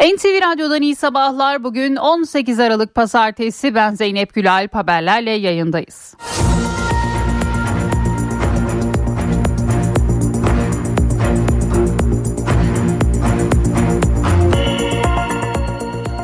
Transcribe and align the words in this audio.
NTV 0.00 0.42
Radyo'dan 0.42 0.82
iyi 0.82 0.96
sabahlar. 0.96 1.64
Bugün 1.64 1.96
18 1.96 2.60
Aralık 2.60 2.94
Pazartesi. 2.94 3.74
Ben 3.74 3.94
Zeynep 3.94 4.34
Gülal. 4.34 4.68
Haberlerle 4.72 5.30
yayındayız. 5.30 6.14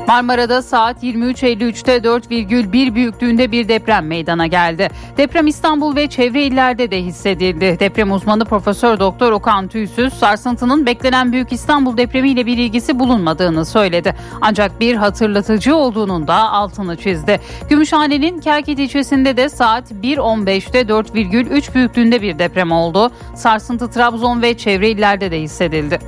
Marmara'da 0.06 0.62
saat 0.62 1.02
23.53'te 1.02 1.96
4,1 1.96 2.94
büyüklüğünde 2.94 3.52
bir 3.52 3.68
deprem 3.68 4.06
meydana 4.06 4.46
geldi. 4.46 4.88
Deprem 5.16 5.46
İstanbul 5.46 5.96
ve 5.96 6.06
çevre 6.06 6.42
illerde 6.42 6.90
de 6.90 7.02
hissedildi. 7.02 7.76
Deprem 7.80 8.12
uzmanı 8.12 8.44
Profesör 8.44 9.00
Doktor 9.00 9.32
Okan 9.32 9.68
Tüysüz 9.68 10.14
sarsıntının 10.14 10.86
beklenen 10.86 11.32
Büyük 11.32 11.52
İstanbul 11.52 11.96
depremiyle 11.96 12.46
bir 12.46 12.58
ilgisi 12.58 12.98
bulunmadığını 12.98 13.64
söyledi. 13.64 14.14
Ancak 14.40 14.80
bir 14.80 14.94
hatırlatıcı 14.96 15.76
olduğunun 15.76 16.28
da 16.28 16.50
altını 16.52 16.96
çizdi. 16.96 17.40
Gümüşhane'nin 17.70 18.40
Kerkit 18.40 18.78
ilçesinde 18.78 19.36
de 19.36 19.48
saat 19.48 19.92
1.15'te 19.92 20.80
4,3 20.80 21.74
büyüklüğünde 21.74 22.22
bir 22.22 22.38
deprem 22.38 22.72
oldu. 22.72 23.10
Sarsıntı 23.34 23.90
Trabzon 23.90 24.42
ve 24.42 24.56
çevre 24.56 24.90
illerde 24.90 25.30
de 25.30 25.40
hissedildi. 25.40 25.98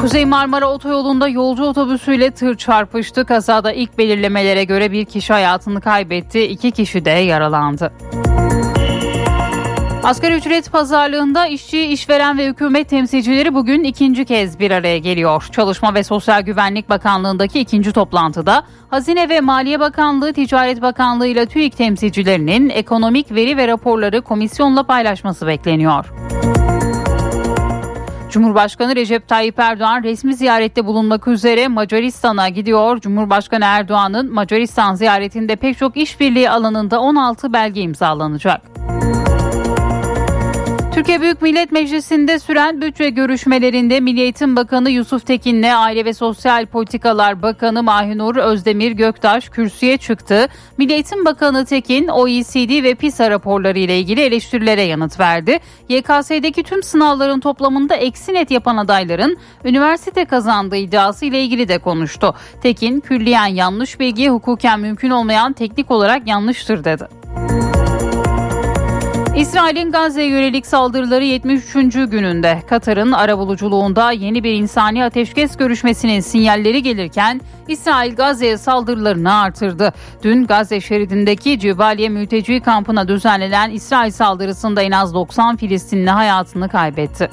Kuzey 0.00 0.24
Marmara 0.24 0.66
Otoyolu'nda 0.66 1.28
yolcu 1.28 1.64
otobüsüyle 1.64 2.30
tır 2.30 2.56
çarpıştı. 2.56 3.24
Kazada 3.24 3.72
ilk 3.72 3.98
belirlemelere 3.98 4.64
göre 4.64 4.92
bir 4.92 5.04
kişi 5.04 5.32
hayatını 5.32 5.80
kaybetti, 5.80 6.42
iki 6.42 6.70
kişi 6.70 7.04
de 7.04 7.10
yaralandı. 7.10 7.92
Asgari 10.02 10.34
ücret 10.34 10.72
pazarlığında 10.72 11.46
işçi, 11.46 11.80
işveren 11.80 12.38
ve 12.38 12.46
hükümet 12.46 12.88
temsilcileri 12.88 13.54
bugün 13.54 13.84
ikinci 13.84 14.24
kez 14.24 14.58
bir 14.58 14.70
araya 14.70 14.98
geliyor. 14.98 15.48
Çalışma 15.52 15.94
ve 15.94 16.04
Sosyal 16.04 16.42
Güvenlik 16.42 16.88
Bakanlığı'ndaki 16.88 17.60
ikinci 17.60 17.92
toplantıda 17.92 18.62
Hazine 18.90 19.28
ve 19.28 19.40
Maliye 19.40 19.80
Bakanlığı, 19.80 20.32
Ticaret 20.32 20.82
Bakanlığı 20.82 21.26
ile 21.26 21.46
TÜİK 21.46 21.76
temsilcilerinin 21.76 22.70
ekonomik 22.70 23.32
veri 23.32 23.56
ve 23.56 23.68
raporları 23.68 24.22
komisyonla 24.22 24.82
paylaşması 24.82 25.46
bekleniyor. 25.46 26.12
Cumhurbaşkanı 28.30 28.96
Recep 28.96 29.28
Tayyip 29.28 29.58
Erdoğan 29.58 30.02
resmi 30.02 30.34
ziyarette 30.34 30.86
bulunmak 30.86 31.28
üzere 31.28 31.68
Macaristan'a 31.68 32.48
gidiyor. 32.48 33.00
Cumhurbaşkanı 33.00 33.64
Erdoğan'ın 33.64 34.34
Macaristan 34.34 34.94
ziyaretinde 34.94 35.56
pek 35.56 35.78
çok 35.78 35.96
işbirliği 35.96 36.50
alanında 36.50 37.00
16 37.00 37.52
belge 37.52 37.80
imzalanacak. 37.80 38.60
Türkiye 40.98 41.20
Büyük 41.20 41.42
Millet 41.42 41.72
Meclisi'nde 41.72 42.38
süren 42.38 42.80
bütçe 42.80 43.10
görüşmelerinde 43.10 44.00
Milli 44.00 44.20
Eğitim 44.20 44.56
Bakanı 44.56 44.90
Yusuf 44.90 45.26
Tekin'le 45.26 45.74
Aile 45.76 46.04
ve 46.04 46.14
Sosyal 46.14 46.66
Politikalar 46.66 47.42
Bakanı 47.42 47.82
Mahinur 47.82 48.36
Özdemir 48.36 48.92
Göktaş 48.92 49.48
kürsüye 49.48 49.96
çıktı. 49.96 50.48
Milli 50.78 50.92
Eğitim 50.92 51.24
Bakanı 51.24 51.64
Tekin 51.64 52.08
OECD 52.08 52.82
ve 52.82 52.94
PISA 52.94 53.30
raporları 53.30 53.78
ile 53.78 53.98
ilgili 53.98 54.20
eleştirilere 54.20 54.82
yanıt 54.82 55.20
verdi. 55.20 55.58
YKS'deki 55.88 56.62
tüm 56.62 56.82
sınavların 56.82 57.40
toplamında 57.40 57.94
eksi 57.94 58.34
net 58.34 58.50
yapan 58.50 58.76
adayların 58.76 59.38
üniversite 59.64 60.24
kazandığı 60.24 60.76
iddiası 60.76 61.26
ile 61.26 61.42
ilgili 61.42 61.68
de 61.68 61.78
konuştu. 61.78 62.34
Tekin 62.62 63.00
külliyen 63.00 63.46
yanlış 63.46 64.00
bilgi 64.00 64.28
hukuken 64.28 64.80
mümkün 64.80 65.10
olmayan 65.10 65.52
teknik 65.52 65.90
olarak 65.90 66.28
yanlıştır 66.28 66.84
dedi. 66.84 67.17
İsrail'in 69.38 69.92
Gazze'ye 69.92 70.28
yönelik 70.28 70.66
saldırıları 70.66 71.24
73. 71.24 71.72
gününde 71.92 72.62
Katar'ın 72.68 73.12
arabuluculuğunda 73.12 74.12
yeni 74.12 74.44
bir 74.44 74.52
insani 74.52 75.04
ateşkes 75.04 75.56
görüşmesinin 75.56 76.20
sinyalleri 76.20 76.82
gelirken 76.82 77.40
İsrail 77.68 78.16
Gazze'ye 78.16 78.58
saldırılarını 78.58 79.34
artırdı. 79.34 79.92
Dün 80.22 80.46
Gazze 80.46 80.80
şeridindeki 80.80 81.58
Cibaliye 81.58 82.08
mülteci 82.08 82.60
kampına 82.60 83.08
düzenlenen 83.08 83.70
İsrail 83.70 84.10
saldırısında 84.10 84.82
en 84.82 84.90
az 84.90 85.14
90 85.14 85.56
Filistinli 85.56 86.10
hayatını 86.10 86.68
kaybetti. 86.68 87.30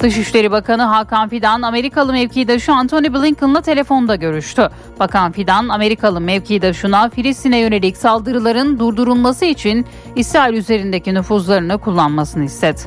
Dışişleri 0.00 0.50
Bakanı 0.50 0.82
Hakan 0.82 1.28
Fidan 1.28 1.62
Amerikalı 1.62 2.12
mevkidaşı 2.12 2.72
Antony 2.72 3.14
Blinken'la 3.14 3.60
telefonda 3.60 4.16
görüştü. 4.16 4.68
Bakan 5.00 5.32
Fidan 5.32 5.68
Amerikalı 5.68 6.20
mevkidaşına 6.20 7.10
Filistin'e 7.10 7.58
yönelik 7.58 7.96
saldırıların 7.96 8.78
durdurulması 8.78 9.44
için 9.44 9.86
İsrail 10.16 10.54
üzerindeki 10.54 11.14
nüfuzlarını 11.14 11.78
kullanmasını 11.78 12.44
istedi. 12.44 12.80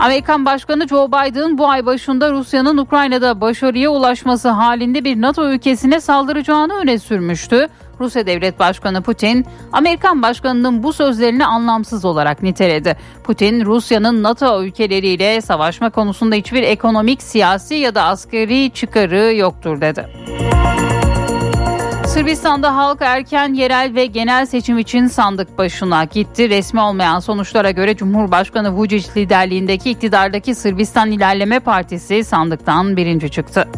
Amerikan 0.00 0.46
Başkanı 0.46 0.88
Joe 0.88 1.08
Biden 1.08 1.58
bu 1.58 1.68
ay 1.68 1.86
başında 1.86 2.32
Rusya'nın 2.32 2.76
Ukrayna'da 2.76 3.40
başarıya 3.40 3.90
ulaşması 3.90 4.48
halinde 4.48 5.04
bir 5.04 5.20
NATO 5.20 5.50
ülkesine 5.50 6.00
saldıracağını 6.00 6.74
öne 6.74 6.98
sürmüştü. 6.98 7.68
Rusya 8.00 8.26
Devlet 8.26 8.58
Başkanı 8.58 9.02
Putin, 9.02 9.46
Amerikan 9.72 10.22
Başkanı'nın 10.22 10.82
bu 10.82 10.92
sözlerini 10.92 11.46
anlamsız 11.46 12.04
olarak 12.04 12.42
niteledi. 12.42 12.96
Putin, 13.24 13.64
Rusya'nın 13.64 14.22
NATO 14.22 14.62
ülkeleriyle 14.62 15.40
savaşma 15.40 15.90
konusunda 15.90 16.34
hiçbir 16.34 16.62
ekonomik, 16.62 17.22
siyasi 17.22 17.74
ya 17.74 17.94
da 17.94 18.04
askeri 18.04 18.70
çıkarı 18.74 19.34
yoktur 19.34 19.80
dedi. 19.80 20.06
Sırbistan'da 22.10 22.76
halk 22.76 22.98
erken 23.02 23.54
yerel 23.54 23.94
ve 23.94 24.06
genel 24.06 24.46
seçim 24.46 24.78
için 24.78 25.06
sandık 25.06 25.58
başına 25.58 26.04
gitti. 26.04 26.50
Resmi 26.50 26.80
olmayan 26.80 27.20
sonuçlara 27.20 27.70
göre 27.70 27.96
Cumhurbaşkanı 27.96 28.68
Vučić 28.68 29.16
liderliğindeki 29.16 29.90
iktidardaki 29.90 30.54
Sırbistan 30.54 31.10
İlerleme 31.10 31.60
Partisi 31.60 32.24
sandıktan 32.24 32.96
birinci 32.96 33.30
çıktı. 33.30 33.68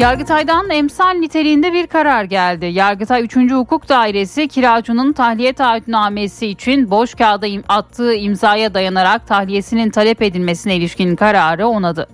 Yargıtay'dan 0.00 0.70
emsal 0.70 1.10
niteliğinde 1.10 1.72
bir 1.72 1.86
karar 1.86 2.24
geldi. 2.24 2.66
Yargıtay 2.66 3.22
3. 3.24 3.36
Hukuk 3.36 3.88
Dairesi 3.88 4.48
kiracının 4.48 5.12
tahliye 5.12 5.52
taahhütnamesi 5.52 6.46
için 6.46 6.90
boş 6.90 7.14
kağıda 7.14 7.46
attığı 7.68 8.14
imzaya 8.14 8.74
dayanarak 8.74 9.26
tahliyesinin 9.26 9.90
talep 9.90 10.22
edilmesine 10.22 10.76
ilişkin 10.76 11.16
kararı 11.16 11.66
onadı. 11.66 12.08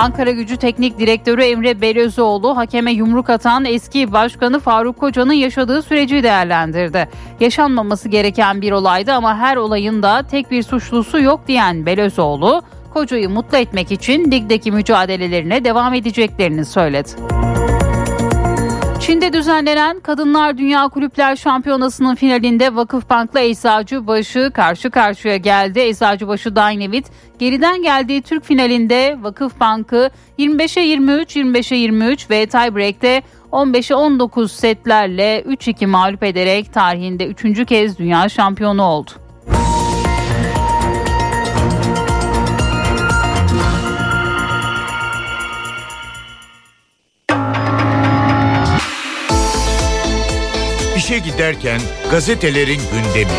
Ankara 0.00 0.30
Gücü 0.30 0.56
Teknik 0.56 0.98
Direktörü 0.98 1.42
Emre 1.42 1.80
Belözoğlu 1.80 2.56
hakeme 2.56 2.92
yumruk 2.92 3.30
atan 3.30 3.64
eski 3.64 4.12
başkanı 4.12 4.60
Faruk 4.60 4.98
Koca'nın 4.98 5.32
yaşadığı 5.32 5.82
süreci 5.82 6.22
değerlendirdi. 6.22 7.08
Yaşanmaması 7.40 8.08
gereken 8.08 8.62
bir 8.62 8.72
olaydı 8.72 9.12
ama 9.12 9.38
her 9.38 9.56
olayın 9.56 10.02
da 10.02 10.22
tek 10.22 10.50
bir 10.50 10.62
suçlusu 10.62 11.20
yok 11.20 11.40
diyen 11.48 11.86
Belözoğlu, 11.86 12.62
Koca'yı 12.94 13.28
mutlu 13.28 13.58
etmek 13.58 13.92
için 13.92 14.30
ligdeki 14.30 14.72
mücadelelerine 14.72 15.64
devam 15.64 15.94
edeceklerini 15.94 16.64
söyledi. 16.64 17.08
Çin'de 19.10 19.32
düzenlenen 19.32 20.00
Kadınlar 20.00 20.58
Dünya 20.58 20.88
Kulüpler 20.88 21.36
Şampiyonası'nın 21.36 22.14
finalinde 22.14 22.74
Vakıfbank'la 22.74 23.40
Eczacıbaşı 23.40 24.50
karşı 24.54 24.90
karşıya 24.90 25.36
geldi. 25.36 25.80
Eczacıbaşı 25.80 26.56
Dynavit 26.56 27.10
geriden 27.38 27.82
geldiği 27.82 28.22
Türk 28.22 28.44
finalinde 28.44 29.18
Vakıfbank'ı 29.22 30.10
25'e 30.38 30.82
23, 30.82 31.36
25'e 31.36 31.76
23 31.76 32.30
ve 32.30 32.46
tiebreak'te 32.46 33.22
15'e 33.52 33.94
19 33.94 34.52
setlerle 34.52 35.40
3-2 35.40 35.86
mağlup 35.86 36.22
ederek 36.22 36.72
tarihinde 36.72 37.26
3. 37.26 37.66
kez 37.66 37.98
dünya 37.98 38.28
şampiyonu 38.28 38.82
oldu. 38.82 39.10
İşe 51.10 51.18
giderken 51.18 51.80
gazetelerin 52.10 52.80
gündemi. 52.92 53.30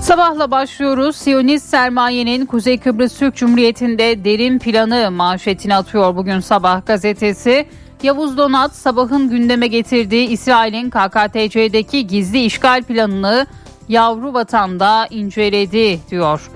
Sabahla 0.00 0.50
başlıyoruz. 0.50 1.16
Siyonist 1.16 1.68
sermayenin 1.68 2.46
Kuzey 2.46 2.78
Kıbrıs 2.78 3.18
Türk 3.18 3.36
Cumhuriyeti'nde 3.36 4.24
derin 4.24 4.58
planı 4.58 5.10
manşetini 5.10 5.74
atıyor 5.74 6.16
bugün 6.16 6.40
sabah 6.40 6.86
gazetesi. 6.86 7.66
Yavuz 8.02 8.36
Donat 8.36 8.74
sabahın 8.74 9.30
gündeme 9.30 9.66
getirdiği 9.66 10.28
İsrail'in 10.28 10.90
KKTC'deki 10.90 12.06
gizli 12.06 12.44
işgal 12.44 12.82
planını 12.82 13.46
yavru 13.88 14.34
vatanda 14.34 15.06
inceledi 15.10 16.00
diyor. 16.10 16.50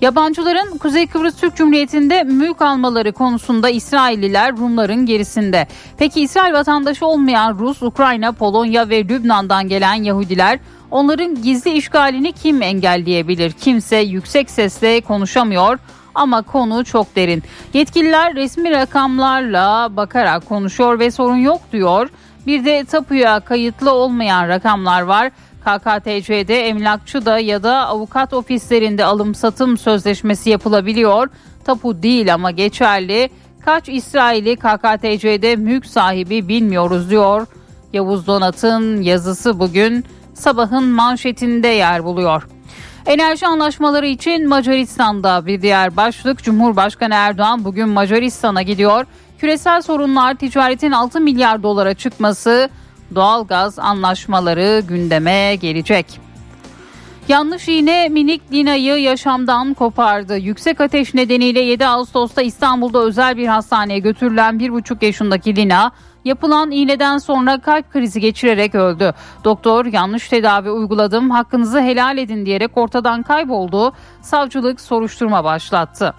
Yabancıların 0.00 0.78
Kuzey 0.78 1.06
Kıbrıs 1.06 1.36
Türk 1.36 1.56
Cumhuriyeti'nde 1.56 2.22
mülk 2.22 2.62
almaları 2.62 3.12
konusunda 3.12 3.70
İsrailliler 3.70 4.56
Rumların 4.56 5.06
gerisinde. 5.06 5.66
Peki 5.98 6.20
İsrail 6.20 6.52
vatandaşı 6.52 7.06
olmayan 7.06 7.58
Rus, 7.58 7.82
Ukrayna, 7.82 8.32
Polonya 8.32 8.88
ve 8.88 9.08
Lübnan'dan 9.08 9.68
gelen 9.68 9.94
Yahudiler 9.94 10.58
Onların 10.92 11.42
gizli 11.42 11.70
işgalini 11.70 12.32
kim 12.32 12.62
engelleyebilir? 12.62 13.52
Kimse 13.52 13.96
yüksek 13.96 14.50
sesle 14.50 15.00
konuşamıyor 15.00 15.78
ama 16.14 16.42
konu 16.42 16.84
çok 16.84 17.16
derin. 17.16 17.42
Yetkililer 17.74 18.34
resmi 18.34 18.70
rakamlarla 18.70 19.88
bakarak 19.96 20.48
konuşuyor 20.48 20.98
ve 20.98 21.10
sorun 21.10 21.36
yok 21.36 21.60
diyor. 21.72 22.08
Bir 22.46 22.64
de 22.64 22.84
tapuya 22.84 23.40
kayıtlı 23.40 23.92
olmayan 23.92 24.48
rakamlar 24.48 25.02
var. 25.02 25.30
KKTC'de 25.64 26.68
emlakçı 26.68 27.26
da 27.26 27.38
ya 27.38 27.62
da 27.62 27.86
avukat 27.86 28.32
ofislerinde 28.32 29.04
alım 29.04 29.34
satım 29.34 29.78
sözleşmesi 29.78 30.50
yapılabiliyor. 30.50 31.28
Tapu 31.64 32.02
değil 32.02 32.34
ama 32.34 32.50
geçerli. 32.50 33.30
Kaç 33.64 33.88
İsrail'i 33.88 34.56
KKTC'de 34.56 35.56
mülk 35.56 35.86
sahibi 35.86 36.48
bilmiyoruz 36.48 37.10
diyor. 37.10 37.46
Yavuz 37.92 38.26
Donat'ın 38.26 39.02
yazısı 39.02 39.58
bugün 39.58 40.04
sabahın 40.34 40.84
manşetinde 40.84 41.68
yer 41.68 42.04
buluyor. 42.04 42.48
Enerji 43.06 43.46
anlaşmaları 43.46 44.06
için 44.06 44.48
Macaristan'da 44.48 45.46
bir 45.46 45.62
diğer 45.62 45.96
başlık 45.96 46.42
Cumhurbaşkanı 46.42 47.14
Erdoğan 47.14 47.64
bugün 47.64 47.88
Macaristan'a 47.88 48.62
gidiyor. 48.62 49.06
Küresel 49.38 49.82
sorunlar 49.82 50.34
ticaretin 50.34 50.92
6 50.92 51.20
milyar 51.20 51.62
dolara 51.62 51.94
çıkması 51.94 52.68
doğalgaz 53.14 53.78
anlaşmaları 53.78 54.82
gündeme 54.88 55.56
gelecek. 55.56 56.20
Yanlış 57.28 57.68
iğne 57.68 58.08
minik 58.08 58.42
Lina'yı 58.52 58.96
yaşamdan 58.96 59.74
kopardı. 59.74 60.36
Yüksek 60.36 60.80
ateş 60.80 61.14
nedeniyle 61.14 61.60
7 61.60 61.86
Ağustos'ta 61.86 62.42
İstanbul'da 62.42 62.98
özel 62.98 63.36
bir 63.36 63.46
hastaneye 63.46 63.98
götürülen 63.98 64.54
1,5 64.54 65.04
yaşındaki 65.04 65.56
Lina 65.56 65.92
yapılan 66.24 66.70
iğneden 66.70 67.18
sonra 67.18 67.60
kalp 67.60 67.92
krizi 67.92 68.20
geçirerek 68.20 68.74
öldü. 68.74 69.14
Doktor 69.44 69.86
yanlış 69.86 70.28
tedavi 70.28 70.70
uyguladım 70.70 71.30
hakkınızı 71.30 71.80
helal 71.80 72.18
edin 72.18 72.46
diyerek 72.46 72.78
ortadan 72.78 73.22
kayboldu. 73.22 73.92
Savcılık 74.22 74.80
soruşturma 74.80 75.44
başlattı. 75.44 76.14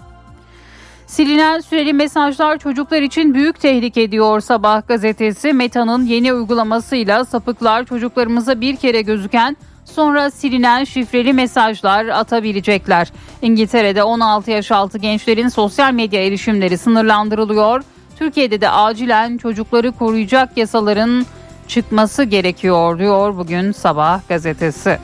Silinen 1.08 1.60
süreli 1.60 1.94
mesajlar 1.94 2.58
çocuklar 2.58 3.02
için 3.02 3.34
büyük 3.34 3.60
tehlike 3.60 4.12
diyor 4.12 4.40
Sabah 4.40 4.88
gazetesi. 4.88 5.54
Meta'nın 5.54 6.06
yeni 6.06 6.34
uygulamasıyla 6.34 7.26
sapıklar 7.26 7.86
çocuklarımıza 7.86 8.62
bir 8.62 8.76
kere 8.76 9.02
gözüken 9.02 9.58
sonra 9.86 10.32
silinen 10.32 10.84
şifreli 10.84 11.34
mesajlar 11.34 12.06
atabilecekler. 12.06 13.12
İngiltere'de 13.42 14.04
16 14.04 14.52
yaş 14.52 14.72
altı 14.72 14.98
gençlerin 14.98 15.48
sosyal 15.48 15.94
medya 15.94 16.26
erişimleri 16.26 16.78
sınırlandırılıyor. 16.78 17.84
Türkiye'de 18.20 18.62
de 18.62 18.70
acilen 18.70 19.38
çocukları 19.38 19.92
koruyacak 19.92 20.58
yasaların 20.58 21.26
çıkması 21.68 22.24
gerekiyor 22.24 23.00
diyor 23.00 23.38
bugün 23.38 23.72
Sabah 23.72 24.28
gazetesi. 24.30 25.00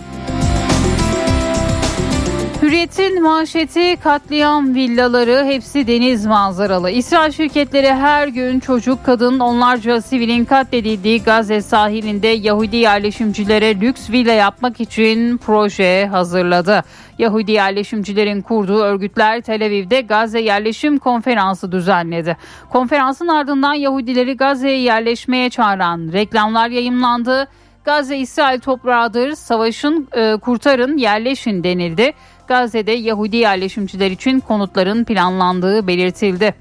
Hürriyet'in 2.69 3.23
manşeti 3.23 3.95
katliam 3.95 4.75
villaları 4.75 5.45
hepsi 5.45 5.87
deniz 5.87 6.25
manzaralı. 6.25 6.91
İsrail 6.91 7.31
şirketleri 7.31 7.93
her 7.93 8.27
gün 8.27 8.59
çocuk, 8.59 9.05
kadın, 9.05 9.39
onlarca 9.39 10.01
sivilin 10.01 10.45
katledildiği 10.45 11.23
Gazze 11.23 11.61
sahilinde 11.61 12.27
Yahudi 12.27 12.77
yerleşimcilere 12.77 13.81
lüks 13.81 14.09
villa 14.09 14.31
yapmak 14.31 14.81
için 14.81 15.37
proje 15.37 16.07
hazırladı. 16.07 16.83
Yahudi 17.17 17.51
yerleşimcilerin 17.51 18.41
kurduğu 18.41 18.79
örgütler 18.79 19.41
Tel 19.41 19.65
Aviv'de 19.65 20.01
Gazze 20.01 20.39
yerleşim 20.39 20.97
konferansı 20.97 21.71
düzenledi. 21.71 22.37
Konferansın 22.69 23.27
ardından 23.27 23.73
Yahudileri 23.73 24.37
Gazze'ye 24.37 24.81
yerleşmeye 24.81 25.49
çağıran 25.49 26.09
reklamlar 26.13 26.69
yayımlandı. 26.69 27.47
Gazze 27.85 28.17
İsrail 28.17 28.59
toprağıdır, 28.59 29.31
savaşın 29.31 30.07
e, 30.11 30.37
kurtarın, 30.37 30.97
yerleşin 30.97 31.63
denildi. 31.63 32.13
Gazze'de 32.49 32.91
Yahudi 32.91 33.37
yerleşimciler 33.37 34.11
için 34.11 34.39
konutların 34.39 35.03
planlandığı 35.03 35.87
belirtildi. 35.87 36.55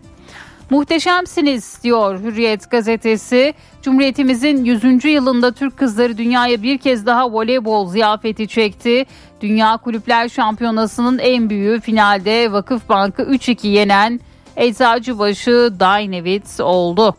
Muhteşemsiniz 0.70 1.78
diyor 1.82 2.20
Hürriyet 2.20 2.70
gazetesi. 2.70 3.54
Cumhuriyetimizin 3.82 4.64
100. 4.64 5.04
yılında 5.04 5.52
Türk 5.52 5.76
kızları 5.76 6.18
dünyaya 6.18 6.62
bir 6.62 6.78
kez 6.78 7.06
daha 7.06 7.32
voleybol 7.32 7.88
ziyafeti 7.88 8.48
çekti. 8.48 9.06
Dünya 9.40 9.76
Kulüpler 9.76 10.28
Şampiyonası'nın 10.28 11.18
en 11.18 11.50
büyüğü 11.50 11.80
finalde 11.80 12.52
Vakıfbank'ı 12.52 13.22
3-2 13.22 13.66
yenen 13.66 14.20
Eczacıbaşı 14.56 15.72
Dynavit 15.80 16.60
oldu. 16.60 17.16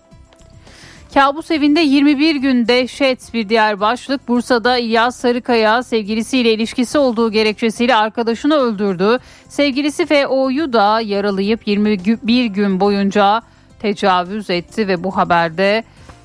Kabus 1.14 1.52
evinde 1.52 1.80
21 1.80 2.36
gün 2.36 2.68
dehşet 2.68 3.34
bir 3.34 3.50
diğer 3.50 3.80
başlık. 3.80 4.28
Bursa'da 4.28 4.78
İlyas 4.78 5.16
Sarıkaya 5.16 5.84
sevgilisiyle 5.84 6.54
ilişkisi 6.54 6.98
olduğu 6.98 7.32
gerekçesiyle 7.32 7.96
arkadaşını 7.96 8.56
öldürdü. 8.56 9.20
Sevgilisi 9.48 10.06
FO'yu 10.06 10.74
da 10.74 11.02
yaralayıp 11.02 11.68
21 11.68 12.46
gün 12.46 12.80
boyunca 12.80 13.42
tecavüz 13.80 14.50
etti 14.50 14.88
ve 14.88 15.04
bu 15.04 15.18
haberde 15.18 15.84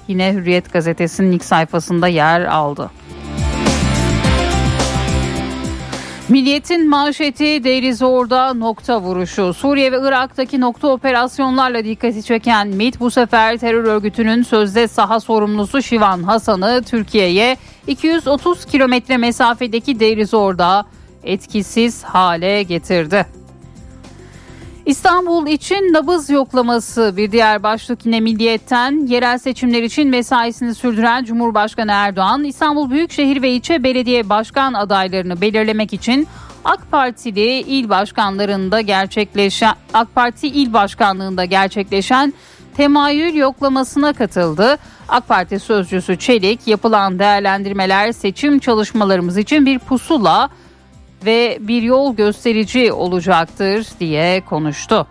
yine 0.08 0.32
Hürriyet 0.32 0.72
gazetesinin 0.72 1.32
ilk 1.32 1.44
sayfasında 1.44 2.08
yer 2.08 2.40
aldı. 2.40 2.90
Milliyetin 6.28 6.88
manşeti 6.88 7.64
Derizor'da 7.64 8.54
nokta 8.54 9.00
vuruşu. 9.00 9.54
Suriye 9.54 9.92
ve 9.92 10.08
Irak'taki 10.08 10.60
nokta 10.60 10.88
operasyonlarla 10.88 11.84
dikkati 11.84 12.22
çeken 12.22 12.68
MİT 12.68 13.00
bu 13.00 13.10
sefer 13.10 13.58
terör 13.58 13.84
örgütünün 13.84 14.42
sözde 14.42 14.88
saha 14.88 15.20
sorumlusu 15.20 15.82
Şivan 15.82 16.22
Hasan'ı 16.22 16.82
Türkiye'ye 16.82 17.56
230 17.86 18.64
kilometre 18.64 19.16
mesafedeki 19.16 20.00
Derizor'da 20.00 20.84
etkisiz 21.24 22.04
hale 22.04 22.62
getirdi. 22.62 23.26
İstanbul 24.86 25.46
için 25.46 25.92
nabız 25.92 26.30
yoklaması 26.30 27.14
bir 27.16 27.32
diğer 27.32 27.62
başlık 27.62 28.06
yine 28.06 28.20
milliyetten 28.20 29.06
yerel 29.06 29.38
seçimler 29.38 29.82
için 29.82 30.08
mesaisini 30.08 30.74
sürdüren 30.74 31.24
Cumhurbaşkanı 31.24 31.90
Erdoğan 31.92 32.44
İstanbul 32.44 32.90
Büyükşehir 32.90 33.42
ve 33.42 33.50
ilçe 33.50 33.82
belediye 33.82 34.28
başkan 34.28 34.74
adaylarını 34.74 35.40
belirlemek 35.40 35.92
için 35.92 36.28
AK 36.64 36.90
Partili 36.90 37.60
il 37.60 37.88
başkanlarında 37.88 38.80
gerçekleşen 38.80 39.74
AK 39.94 40.14
Parti 40.14 40.48
il 40.48 40.72
başkanlığında 40.72 41.44
gerçekleşen 41.44 42.34
temayül 42.76 43.34
yoklamasına 43.34 44.12
katıldı. 44.12 44.78
AK 45.08 45.28
Parti 45.28 45.58
sözcüsü 45.58 46.18
Çelik 46.18 46.66
yapılan 46.66 47.18
değerlendirmeler 47.18 48.12
seçim 48.12 48.58
çalışmalarımız 48.58 49.38
için 49.38 49.66
bir 49.66 49.78
pusula 49.78 50.50
ve 51.26 51.58
bir 51.60 51.82
yol 51.82 52.16
gösterici 52.16 52.92
olacaktır 52.92 53.86
diye 54.00 54.40
konuştu. 54.40 55.06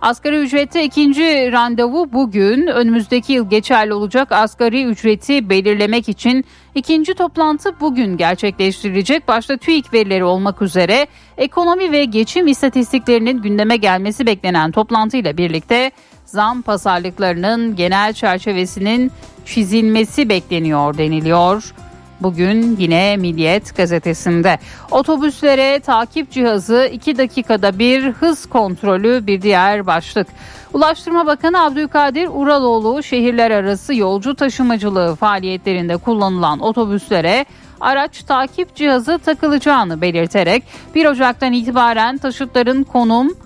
Asgari 0.00 0.36
ücrette 0.36 0.84
ikinci 0.84 1.52
randevu 1.52 2.12
bugün 2.12 2.66
önümüzdeki 2.66 3.32
yıl 3.32 3.50
geçerli 3.50 3.94
olacak 3.94 4.32
asgari 4.32 4.84
ücreti 4.84 5.50
belirlemek 5.50 6.08
için 6.08 6.44
ikinci 6.74 7.14
toplantı 7.14 7.80
bugün 7.80 8.16
gerçekleştirilecek. 8.16 9.28
Başta 9.28 9.56
TÜİK 9.56 9.92
verileri 9.92 10.24
olmak 10.24 10.62
üzere 10.62 11.06
ekonomi 11.36 11.92
ve 11.92 12.04
geçim 12.04 12.46
istatistiklerinin 12.46 13.42
gündeme 13.42 13.76
gelmesi 13.76 14.26
beklenen 14.26 14.70
toplantıyla 14.70 15.36
birlikte 15.36 15.90
zam 16.24 16.62
pazarlıklarının 16.62 17.76
genel 17.76 18.12
çerçevesinin 18.12 19.12
çizilmesi 19.44 20.28
bekleniyor 20.28 20.98
deniliyor. 20.98 21.74
Bugün 22.20 22.76
yine 22.78 23.16
Milliyet 23.16 23.76
gazetesinde 23.76 24.58
otobüslere 24.90 25.80
takip 25.80 26.30
cihazı 26.30 26.90
2 26.92 27.18
dakikada 27.18 27.78
bir 27.78 28.12
hız 28.12 28.46
kontrolü 28.46 29.26
bir 29.26 29.42
diğer 29.42 29.86
başlık. 29.86 30.26
Ulaştırma 30.72 31.26
Bakanı 31.26 31.64
Abdülkadir 31.64 32.28
Uraloğlu 32.32 33.02
şehirler 33.02 33.50
arası 33.50 33.94
yolcu 33.94 34.34
taşımacılığı 34.34 35.14
faaliyetlerinde 35.14 35.96
kullanılan 35.96 36.60
otobüslere 36.60 37.46
araç 37.80 38.22
takip 38.22 38.74
cihazı 38.74 39.18
takılacağını 39.18 40.00
belirterek 40.00 40.64
1 40.94 41.06
Ocak'tan 41.06 41.52
itibaren 41.52 42.18
taşıtların 42.18 42.84
konum, 42.84 43.36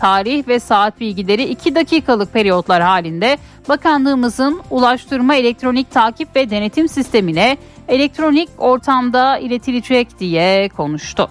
tarih 0.00 0.48
ve 0.48 0.60
saat 0.60 1.00
bilgileri 1.00 1.44
2 1.44 1.74
dakikalık 1.74 2.32
periyotlar 2.32 2.82
halinde 2.82 3.38
bakanlığımızın 3.68 4.60
ulaştırma 4.70 5.34
elektronik 5.34 5.90
takip 5.90 6.36
ve 6.36 6.50
denetim 6.50 6.88
sistemine 6.88 7.56
elektronik 7.88 8.48
ortamda 8.58 9.38
iletilecek 9.38 10.18
diye 10.18 10.68
konuştu. 10.68 11.30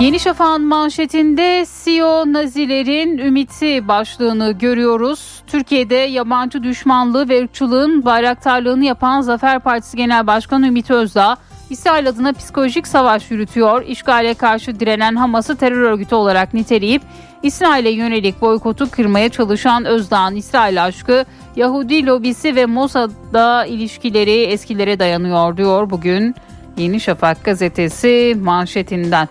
Yeni 0.00 0.20
Şafak'ın 0.20 0.66
manşetinde 0.66 1.66
CEO 1.84 2.32
Nazilerin 2.32 3.18
ümiti 3.18 3.88
başlığını 3.88 4.52
görüyoruz. 4.52 5.42
Türkiye'de 5.46 5.94
yabancı 5.94 6.62
düşmanlığı 6.62 7.28
ve 7.28 7.42
ırkçılığın 7.42 8.04
bayraktarlığını 8.04 8.84
yapan 8.84 9.20
Zafer 9.20 9.60
Partisi 9.60 9.96
Genel 9.96 10.26
Başkanı 10.26 10.66
Ümit 10.66 10.90
Özdağ 10.90 11.36
İsrail 11.70 12.08
adına 12.08 12.32
psikolojik 12.32 12.86
savaş 12.86 13.30
yürütüyor. 13.30 13.84
İşgale 13.86 14.34
karşı 14.34 14.80
direnen 14.80 15.16
Hamas'ı 15.16 15.56
terör 15.56 15.80
örgütü 15.80 16.14
olarak 16.14 16.54
niteleyip 16.54 17.02
İsrail'e 17.42 17.90
yönelik 17.90 18.40
boykotu 18.40 18.90
kırmaya 18.90 19.28
çalışan 19.28 19.84
Özdağ'ın 19.84 20.36
İsrail 20.36 20.84
aşkı 20.84 21.24
Yahudi 21.56 22.06
lobisi 22.06 22.56
ve 22.56 22.66
Mossad'da 22.66 23.66
ilişkileri 23.66 24.42
eskilere 24.42 24.98
dayanıyor 24.98 25.56
diyor 25.56 25.90
bugün 25.90 26.34
Yeni 26.76 27.00
Şafak 27.00 27.44
gazetesi 27.44 28.36
manşetinden. 28.42 29.28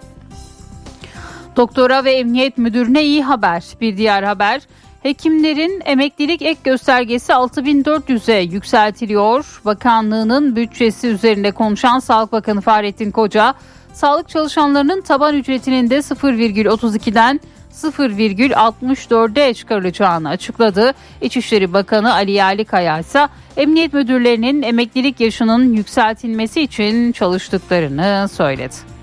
Doktora 1.55 2.03
ve 2.03 2.11
emniyet 2.11 2.57
müdürüne 2.57 3.03
iyi 3.03 3.23
haber. 3.23 3.63
Bir 3.81 3.97
diğer 3.97 4.23
haber 4.23 4.61
Hekimlerin 5.07 5.81
emeklilik 5.85 6.41
ek 6.41 6.59
göstergesi 6.63 7.31
6400'e 7.31 8.41
yükseltiliyor. 8.41 9.61
Bakanlığının 9.65 10.55
bütçesi 10.55 11.07
üzerinde 11.07 11.51
konuşan 11.51 11.99
Sağlık 11.99 12.31
Bakanı 12.31 12.61
Fahrettin 12.61 13.11
Koca, 13.11 13.53
sağlık 13.93 14.29
çalışanlarının 14.29 15.01
taban 15.01 15.35
ücretinin 15.35 15.89
de 15.89 15.97
0,32'den 15.97 17.39
0,64'e 17.73 19.53
çıkarılacağını 19.53 20.29
açıkladı. 20.29 20.93
İçişleri 21.21 21.73
Bakanı 21.73 22.13
Ali 22.13 22.31
Yerlikaya 22.31 22.99
ise 22.99 23.27
emniyet 23.57 23.93
müdürlerinin 23.93 24.61
emeklilik 24.61 25.19
yaşının 25.19 25.73
yükseltilmesi 25.73 26.61
için 26.61 27.11
çalıştıklarını 27.11 28.27
söyledi. 28.31 28.96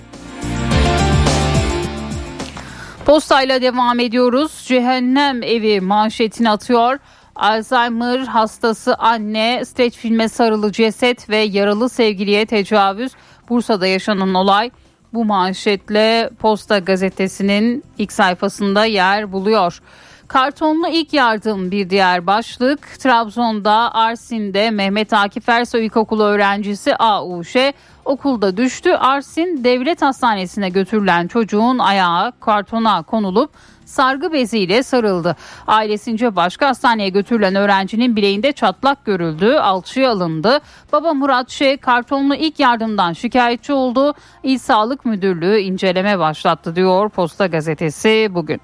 Postayla 3.07 3.63
devam 3.63 4.01
ediyoruz. 4.01 4.65
Cehennem 4.67 5.43
evi 5.43 5.81
manşetini 5.81 6.51
atıyor. 6.51 6.99
Alzheimer 7.37 8.19
hastası 8.19 8.95
anne 8.95 9.65
streç 9.65 9.95
filme 9.95 10.29
sarılı 10.29 10.73
ceset 10.73 11.31
ve 11.31 11.37
yaralı 11.37 11.89
sevgiliye 11.89 12.47
tecavüz. 12.47 13.13
Bursa'da 13.49 13.87
yaşanan 13.87 14.35
olay 14.35 14.71
bu 15.13 15.25
manşetle 15.25 16.31
Posta 16.39 16.79
gazetesinin 16.79 17.85
ilk 17.99 18.13
sayfasında 18.13 18.85
yer 18.85 19.33
buluyor. 19.33 19.81
Kartonlu 20.29 20.89
ilk 20.89 21.13
yardım 21.13 21.71
bir 21.71 21.91
diğer 21.91 22.27
başlık. 22.27 23.01
Trabzon'da 23.01 23.95
Arsin'de 23.95 24.71
Mehmet 24.71 25.13
Akif 25.13 25.49
Ersoy 25.49 25.87
İlkokulu 25.87 26.23
öğrencisi 26.23 26.97
AUŞ 26.97 27.57
okulda 28.05 28.57
düştü. 28.57 28.91
Arsin 28.91 29.65
Devlet 29.65 30.03
Hastanesi'ne 30.03 30.69
götürülen 30.69 31.27
çocuğun 31.27 31.79
ayağı 31.79 32.33
kartona 32.41 33.03
konulup 33.03 33.51
sargı 33.85 34.33
beziyle 34.33 34.83
sarıldı. 34.83 35.37
Ailesince 35.67 36.37
başka 36.37 36.69
hastaneye 36.69 37.09
götürülen 37.09 37.55
öğrencinin 37.55 38.17
bileğinde 38.17 38.53
çatlak 38.53 39.05
görüldü, 39.05 39.53
alçıya 39.55 40.11
alındı. 40.11 40.61
Baba 40.93 41.15
Murat 41.15 41.51
Şe 41.51 41.77
kartonlu 41.77 42.35
ilk 42.35 42.61
yardımdan 42.61 43.13
şikayetçi 43.13 43.73
oldu. 43.73 44.15
İl 44.43 44.59
Sağlık 44.59 45.05
Müdürlüğü 45.05 45.59
inceleme 45.59 46.19
başlattı 46.19 46.77
diyor 46.77 47.09
Posta 47.09 47.47
Gazetesi 47.47 48.29
bugün. 48.31 48.61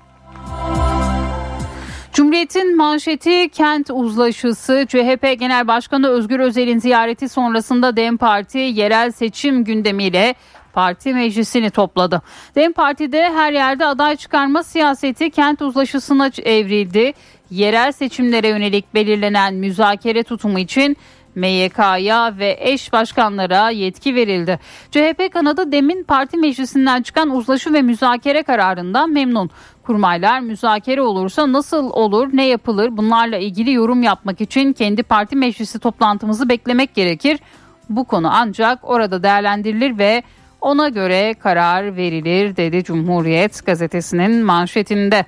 Cumhuriyet'in 2.13 2.77
manşeti 2.77 3.49
kent 3.49 3.91
uzlaşısı 3.91 4.87
CHP 4.89 5.39
Genel 5.39 5.69
Başkanı 5.69 6.09
Özgür 6.09 6.41
Özel'in 6.41 6.79
ziyareti 6.79 7.29
sonrasında 7.29 7.97
DEM 7.97 8.17
Parti 8.17 8.59
yerel 8.59 9.11
seçim 9.11 9.65
gündemiyle 9.65 10.35
parti 10.73 11.15
meclisini 11.15 11.71
topladı. 11.71 12.23
DEM 12.55 12.73
Parti'de 12.73 13.23
her 13.23 13.53
yerde 13.53 13.87
aday 13.87 14.17
çıkarma 14.17 14.63
siyaseti 14.63 15.31
kent 15.31 15.63
uzlaşısına 15.63 16.31
evrildi. 16.45 17.13
Yerel 17.51 17.93
seçimlere 17.93 18.49
yönelik 18.49 18.95
belirlenen 18.95 19.55
müzakere 19.55 20.23
tutumu 20.23 20.59
için 20.59 20.97
MYK'ya 21.35 22.39
ve 22.39 22.57
eş 22.61 22.93
başkanlara 22.93 23.71
yetki 23.71 24.15
verildi. 24.15 24.59
CHP 24.91 25.33
kanadı 25.33 25.73
demin 25.73 26.05
parti 26.05 26.37
meclisinden 26.37 27.03
çıkan 27.03 27.31
uzlaşı 27.31 27.73
ve 27.73 27.83
müzakere 27.83 28.43
kararından 28.43 29.11
memnun. 29.11 29.51
Kurmaylar 29.83 30.41
müzakere 30.41 31.03
olursa 31.03 31.53
nasıl 31.53 31.91
olur, 31.91 32.29
ne 32.33 32.47
yapılır 32.47 32.97
bunlarla 32.97 33.37
ilgili 33.37 33.73
yorum 33.73 34.03
yapmak 34.03 34.41
için 34.41 34.73
kendi 34.73 35.03
parti 35.03 35.37
meclisi 35.37 35.79
toplantımızı 35.79 36.49
beklemek 36.49 36.95
gerekir. 36.95 37.39
Bu 37.91 38.05
konu 38.05 38.31
ancak 38.33 38.79
orada 38.91 39.23
değerlendirilir 39.23 39.99
ve 39.99 40.23
ona 40.61 40.89
göre 40.89 41.35
karar 41.35 41.97
verilir 41.97 42.57
dedi 42.57 42.85
Cumhuriyet 42.85 43.67
gazetesinin 43.67 44.45
manşetinde. 44.45 45.25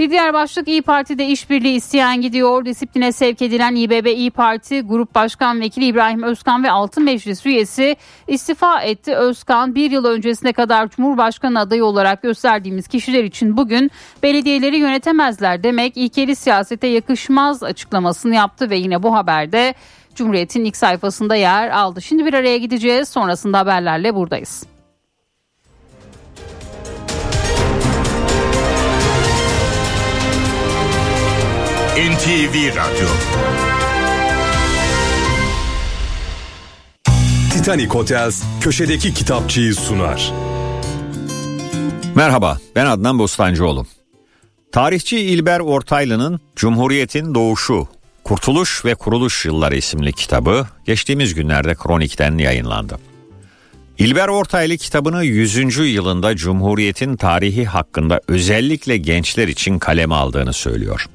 Bir 0.00 0.10
diğer 0.10 0.34
başlık 0.34 0.68
İyi 0.68 0.82
Parti'de 0.82 1.26
işbirliği 1.26 1.74
isteyen 1.74 2.20
gidiyor. 2.20 2.64
Disipline 2.64 3.12
sevk 3.12 3.42
edilen 3.42 3.74
İBB 3.74 4.06
İyi 4.06 4.30
Parti 4.30 4.80
Grup 4.80 5.14
Başkan 5.14 5.60
Vekili 5.60 5.84
İbrahim 5.84 6.22
Özkan 6.22 6.64
ve 6.64 6.70
6 6.70 7.00
meclis 7.00 7.46
üyesi 7.46 7.96
istifa 8.28 8.80
etti. 8.80 9.14
Özkan 9.14 9.74
bir 9.74 9.90
yıl 9.90 10.04
öncesine 10.04 10.52
kadar 10.52 10.88
Cumhurbaşkanı 10.88 11.60
adayı 11.60 11.84
olarak 11.84 12.22
gösterdiğimiz 12.22 12.88
kişiler 12.88 13.24
için 13.24 13.56
bugün 13.56 13.90
belediyeleri 14.22 14.78
yönetemezler 14.78 15.62
demek 15.62 15.96
ilkeli 15.96 16.36
siyasete 16.36 16.86
yakışmaz 16.86 17.62
açıklamasını 17.62 18.34
yaptı 18.34 18.70
ve 18.70 18.76
yine 18.76 19.02
bu 19.02 19.14
haberde 19.14 19.74
Cumhuriyet'in 20.14 20.64
ilk 20.64 20.76
sayfasında 20.76 21.34
yer 21.34 21.70
aldı. 21.70 22.02
Şimdi 22.02 22.26
bir 22.26 22.34
araya 22.34 22.58
gideceğiz 22.58 23.08
sonrasında 23.08 23.58
haberlerle 23.58 24.14
buradayız. 24.14 24.69
NTV 32.00 32.54
Radyo 32.76 33.08
Titanic 37.52 37.86
Hotels 37.88 38.42
köşedeki 38.60 39.14
kitapçıyı 39.14 39.74
sunar. 39.74 40.32
Merhaba 42.14 42.58
ben 42.76 42.86
Adnan 42.86 43.18
Bostancıoğlu. 43.18 43.86
Tarihçi 44.72 45.18
İlber 45.18 45.60
Ortaylı'nın 45.60 46.40
Cumhuriyet'in 46.56 47.34
Doğuşu, 47.34 47.88
Kurtuluş 48.24 48.84
ve 48.84 48.94
Kuruluş 48.94 49.44
Yılları 49.44 49.76
isimli 49.76 50.12
kitabı 50.12 50.66
geçtiğimiz 50.86 51.34
günlerde 51.34 51.74
Kronik'ten 51.74 52.38
yayınlandı. 52.38 52.98
İlber 53.98 54.28
Ortaylı 54.28 54.76
kitabını 54.76 55.24
100. 55.24 55.78
yılında 55.78 56.36
Cumhuriyet'in 56.36 57.16
tarihi 57.16 57.64
hakkında 57.64 58.20
özellikle 58.28 58.96
gençler 58.96 59.48
için 59.48 59.78
kaleme 59.78 60.14
aldığını 60.14 60.52
söylüyor. 60.52 61.06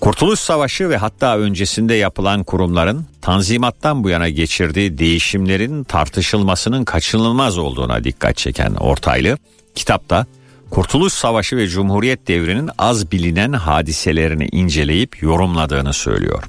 Kurtuluş 0.00 0.40
Savaşı 0.40 0.90
ve 0.90 0.96
hatta 0.96 1.38
öncesinde 1.38 1.94
yapılan 1.94 2.44
kurumların 2.44 3.06
Tanzimat'tan 3.22 4.04
bu 4.04 4.08
yana 4.08 4.28
geçirdiği 4.28 4.98
değişimlerin 4.98 5.84
tartışılmasının 5.84 6.84
kaçınılmaz 6.84 7.58
olduğuna 7.58 8.04
dikkat 8.04 8.36
çeken 8.36 8.74
Ortaylı, 8.74 9.38
kitapta 9.74 10.26
Kurtuluş 10.70 11.12
Savaşı 11.12 11.56
ve 11.56 11.68
Cumhuriyet 11.68 12.28
devrinin 12.28 12.70
az 12.78 13.12
bilinen 13.12 13.52
hadiselerini 13.52 14.48
inceleyip 14.52 15.22
yorumladığını 15.22 15.92
söylüyor. 15.92 16.42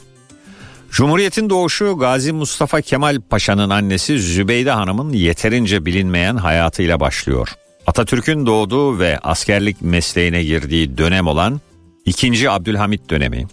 Cumhuriyetin 0.92 1.50
doğuşu 1.50 1.98
Gazi 1.98 2.32
Mustafa 2.32 2.82
Kemal 2.82 3.22
Paşa'nın 3.30 3.70
annesi 3.70 4.20
Zübeyde 4.20 4.72
Hanım'ın 4.72 5.14
yeterince 5.14 5.86
bilinmeyen 5.86 6.36
hayatıyla 6.36 7.00
başlıyor. 7.00 7.50
Atatürk'ün 7.88 8.46
doğduğu 8.46 9.00
ve 9.00 9.20
askerlik 9.20 9.82
mesleğine 9.82 10.44
girdiği 10.44 10.98
dönem 10.98 11.28
olan 11.28 11.62
2. 12.08 12.50
Abdülhamit 12.50 13.10
dönemi, 13.10 13.48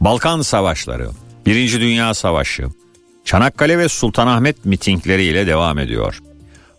Balkan 0.00 0.42
Savaşları, 0.42 1.10
1. 1.46 1.80
Dünya 1.80 2.14
Savaşı, 2.14 2.66
Çanakkale 3.24 3.78
ve 3.78 3.88
Sultanahmet 3.88 4.64
mitingleriyle 4.64 5.46
devam 5.46 5.78
ediyor. 5.78 6.18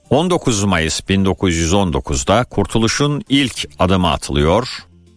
19 0.10 0.64
Mayıs 0.64 1.00
1919'da 1.00 2.44
kurtuluşun 2.44 3.24
ilk 3.30 3.70
adımı 3.80 4.12
atılıyor. 4.12 4.68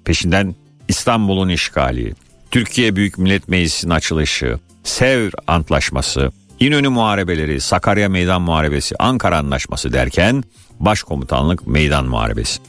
Peşinden 0.05 0.55
İstanbul'un 0.89 1.49
işgali, 1.49 2.15
Türkiye 2.51 2.97
Büyük 2.97 3.19
Millet 3.19 3.49
Meclisi'nin 3.49 3.93
açılışı, 3.93 4.59
Sevr 4.85 5.33
Antlaşması, 5.47 6.33
İnönü 6.61 6.89
Muharebeleri, 6.89 7.61
Sakarya 7.61 8.09
Meydan 8.09 8.43
Muharebesi, 8.43 8.95
Ankara 8.99 9.39
Anlaşması 9.39 9.93
derken 9.93 10.45
Başkomutanlık 10.81 11.67
Meydan 11.67 12.07
Muharebesi. 12.07 12.61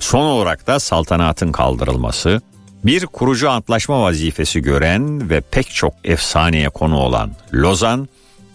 Son 0.00 0.24
olarak 0.24 0.66
da 0.66 0.80
saltanatın 0.80 1.52
kaldırılması, 1.52 2.42
bir 2.84 3.06
kurucu 3.06 3.50
antlaşma 3.50 4.02
vazifesi 4.02 4.62
gören 4.62 5.30
ve 5.30 5.40
pek 5.40 5.70
çok 5.70 5.94
efsaneye 6.04 6.68
konu 6.68 6.96
olan 6.96 7.30
Lozan, 7.54 8.08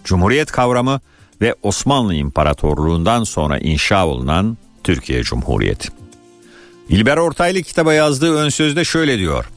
Cumhuriyet 0.03 0.51
kavramı 0.51 1.01
ve 1.41 1.55
Osmanlı 1.63 2.15
İmparatorluğundan 2.15 3.23
sonra 3.23 3.57
inşa 3.57 4.07
olunan 4.07 4.57
Türkiye 4.83 5.23
Cumhuriyeti. 5.23 5.89
İlber 6.89 7.17
Ortaylı 7.17 7.61
kitaba 7.61 7.93
yazdığı 7.93 8.35
ön 8.35 8.49
sözde 8.49 8.85
şöyle 8.85 9.17
diyor. 9.17 9.49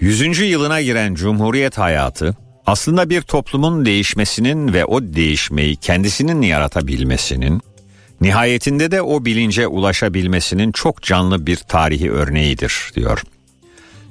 Yüzüncü 0.00 0.44
yılına 0.44 0.80
giren 0.80 1.14
Cumhuriyet 1.14 1.78
hayatı 1.78 2.36
aslında 2.66 3.10
bir 3.10 3.22
toplumun 3.22 3.84
değişmesinin 3.84 4.72
ve 4.72 4.84
o 4.84 5.02
değişmeyi 5.02 5.76
kendisinin 5.76 6.42
yaratabilmesinin, 6.42 7.62
nihayetinde 8.20 8.90
de 8.90 9.02
o 9.02 9.24
bilince 9.24 9.66
ulaşabilmesinin 9.66 10.72
çok 10.72 11.02
canlı 11.02 11.46
bir 11.46 11.56
tarihi 11.56 12.10
örneğidir 12.10 12.92
diyor. 12.96 13.22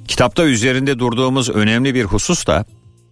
Kitapta 0.08 0.44
üzerinde 0.44 0.98
durduğumuz 0.98 1.50
önemli 1.50 1.94
bir 1.94 2.04
husus 2.04 2.46
da 2.46 2.64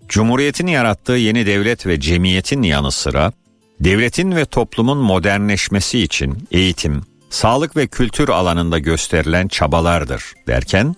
Cumhuriyetin 0.09 0.67
yarattığı 0.67 1.13
yeni 1.13 1.47
devlet 1.47 1.87
ve 1.87 2.01
cemiyetin 2.01 2.63
yanı 2.63 2.93
sıra 2.93 3.33
Devletin 3.81 4.37
ve 4.37 4.45
toplumun 4.45 4.99
modernleşmesi 4.99 5.99
için 5.99 6.49
eğitim, 6.51 7.03
sağlık 7.31 7.77
ve 7.77 7.87
kültür 7.87 8.29
alanında 8.29 8.79
gösterilen 8.79 9.49
çabalardır 9.49 10.23
derken 10.47 10.97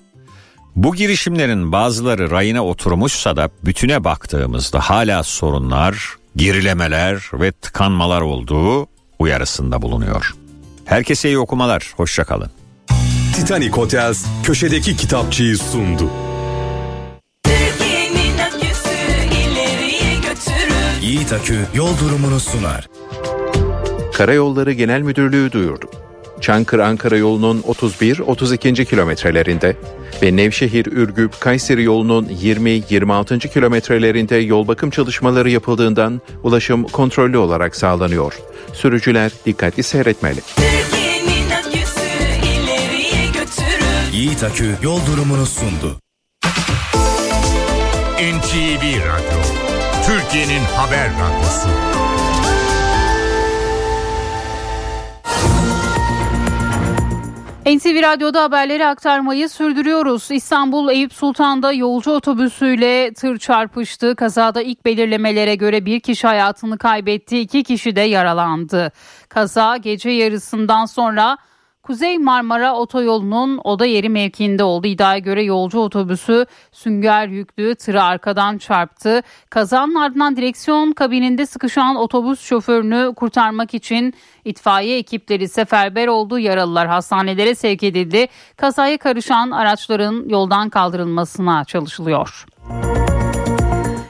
bu 0.76 0.94
girişimlerin 0.94 1.72
bazıları 1.72 2.30
rayına 2.30 2.64
oturmuşsa 2.64 3.36
da 3.36 3.50
bütüne 3.64 4.04
baktığımızda 4.04 4.80
hala 4.80 5.22
sorunlar, 5.22 6.16
gerilemeler 6.36 7.30
ve 7.32 7.52
tıkanmalar 7.52 8.20
olduğu 8.20 8.86
uyarısında 9.18 9.82
bulunuyor. 9.82 10.34
Herkese 10.84 11.28
iyi 11.28 11.38
okumalar, 11.38 11.92
hoşçakalın. 11.96 12.50
Titanic 13.34 13.70
Hotels 13.70 14.26
köşedeki 14.42 14.96
kitapçıyı 14.96 15.56
sundu. 15.56 16.10
Yiğit 21.02 21.32
Akü 21.32 21.58
yol 21.74 21.98
durumunu 21.98 22.40
sunar. 22.40 22.88
Karayolları 24.14 24.72
Genel 24.72 25.00
Müdürlüğü 25.00 25.52
duyurdu. 25.52 25.90
Çankırı-Ankara 26.40 27.16
yolunun 27.16 27.60
31-32. 27.60 28.84
kilometrelerinde 28.84 29.76
ve 30.22 30.36
Nevşehir-Ürgüp-Kayseri 30.36 31.82
yolunun 31.82 32.24
20-26. 32.24 33.48
kilometrelerinde 33.48 34.36
yol 34.36 34.68
bakım 34.68 34.90
çalışmaları 34.90 35.50
yapıldığından 35.50 36.20
ulaşım 36.42 36.84
kontrollü 36.84 37.36
olarak 37.36 37.76
sağlanıyor. 37.76 38.38
Sürücüler 38.72 39.32
dikkatli 39.46 39.82
seyretmeli. 39.82 40.40
Yiğit 44.14 44.42
Akü 44.44 44.76
yol 44.82 45.06
durumunu 45.06 45.46
sundu. 45.46 46.00
NTV 48.18 48.82
Radyo, 48.82 49.40
Türkiye'nin 50.06 50.64
haber 50.76 51.10
radyosu. 51.10 51.68
NTV 57.66 58.02
Radyo'da 58.02 58.42
haberleri 58.42 58.86
aktarmayı 58.86 59.48
sürdürüyoruz. 59.48 60.30
İstanbul 60.30 60.90
Eyüp 60.90 61.12
Sultan'da 61.12 61.72
yolcu 61.72 62.10
otobüsüyle 62.10 63.12
tır 63.14 63.38
çarpıştı. 63.38 64.16
Kazada 64.16 64.62
ilk 64.62 64.84
belirlemelere 64.84 65.54
göre 65.54 65.86
bir 65.86 66.00
kişi 66.00 66.26
hayatını 66.26 66.78
kaybetti, 66.78 67.40
iki 67.40 67.62
kişi 67.62 67.96
de 67.96 68.00
yaralandı. 68.00 68.92
Kaza 69.28 69.76
gece 69.76 70.10
yarısından 70.10 70.86
sonra 70.86 71.38
Kuzey 71.84 72.18
Marmara 72.18 72.74
Otoyolu'nun 72.74 73.60
oda 73.64 73.86
yeri 73.86 74.08
mevkiinde 74.08 74.64
oldu. 74.64 74.86
İddiaya 74.86 75.18
göre 75.18 75.42
yolcu 75.42 75.78
otobüsü 75.78 76.46
sünger 76.72 77.28
yüklü 77.28 77.74
tırı 77.74 78.02
arkadan 78.02 78.58
çarptı. 78.58 79.22
Kazanın 79.50 79.94
ardından 79.94 80.36
direksiyon 80.36 80.92
kabininde 80.92 81.46
sıkışan 81.46 81.96
otobüs 81.96 82.40
şoförünü 82.40 83.14
kurtarmak 83.16 83.74
için 83.74 84.14
itfaiye 84.44 84.98
ekipleri 84.98 85.48
seferber 85.48 86.06
oldu. 86.08 86.38
Yaralılar 86.38 86.88
hastanelere 86.88 87.54
sevk 87.54 87.82
edildi. 87.82 88.26
Kazaya 88.56 88.98
karışan 88.98 89.50
araçların 89.50 90.28
yoldan 90.28 90.68
kaldırılmasına 90.68 91.64
çalışılıyor. 91.64 92.46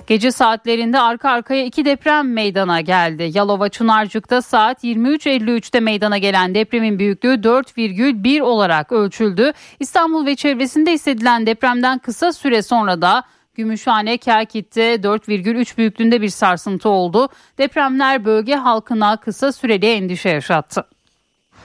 Gece 0.06 0.32
saatlerinde 0.32 1.00
arka 1.00 1.30
arkaya 1.30 1.64
iki 1.64 1.84
deprem 1.84 2.32
meydana 2.32 2.80
geldi. 2.80 3.30
Yalova 3.34 3.68
Çınarcık'ta 3.68 4.42
saat 4.42 4.84
23.53'te 4.84 5.80
meydana 5.80 6.18
gelen 6.18 6.54
depremin 6.54 6.98
büyüklüğü 6.98 7.34
4,1 7.34 8.42
olarak 8.42 8.92
ölçüldü. 8.92 9.52
İstanbul 9.80 10.26
ve 10.26 10.36
çevresinde 10.36 10.92
hissedilen 10.92 11.46
depremden 11.46 11.98
kısa 11.98 12.32
süre 12.32 12.62
sonra 12.62 13.02
da 13.02 13.24
Gümüşhane 13.54 14.16
Kerkit'te 14.16 14.94
4,3 14.94 15.76
büyüklüğünde 15.76 16.22
bir 16.22 16.28
sarsıntı 16.28 16.88
oldu. 16.88 17.28
Depremler 17.58 18.24
bölge 18.24 18.54
halkına 18.54 19.16
kısa 19.16 19.52
süreli 19.52 19.86
endişe 19.86 20.28
yaşattı. 20.28 20.93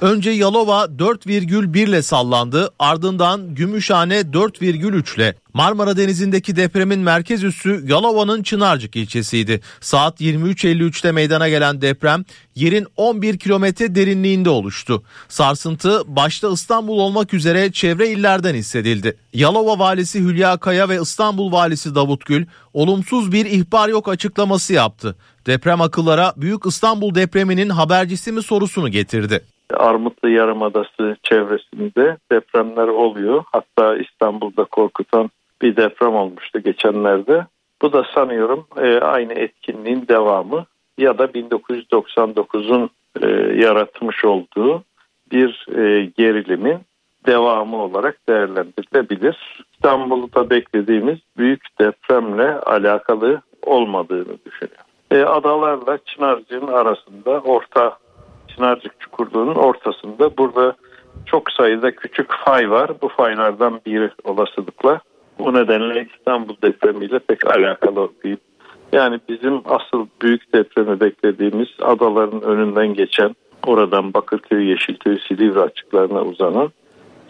Önce 0.02 0.32
Yalova 0.32 0.86
4,1 0.86 1.78
ile 1.80 2.02
sallandı 2.02 2.70
ardından 2.80 3.56
Gümüşhane 3.56 4.20
4,3 4.20 5.16
ile. 5.16 5.36
Marmara 5.54 5.98
Denizi'ndeki 5.98 6.56
depremin 6.56 7.00
merkez 7.00 7.44
üssü 7.44 7.84
Yalova'nın 7.88 8.44
Çınarcık 8.44 8.96
ilçesiydi. 8.96 9.62
Saat 9.82 10.22
23.53'te 10.22 11.12
meydana 11.12 11.50
gelen 11.50 11.82
deprem 11.82 12.26
yerin 12.56 12.88
11 12.98 13.38
kilometre 13.40 13.96
derinliğinde 13.96 14.50
oluştu. 14.50 15.04
Sarsıntı 15.30 16.02
başta 16.08 16.52
İstanbul 16.52 17.00
olmak 17.00 17.34
üzere 17.34 17.72
çevre 17.72 18.10
illerden 18.10 18.56
hissedildi. 18.56 19.18
Yalova 19.34 19.80
valisi 19.80 20.20
Hülya 20.20 20.58
Kaya 20.58 20.90
ve 20.90 21.02
İstanbul 21.02 21.52
valisi 21.52 21.96
Davut 21.96 22.26
Gül 22.26 22.46
olumsuz 22.74 23.32
bir 23.32 23.46
ihbar 23.46 23.90
yok 23.90 24.10
açıklaması 24.10 24.74
yaptı. 24.74 25.16
Deprem 25.46 25.82
akıllara 25.82 26.34
Büyük 26.38 26.66
İstanbul 26.66 27.16
depreminin 27.16 27.70
habercisi 27.70 28.32
mi 28.32 28.44
sorusunu 28.44 28.90
getirdi. 28.90 29.42
Armutlu 29.74 30.30
Yarımadası 30.30 31.18
çevresinde 31.24 32.18
depremler 32.32 32.88
oluyor. 32.88 33.44
Hatta 33.52 33.96
İstanbul'da 33.98 34.64
korkutan 34.64 35.30
bir 35.62 35.76
deprem 35.76 36.16
olmuştu 36.16 36.60
geçenlerde. 36.60 37.46
Bu 37.82 37.94
da 37.94 38.06
sanıyorum 38.14 38.68
e, 38.78 39.00
aynı 39.00 39.34
etkinliğin 39.34 40.08
devamı 40.08 40.66
ya 40.98 41.18
da 41.18 41.26
1999'un 41.26 42.90
e, 43.22 43.28
yaratmış 43.62 44.26
olduğu 44.26 44.84
bir 45.32 45.68
e, 45.78 46.06
gerilimin 46.06 46.78
devamı 47.26 47.78
olarak 47.78 48.28
değerlendirilebilir. 48.30 49.64
İstanbul'da 49.74 50.50
beklediğimiz 50.50 51.18
büyük 51.38 51.80
depremle 51.80 52.60
alakalı 52.60 53.42
olmadığını 53.66 54.38
düşünüyorum. 54.46 54.86
Adalarla 55.12 55.98
Çınarcık'ın 56.06 56.68
arasında 56.68 57.40
orta 57.40 57.98
Çınarcık 58.60 59.00
çukurluğunun 59.00 59.56
ortasında 59.56 60.38
burada 60.38 60.76
çok 61.26 61.52
sayıda 61.52 61.92
küçük 61.92 62.28
fay 62.46 62.70
var. 62.70 62.92
Bu 63.02 63.08
faylardan 63.08 63.82
biri 63.86 64.12
olasılıkla. 64.24 65.02
Bu 65.40 65.54
nedenle 65.54 66.08
İstanbul 66.16 66.56
depremiyle 66.64 67.20
pek 67.20 67.48
alakalı 67.48 68.10
değil. 68.24 68.38
Yani 68.94 69.20
bizim 69.30 69.62
asıl 69.66 70.08
büyük 70.22 70.54
depremi 70.54 71.00
beklediğimiz 71.00 71.68
adaların 71.82 72.42
önünden 72.42 72.94
geçen 72.94 73.36
oradan 73.68 74.14
Bakırköy, 74.14 74.70
Yeşilköy, 74.70 75.20
Silivri 75.28 75.60
açıklarına 75.60 76.22
uzanan 76.22 76.72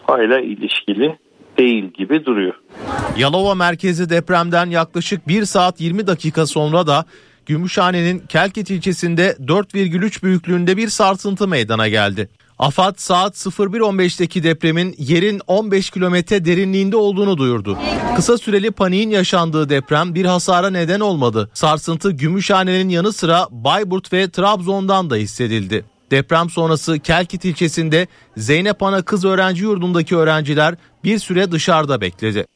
fayla 0.06 0.40
ilişkili 0.40 1.18
değil 1.58 1.84
gibi 1.84 2.24
duruyor. 2.24 2.54
Yalova 3.18 3.54
merkezi 3.54 4.10
depremden 4.10 4.66
yaklaşık 4.66 5.28
1 5.28 5.44
saat 5.44 5.80
20 5.80 6.06
dakika 6.06 6.46
sonra 6.46 6.86
da 6.86 7.04
Gümüşhane'nin 7.50 8.18
Kelkit 8.18 8.70
ilçesinde 8.70 9.36
4,3 9.40 10.22
büyüklüğünde 10.22 10.76
bir 10.76 10.88
sarsıntı 10.88 11.48
meydana 11.48 11.88
geldi. 11.88 12.28
AFAD 12.58 12.94
saat 12.96 13.36
01.15'teki 13.36 14.42
depremin 14.42 14.94
yerin 14.98 15.40
15 15.46 15.90
kilometre 15.90 16.44
derinliğinde 16.44 16.96
olduğunu 16.96 17.38
duyurdu. 17.38 17.78
Kısa 18.16 18.38
süreli 18.38 18.70
paniğin 18.70 19.10
yaşandığı 19.10 19.68
deprem 19.68 20.14
bir 20.14 20.24
hasara 20.24 20.70
neden 20.70 21.00
olmadı. 21.00 21.50
Sarsıntı 21.54 22.10
Gümüşhane'nin 22.10 22.88
yanı 22.88 23.12
sıra 23.12 23.46
Bayburt 23.50 24.12
ve 24.12 24.30
Trabzon'dan 24.30 25.10
da 25.10 25.16
hissedildi. 25.16 25.84
Deprem 26.10 26.50
sonrası 26.50 26.98
Kelkit 26.98 27.44
ilçesinde 27.44 28.06
Zeynep 28.36 28.82
Ana 28.82 29.02
Kız 29.02 29.24
Öğrenci 29.24 29.62
Yurdu'ndaki 29.62 30.16
öğrenciler 30.16 30.74
bir 31.04 31.18
süre 31.18 31.52
dışarıda 31.52 32.00
bekledi. 32.00 32.46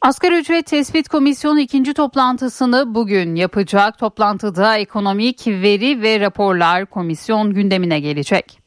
Asgari 0.00 0.38
ücret 0.38 0.66
tespit 0.66 1.08
komisyonu 1.08 1.60
ikinci 1.60 1.94
toplantısını 1.94 2.94
bugün 2.94 3.34
yapacak. 3.34 3.98
Toplantıda 3.98 4.76
ekonomik 4.76 5.46
veri 5.46 6.02
ve 6.02 6.20
raporlar 6.20 6.86
komisyon 6.86 7.54
gündemine 7.54 8.00
gelecek. 8.00 8.58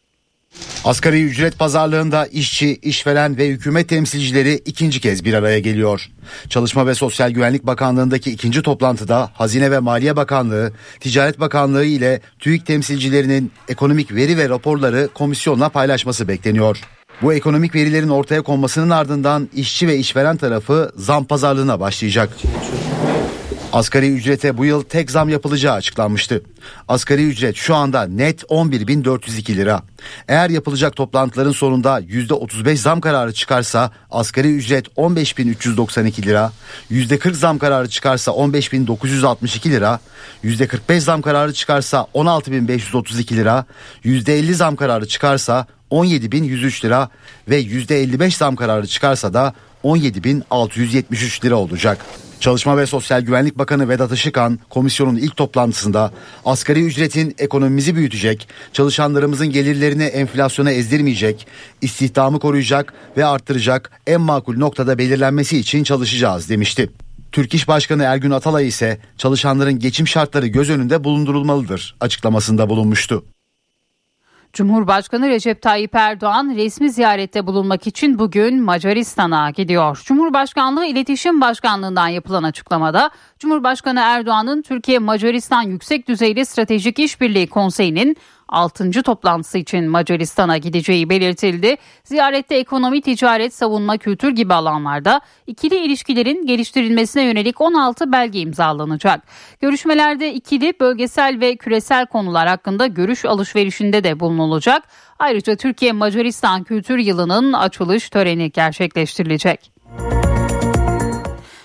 Asgari 0.83 1.23
ücret 1.23 1.59
pazarlığında 1.59 2.25
işçi, 2.25 2.75
işveren 2.75 3.37
ve 3.37 3.47
hükümet 3.47 3.89
temsilcileri 3.89 4.53
ikinci 4.53 5.01
kez 5.01 5.25
bir 5.25 5.33
araya 5.33 5.59
geliyor. 5.59 6.09
Çalışma 6.49 6.87
ve 6.87 6.93
Sosyal 6.93 7.31
Güvenlik 7.31 7.63
Bakanlığı'ndaki 7.63 8.31
ikinci 8.31 8.61
toplantıda 8.61 9.31
Hazine 9.33 9.71
ve 9.71 9.79
Maliye 9.79 10.15
Bakanlığı, 10.15 10.73
Ticaret 10.99 11.39
Bakanlığı 11.39 11.85
ile 11.85 12.21
TÜİK 12.39 12.65
temsilcilerinin 12.65 13.51
ekonomik 13.67 14.15
veri 14.15 14.37
ve 14.37 14.49
raporları 14.49 15.09
komisyonla 15.13 15.69
paylaşması 15.69 16.27
bekleniyor. 16.27 16.81
Bu 17.21 17.33
ekonomik 17.33 17.75
verilerin 17.75 18.09
ortaya 18.09 18.41
konmasının 18.41 18.89
ardından 18.89 19.49
işçi 19.55 19.87
ve 19.87 19.97
işveren 19.97 20.37
tarafı 20.37 20.91
zam 20.95 21.25
pazarlığına 21.25 21.79
başlayacak. 21.79 22.29
Asgari 23.73 24.09
ücrete 24.09 24.57
bu 24.57 24.65
yıl 24.65 24.83
tek 24.83 25.11
zam 25.11 25.29
yapılacağı 25.29 25.73
açıklanmıştı. 25.73 26.43
Asgari 26.87 27.27
ücret 27.27 27.55
şu 27.55 27.75
anda 27.75 28.03
net 28.03 28.43
11.402 28.43 29.55
lira. 29.55 29.83
Eğer 30.27 30.49
yapılacak 30.49 30.95
toplantıların 30.95 31.51
sonunda 31.51 32.01
%35 32.01 32.75
zam 32.75 33.01
kararı 33.01 33.33
çıkarsa 33.33 33.91
asgari 34.11 34.55
ücret 34.55 34.87
15.392 34.87 36.25
lira, 36.25 36.51
%40 36.91 37.33
zam 37.33 37.57
kararı 37.57 37.89
çıkarsa 37.89 38.31
15.962 38.31 39.69
lira, 39.69 39.99
%45 40.43 40.99
zam 40.99 41.21
kararı 41.21 41.53
çıkarsa 41.53 42.07
16.532 42.13 43.35
lira, 43.35 43.65
%50 44.05 44.53
zam 44.53 44.75
kararı 44.75 45.07
çıkarsa 45.07 45.67
17.103 45.91 46.85
lira 46.85 47.09
ve 47.49 47.61
%55 47.61 48.37
zam 48.37 48.55
kararı 48.55 48.87
çıkarsa 48.87 49.33
da 49.33 49.53
17.673 49.83 51.45
lira 51.45 51.55
olacak. 51.55 52.05
Çalışma 52.39 52.77
ve 52.77 52.85
Sosyal 52.85 53.21
Güvenlik 53.21 53.57
Bakanı 53.57 53.89
Vedat 53.89 54.11
Işıkhan 54.11 54.59
komisyonun 54.69 55.15
ilk 55.15 55.37
toplantısında 55.37 56.11
asgari 56.45 56.85
ücretin 56.85 57.35
ekonomimizi 57.37 57.95
büyütecek, 57.95 58.47
çalışanlarımızın 58.73 59.47
gelirlerini 59.47 60.03
enflasyona 60.03 60.71
ezdirmeyecek, 60.71 61.47
istihdamı 61.81 62.39
koruyacak 62.39 62.93
ve 63.17 63.25
arttıracak 63.25 63.91
en 64.07 64.21
makul 64.21 64.57
noktada 64.57 64.97
belirlenmesi 64.97 65.57
için 65.57 65.83
çalışacağız 65.83 66.49
demişti. 66.49 66.89
Türk 67.31 67.53
İş 67.53 67.67
Başkanı 67.67 68.03
Ergün 68.03 68.31
Atalay 68.31 68.67
ise 68.67 68.99
çalışanların 69.17 69.79
geçim 69.79 70.07
şartları 70.07 70.47
göz 70.47 70.69
önünde 70.69 71.03
bulundurulmalıdır 71.03 71.95
açıklamasında 71.99 72.69
bulunmuştu. 72.69 73.23
Cumhurbaşkanı 74.53 75.29
Recep 75.29 75.61
Tayyip 75.61 75.95
Erdoğan 75.95 76.55
resmi 76.55 76.89
ziyarette 76.89 77.47
bulunmak 77.47 77.87
için 77.87 78.19
bugün 78.19 78.61
Macaristan'a 78.63 79.49
gidiyor. 79.49 80.01
Cumhurbaşkanlığı 80.05 80.85
İletişim 80.85 81.41
Başkanlığı'ndan 81.41 82.07
yapılan 82.07 82.43
açıklamada 82.43 83.09
Cumhurbaşkanı 83.39 83.99
Erdoğan'ın 83.99 84.61
Türkiye 84.61 84.99
Macaristan 84.99 85.61
Yüksek 85.61 86.07
Düzeyli 86.07 86.45
Stratejik 86.45 86.99
İşbirliği 86.99 87.47
Konseyi'nin 87.47 88.17
6. 88.49 89.03
toplantısı 89.03 89.57
için 89.57 89.89
Macaristan'a 89.89 90.57
gideceği 90.57 91.09
belirtildi. 91.09 91.77
Ziyarette 92.03 92.55
ekonomi, 92.55 93.01
ticaret, 93.01 93.53
savunma, 93.53 93.97
kültür 93.97 94.29
gibi 94.29 94.53
alanlarda 94.53 95.21
ikili 95.47 95.75
ilişkilerin 95.75 96.45
geliştirilmesine 96.45 97.23
yönelik 97.23 97.61
16 97.61 98.11
belge 98.11 98.39
imzalanacak. 98.39 99.23
Görüşmelerde 99.61 100.33
ikili, 100.33 100.73
bölgesel 100.79 101.39
ve 101.39 101.55
küresel 101.55 102.05
konular 102.05 102.47
hakkında 102.47 102.87
görüş 102.87 103.25
alışverişinde 103.25 104.03
de 104.03 104.19
bulunulacak. 104.19 104.83
Ayrıca 105.19 105.55
Türkiye 105.55 105.91
Macaristan 105.91 106.63
Kültür 106.63 106.97
Yılı'nın 106.97 107.53
açılış 107.53 108.09
töreni 108.09 108.51
gerçekleştirilecek. 108.51 109.78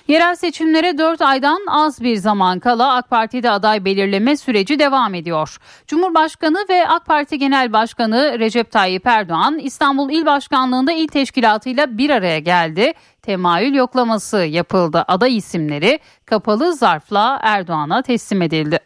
Yerel 0.08 0.34
seçimlere 0.34 0.98
4 0.98 1.22
aydan 1.22 1.58
az 1.68 2.00
bir 2.00 2.16
zaman 2.16 2.60
kala 2.60 2.94
AK 2.94 3.10
Parti'de 3.10 3.50
aday 3.50 3.84
belirleme 3.84 4.36
süreci 4.36 4.78
devam 4.78 5.14
ediyor. 5.14 5.56
Cumhurbaşkanı 5.86 6.64
ve 6.70 6.88
AK 6.88 7.06
Parti 7.06 7.38
Genel 7.38 7.72
Başkanı 7.72 8.38
Recep 8.38 8.70
Tayyip 8.70 9.06
Erdoğan 9.06 9.58
İstanbul 9.58 10.10
İl 10.10 10.26
Başkanlığı'nda 10.26 10.92
il 10.92 11.08
teşkilatıyla 11.08 11.98
bir 11.98 12.10
araya 12.10 12.38
geldi. 12.38 12.92
Temayül 13.22 13.74
yoklaması 13.74 14.36
yapıldı. 14.36 15.04
Aday 15.08 15.36
isimleri 15.36 15.98
kapalı 16.26 16.74
zarfla 16.74 17.38
Erdoğan'a 17.42 18.02
teslim 18.02 18.42
edildi. 18.42 18.78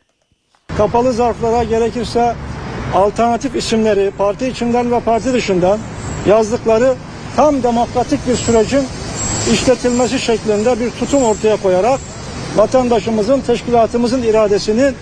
Kapalı 0.76 1.12
zarflara 1.12 1.64
gerekirse 1.64 2.34
alternatif 2.94 3.56
isimleri 3.56 4.10
parti 4.18 4.46
içinden 4.48 4.90
ve 4.90 5.00
parti 5.00 5.32
dışından 5.32 5.78
yazdıkları 6.26 6.94
tam 7.36 7.62
demokratik 7.62 8.28
bir 8.28 8.36
sürecin 8.36 8.82
işletilmesi 9.52 10.18
şeklinde 10.18 10.80
bir 10.80 10.90
tutum 10.90 11.22
ortaya 11.22 11.56
koyarak 11.56 12.00
vatandaşımızın, 12.56 13.40
teşkilatımızın 13.40 14.22
iradesinin 14.22 14.94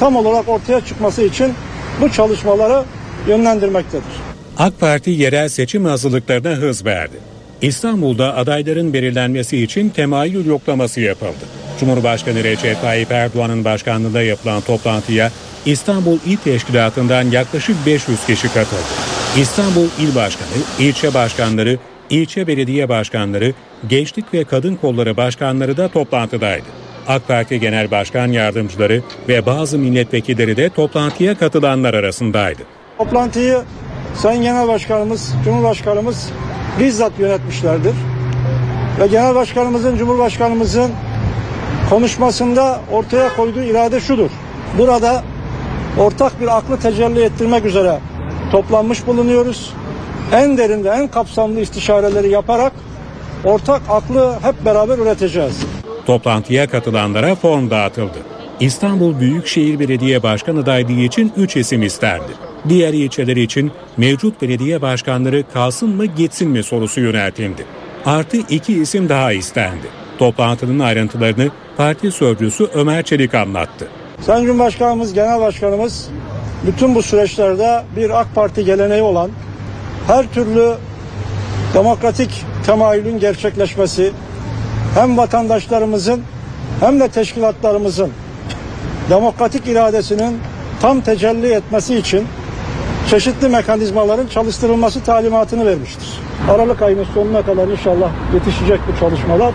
tam 0.00 0.16
olarak 0.16 0.48
ortaya 0.48 0.84
çıkması 0.84 1.22
için 1.22 1.54
bu 2.00 2.12
çalışmaları 2.12 2.84
yönlendirmektedir. 3.28 4.12
AK 4.58 4.80
Parti 4.80 5.10
yerel 5.10 5.48
seçim 5.48 5.84
hazırlıklarına 5.84 6.50
hız 6.50 6.84
verdi. 6.84 7.16
İstanbul'da 7.62 8.36
adayların 8.36 8.92
belirlenmesi 8.92 9.62
için 9.62 9.88
temayül 9.88 10.46
yoklaması 10.46 11.00
yapıldı. 11.00 11.44
Cumhurbaşkanı 11.80 12.44
Recep 12.44 12.80
Tayyip 12.80 13.12
Erdoğan'ın 13.12 13.64
başkanlığında 13.64 14.22
yapılan 14.22 14.60
toplantıya 14.60 15.30
İstanbul 15.66 16.18
İl 16.26 16.36
Teşkilatı'ndan 16.36 17.22
yaklaşık 17.30 17.76
500 17.86 18.26
kişi 18.26 18.48
katıldı. 18.48 18.82
İstanbul 19.36 19.86
İl 19.98 20.14
Başkanı, 20.14 20.48
ilçe 20.78 21.14
başkanları, 21.14 21.78
ilçe 22.10 22.46
belediye 22.46 22.88
başkanları, 22.88 23.54
gençlik 23.88 24.34
ve 24.34 24.44
kadın 24.44 24.76
kolları 24.76 25.16
başkanları 25.16 25.76
da 25.76 25.88
toplantıdaydı. 25.88 26.66
AK 27.08 27.28
Parti 27.28 27.60
Genel 27.60 27.90
Başkan 27.90 28.26
Yardımcıları 28.26 29.02
ve 29.28 29.46
bazı 29.46 29.78
milletvekilleri 29.78 30.56
de 30.56 30.68
toplantıya 30.68 31.38
katılanlar 31.38 31.94
arasındaydı. 31.94 32.62
Toplantıyı 32.98 33.58
Sayın 34.14 34.42
Genel 34.42 34.68
Başkanımız, 34.68 35.34
Cumhurbaşkanımız 35.44 36.30
bizzat 36.80 37.12
yönetmişlerdir. 37.18 37.94
Ve 39.00 39.06
Genel 39.06 39.34
Başkanımızın, 39.34 39.96
Cumhurbaşkanımızın 39.96 40.90
konuşmasında 41.90 42.80
ortaya 42.92 43.36
koyduğu 43.36 43.62
irade 43.62 44.00
şudur. 44.00 44.30
Burada 44.78 45.22
ortak 45.98 46.40
bir 46.40 46.56
aklı 46.56 46.80
tecelli 46.80 47.22
ettirmek 47.22 47.64
üzere 47.64 47.98
toplanmış 48.52 49.06
bulunuyoruz. 49.06 49.72
En 50.32 50.58
derinde, 50.58 50.90
en 50.90 51.08
kapsamlı 51.08 51.60
istişareleri 51.60 52.28
yaparak 52.30 52.72
ortak 53.44 53.82
aklı 53.88 54.36
hep 54.42 54.64
beraber 54.64 54.98
üreteceğiz. 54.98 55.56
Toplantıya 56.06 56.68
katılanlara 56.68 57.34
form 57.34 57.70
dağıtıldı. 57.70 58.18
İstanbul 58.60 59.20
Büyükşehir 59.20 59.78
Belediye 59.78 60.22
Başkan 60.22 60.56
adaylığı 60.56 61.00
için 61.00 61.32
3 61.36 61.56
isim 61.56 61.82
istendi. 61.82 62.32
Diğer 62.68 62.92
ilçeler 62.92 63.36
için 63.36 63.72
mevcut 63.96 64.42
belediye 64.42 64.82
başkanları 64.82 65.44
kalsın 65.52 65.96
mı 65.96 66.06
gitsin 66.06 66.48
mi 66.48 66.62
sorusu 66.62 67.00
yöneltildi. 67.00 67.64
Artı 68.06 68.36
iki 68.36 68.80
isim 68.80 69.08
daha 69.08 69.32
istendi. 69.32 69.86
Toplantının 70.18 70.78
ayrıntılarını 70.78 71.50
parti 71.76 72.10
sözcüsü 72.10 72.64
Ömer 72.74 73.02
Çelik 73.02 73.34
anlattı. 73.34 73.88
Sayın 74.20 74.46
Cumhurbaşkanımız, 74.46 75.14
Genel 75.14 75.40
Başkanımız 75.40 76.08
bütün 76.66 76.94
bu 76.94 77.02
süreçlerde 77.02 77.82
bir 77.96 78.20
AK 78.20 78.34
Parti 78.34 78.64
geleneği 78.64 79.02
olan 79.02 79.30
her 80.06 80.32
türlü 80.32 80.74
demokratik 81.74 82.44
temayülün 82.66 83.18
gerçekleşmesi 83.18 84.12
hem 84.94 85.18
vatandaşlarımızın 85.18 86.22
hem 86.80 87.00
de 87.00 87.08
teşkilatlarımızın 87.08 88.10
demokratik 89.10 89.66
iradesinin 89.66 90.38
tam 90.80 91.00
tecelli 91.00 91.52
etmesi 91.52 91.96
için 91.96 92.26
çeşitli 93.10 93.48
mekanizmaların 93.48 94.26
çalıştırılması 94.26 95.04
talimatını 95.04 95.66
vermiştir. 95.66 96.08
Aralık 96.50 96.82
ayının 96.82 97.06
sonuna 97.14 97.42
kadar 97.42 97.68
inşallah 97.68 98.10
yetişecek 98.34 98.80
bu 98.88 98.98
çalışmalar. 99.00 99.54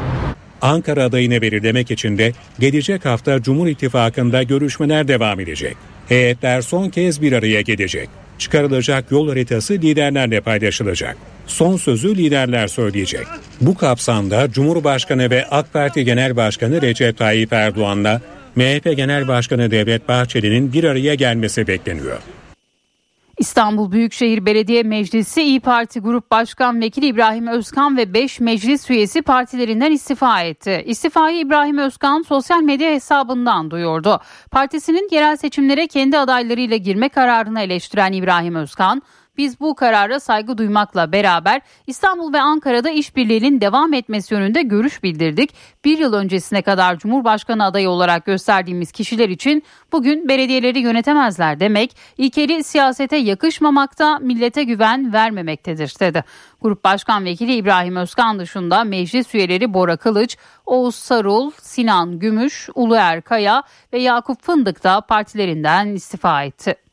Ankara 0.61 1.03
adayını 1.03 1.41
belirlemek 1.41 1.91
için 1.91 2.17
de 2.17 2.33
gelecek 2.59 3.05
hafta 3.05 3.41
Cumhur 3.41 3.67
İttifakı'nda 3.67 4.43
görüşmeler 4.43 5.07
devam 5.07 5.39
edecek. 5.39 5.77
Heyetler 6.09 6.61
son 6.61 6.89
kez 6.89 7.21
bir 7.21 7.33
araya 7.33 7.61
gelecek. 7.61 8.09
Çıkarılacak 8.37 9.11
yol 9.11 9.29
haritası 9.29 9.73
liderlerle 9.73 10.41
paylaşılacak. 10.41 11.17
Son 11.47 11.77
sözü 11.77 12.15
liderler 12.15 12.67
söyleyecek. 12.67 13.27
Bu 13.61 13.75
kapsamda 13.75 14.51
Cumhurbaşkanı 14.51 15.29
ve 15.29 15.45
AK 15.51 15.73
Parti 15.73 16.05
Genel 16.05 16.35
Başkanı 16.35 16.81
Recep 16.81 17.17
Tayyip 17.17 17.53
Erdoğan'la 17.53 18.21
MHP 18.55 18.97
Genel 18.97 19.27
Başkanı 19.27 19.71
Devlet 19.71 20.07
Bahçeli'nin 20.07 20.73
bir 20.73 20.83
araya 20.83 21.15
gelmesi 21.15 21.67
bekleniyor. 21.67 22.17
İstanbul 23.37 23.91
Büyükşehir 23.91 24.45
Belediye 24.45 24.83
Meclisi 24.83 25.41
İyi 25.41 25.59
Parti 25.59 25.99
Grup 25.99 26.31
Başkan 26.31 26.81
Vekili 26.81 27.05
İbrahim 27.05 27.47
Özkan 27.47 27.97
ve 27.97 28.13
5 28.13 28.39
meclis 28.39 28.89
üyesi 28.89 29.21
partilerinden 29.21 29.91
istifa 29.91 30.41
etti. 30.41 30.83
İstifayı 30.85 31.39
İbrahim 31.39 31.77
Özkan 31.77 32.21
sosyal 32.21 32.61
medya 32.61 32.91
hesabından 32.91 33.71
duyurdu. 33.71 34.19
Partisinin 34.51 35.09
yerel 35.11 35.37
seçimlere 35.37 35.87
kendi 35.87 36.17
adaylarıyla 36.17 36.77
girme 36.77 37.09
kararını 37.09 37.61
eleştiren 37.61 38.13
İbrahim 38.13 38.55
Özkan, 38.55 39.01
biz 39.37 39.59
bu 39.59 39.75
karara 39.75 40.19
saygı 40.19 40.57
duymakla 40.57 41.11
beraber 41.11 41.61
İstanbul 41.87 42.33
ve 42.33 42.41
Ankara'da 42.41 42.89
işbirliğinin 42.89 43.61
devam 43.61 43.93
etmesi 43.93 44.33
yönünde 44.33 44.61
görüş 44.61 45.03
bildirdik. 45.03 45.53
Bir 45.85 45.97
yıl 45.97 46.13
öncesine 46.13 46.61
kadar 46.61 46.97
Cumhurbaşkanı 46.97 47.65
adayı 47.65 47.89
olarak 47.89 48.25
gösterdiğimiz 48.25 48.91
kişiler 48.91 49.29
için 49.29 49.63
bugün 49.91 50.27
belediyeleri 50.29 50.79
yönetemezler 50.79 51.59
demek 51.59 51.97
ilkeli 52.17 52.63
siyasete 52.63 53.17
yakışmamakta, 53.17 54.19
millete 54.19 54.63
güven 54.63 55.13
vermemektedir 55.13 55.93
dedi. 55.99 56.23
Grup 56.61 56.83
Başkan 56.83 57.25
Vekili 57.25 57.53
İbrahim 57.53 57.95
Özkan 57.95 58.39
dışında 58.39 58.83
meclis 58.83 59.35
üyeleri 59.35 59.73
Bora 59.73 59.97
Kılıç, 59.97 60.37
Oğuz 60.65 60.95
Sarul, 60.95 61.51
Sinan 61.61 62.19
Gümüş, 62.19 62.69
Uluer 62.75 63.21
Kaya 63.21 63.63
ve 63.93 63.99
Yakup 63.99 64.43
Fındık 64.43 64.83
da 64.83 65.01
partilerinden 65.01 65.87
istifa 65.87 66.43
etti. 66.43 66.86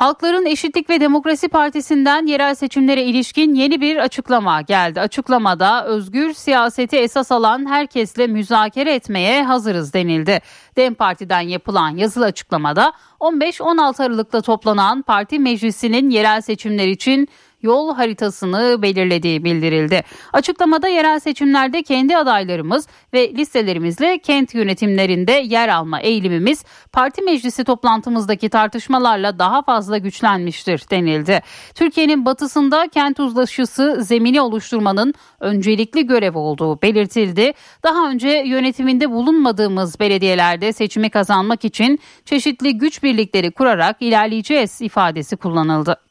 Halkların 0.00 0.46
Eşitlik 0.46 0.90
ve 0.90 1.00
Demokrasi 1.00 1.48
Partisi'nden 1.48 2.26
yerel 2.26 2.54
seçimlere 2.54 3.02
ilişkin 3.02 3.54
yeni 3.54 3.80
bir 3.80 3.96
açıklama 3.96 4.60
geldi. 4.60 5.00
Açıklamada 5.00 5.86
özgür 5.86 6.32
siyaseti 6.32 6.96
esas 6.96 7.32
alan 7.32 7.66
herkesle 7.66 8.26
müzakere 8.26 8.94
etmeye 8.94 9.44
hazırız 9.44 9.92
denildi. 9.94 10.40
DEM 10.76 10.94
Parti'den 10.94 11.40
yapılan 11.40 11.96
yazılı 11.96 12.24
açıklamada 12.24 12.92
15-16 13.20 14.04
Aralık'ta 14.04 14.40
toplanan 14.40 15.02
parti 15.02 15.38
meclisinin 15.38 16.10
yerel 16.10 16.40
seçimler 16.40 16.88
için 16.88 17.28
yol 17.62 17.94
haritasını 17.94 18.82
belirlediği 18.82 19.44
bildirildi. 19.44 20.02
Açıklamada 20.32 20.88
yerel 20.88 21.20
seçimlerde 21.20 21.82
kendi 21.82 22.16
adaylarımız 22.16 22.86
ve 23.12 23.34
listelerimizle 23.34 24.18
kent 24.18 24.54
yönetimlerinde 24.54 25.32
yer 25.32 25.68
alma 25.68 26.00
eğilimimiz 26.00 26.64
parti 26.92 27.22
meclisi 27.22 27.64
toplantımızdaki 27.64 28.48
tartışmalarla 28.48 29.38
daha 29.38 29.62
fazla 29.62 29.98
güçlenmiştir 29.98 30.82
denildi. 30.90 31.40
Türkiye'nin 31.74 32.26
batısında 32.26 32.88
kent 32.88 33.20
uzlaşısı 33.20 33.98
zemini 34.00 34.40
oluşturmanın 34.40 35.14
öncelikli 35.40 36.06
görev 36.06 36.34
olduğu 36.38 36.82
belirtildi. 36.82 37.52
Daha 37.82 38.10
önce 38.10 38.28
yönetiminde 38.28 39.10
bulunmadığımız 39.10 40.00
belediyelerde 40.00 40.72
seçimi 40.72 41.10
kazanmak 41.10 41.64
için 41.64 41.98
çeşitli 42.24 42.78
güç 42.78 43.02
birlikleri 43.02 43.50
kurarak 43.50 43.96
ilerleyeceğiz 44.00 44.80
ifadesi 44.80 45.36
kullanıldı. 45.36 46.09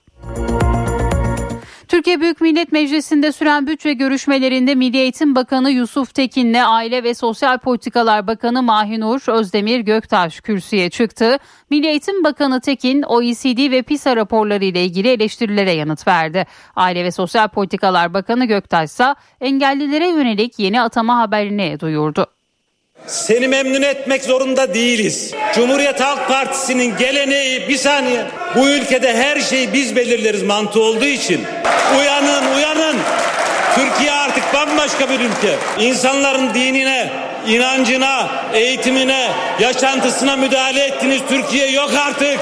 Türkiye 1.90 2.22
Büyük 2.22 2.42
Millet 2.42 2.72
Meclisi'nde 2.72 3.32
süren 3.32 3.68
bütçe 3.68 3.94
görüşmelerinde 3.94 4.76
Milli 4.76 4.98
Eğitim 4.98 5.36
Bakanı 5.36 5.72
Yusuf 5.72 6.14
Tekin'le 6.14 6.64
Aile 6.66 7.04
ve 7.04 7.14
Sosyal 7.14 7.58
Politikalar 7.58 8.28
Bakanı 8.28 8.64
Mahinur 8.64 9.22
Özdemir 9.28 9.80
Göktaş 9.80 10.42
kürsüye 10.42 10.90
çıktı. 10.90 11.38
Milli 11.70 11.88
Eğitim 11.88 12.24
Bakanı 12.24 12.62
Tekin 12.62 13.04
OECD 13.04 13.72
ve 13.72 13.82
PISA 13.82 14.16
raporları 14.16 14.66
ile 14.66 14.86
ilgili 14.86 15.08
eleştirilere 15.08 15.72
yanıt 15.72 16.08
verdi. 16.08 16.46
Aile 16.76 17.04
ve 17.04 17.12
Sosyal 17.12 17.48
Politikalar 17.48 18.14
Bakanı 18.14 18.46
Göktaş 18.46 18.90
ise 18.90 19.16
engellilere 19.42 20.08
yönelik 20.08 20.60
yeni 20.60 20.82
atama 20.82 21.18
haberini 21.18 21.80
duyurdu. 21.80 22.39
Seni 23.08 23.48
memnun 23.48 23.82
etmek 23.82 24.24
zorunda 24.24 24.74
değiliz. 24.74 25.34
Cumhuriyet 25.56 26.02
Halk 26.02 26.28
Partisi'nin 26.28 26.98
geleneği 26.98 27.70
bir 27.70 27.78
saniye. 27.78 28.26
Bu 28.56 28.70
ülkede 28.70 29.14
her 29.14 29.40
şeyi 29.40 29.74
biz 29.74 29.96
belirleriz 29.96 30.44
mantığı 30.44 30.82
olduğu 30.82 31.06
için. 31.06 31.42
Uyanın 32.00 32.56
uyanın. 32.56 32.98
Türkiye 33.76 34.12
artık 34.12 34.44
bambaşka 34.54 35.10
bir 35.10 35.20
ülke. 35.20 35.56
İnsanların 35.80 36.54
dinine, 36.54 37.10
inancına, 37.48 38.32
eğitimine, 38.54 39.32
yaşantısına 39.60 40.36
müdahale 40.36 40.84
ettiğiniz 40.84 41.22
Türkiye 41.30 41.72
yok 41.72 41.92
artık. 42.08 42.40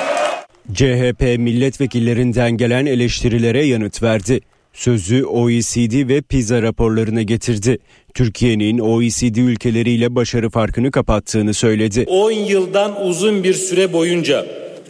CHP 0.74 1.22
milletvekillerinden 1.22 2.52
gelen 2.52 2.86
eleştirilere 2.86 3.65
yanıt 3.65 4.04
verdi. 4.04 4.41
Sözü 4.78 5.26
OECD 5.26 6.08
ve 6.08 6.22
PISA 6.22 6.62
raporlarına 6.62 7.22
getirdi. 7.22 7.78
Türkiye'nin 8.13 8.80
OECD 8.80 9.36
ülkeleriyle 9.36 10.16
başarı 10.16 10.50
farkını 10.50 10.92
kapattığını 10.92 11.54
söyledi. 11.54 12.06
10 12.08 12.32
yıldan 12.32 13.06
uzun 13.06 13.44
bir 13.44 13.54
süre 13.54 13.94
boyunca 13.94 14.46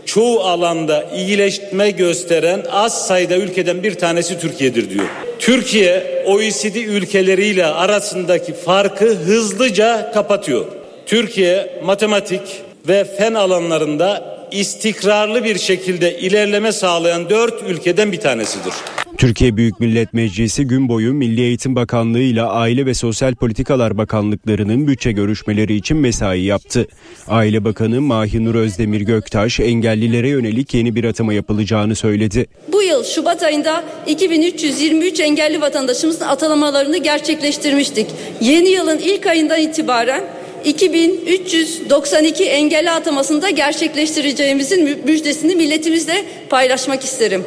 çoğu 0.05 0.39
alanda 0.39 1.03
iyileşme 1.15 1.91
gösteren 1.91 2.63
az 2.71 3.07
sayıda 3.07 3.37
ülkeden 3.37 3.83
bir 3.83 3.93
tanesi 3.93 4.39
Türkiye'dir 4.39 4.89
diyor. 4.89 5.05
Türkiye 5.39 6.23
OECD 6.25 6.75
ülkeleriyle 6.75 7.65
arasındaki 7.65 8.53
farkı 8.53 9.15
hızlıca 9.15 10.11
kapatıyor. 10.13 10.65
Türkiye 11.05 11.81
matematik 11.85 12.41
ve 12.87 13.05
fen 13.17 13.33
alanlarında 13.33 14.37
istikrarlı 14.51 15.43
bir 15.43 15.57
şekilde 15.57 16.19
ilerleme 16.19 16.71
sağlayan 16.71 17.29
dört 17.29 17.63
ülkeden 17.69 18.11
bir 18.11 18.19
tanesidir. 18.19 18.73
Türkiye 19.17 19.57
Büyük 19.57 19.79
Millet 19.79 20.13
Meclisi 20.13 20.63
gün 20.63 20.89
boyu 20.89 21.13
Milli 21.13 21.41
Eğitim 21.41 21.75
Bakanlığı 21.75 22.19
ile 22.19 22.41
Aile 22.41 22.85
ve 22.85 22.93
Sosyal 22.93 23.35
Politikalar 23.35 23.97
Bakanlıklarının 23.97 24.87
bütçe 24.87 25.11
görüşmeleri 25.11 25.75
için 25.75 25.97
mesai 25.97 26.41
yaptı. 26.41 26.87
Aile 27.27 27.63
Bakanı 27.63 28.01
Mahinur 28.01 28.55
Özdemir 28.55 29.01
Göktaş 29.01 29.59
engellilere 29.59 30.29
yönelik 30.29 30.73
yeni 30.73 30.95
bir 30.95 31.03
atama 31.03 31.33
yapılacağını 31.33 31.95
söyledi. 31.95 32.45
Bu 32.71 32.81
yıl 32.81 33.03
Şubat 33.03 33.43
ayında 33.43 33.83
2323 34.07 35.19
engelli 35.19 35.61
vatandaşımızın 35.61 36.25
atamalarını 36.25 36.97
gerçekleştirmiştik. 36.97 38.07
Yeni 38.41 38.69
yılın 38.69 38.99
ilk 38.99 39.27
ayından 39.27 39.59
itibaren 39.59 40.23
2392 40.65 42.45
engelli 42.45 42.91
atamasını 42.91 43.41
da 43.41 43.49
gerçekleştireceğimizin 43.49 45.05
müjdesini 45.05 45.55
milletimizle 45.55 46.25
paylaşmak 46.49 47.03
isterim. 47.03 47.43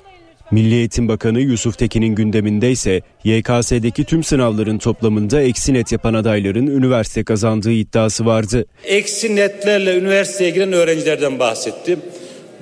Milli 0.50 0.74
Eğitim 0.74 1.08
Bakanı 1.08 1.40
Yusuf 1.40 1.78
Tekin'in 1.78 2.14
gündeminde 2.14 2.70
ise 2.70 3.00
YKS'deki 3.24 4.04
tüm 4.04 4.24
sınavların 4.24 4.78
toplamında 4.78 5.42
eksi 5.42 5.74
net 5.74 5.92
yapan 5.92 6.14
adayların 6.14 6.66
üniversite 6.66 7.24
kazandığı 7.24 7.72
iddiası 7.72 8.26
vardı. 8.26 8.66
Eksi 8.84 9.36
netlerle 9.36 9.98
üniversiteye 9.98 10.50
giren 10.50 10.72
öğrencilerden 10.72 11.38
bahsettim. 11.38 12.00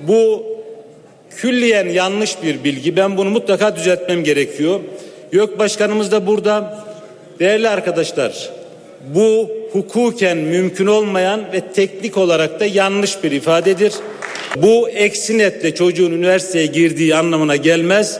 Bu 0.07 0.43
külliyen 1.37 1.87
yanlış 1.87 2.43
bir 2.43 2.63
bilgi. 2.63 2.95
Ben 2.95 3.17
bunu 3.17 3.29
mutlaka 3.29 3.75
düzeltmem 3.75 4.23
gerekiyor. 4.23 4.79
YÖK 5.31 5.59
Başkanımız 5.59 6.11
da 6.11 6.27
burada. 6.27 6.85
Değerli 7.39 7.69
arkadaşlar 7.69 8.49
bu 9.15 9.49
hukuken 9.71 10.37
mümkün 10.37 10.87
olmayan 10.87 11.41
ve 11.53 11.61
teknik 11.61 12.17
olarak 12.17 12.59
da 12.59 12.65
yanlış 12.65 13.23
bir 13.23 13.31
ifadedir. 13.31 13.93
Bu 14.55 14.89
eksi 14.89 15.37
netle 15.37 15.75
çocuğun 15.75 16.11
üniversiteye 16.11 16.65
girdiği 16.65 17.15
anlamına 17.15 17.55
gelmez. 17.55 18.19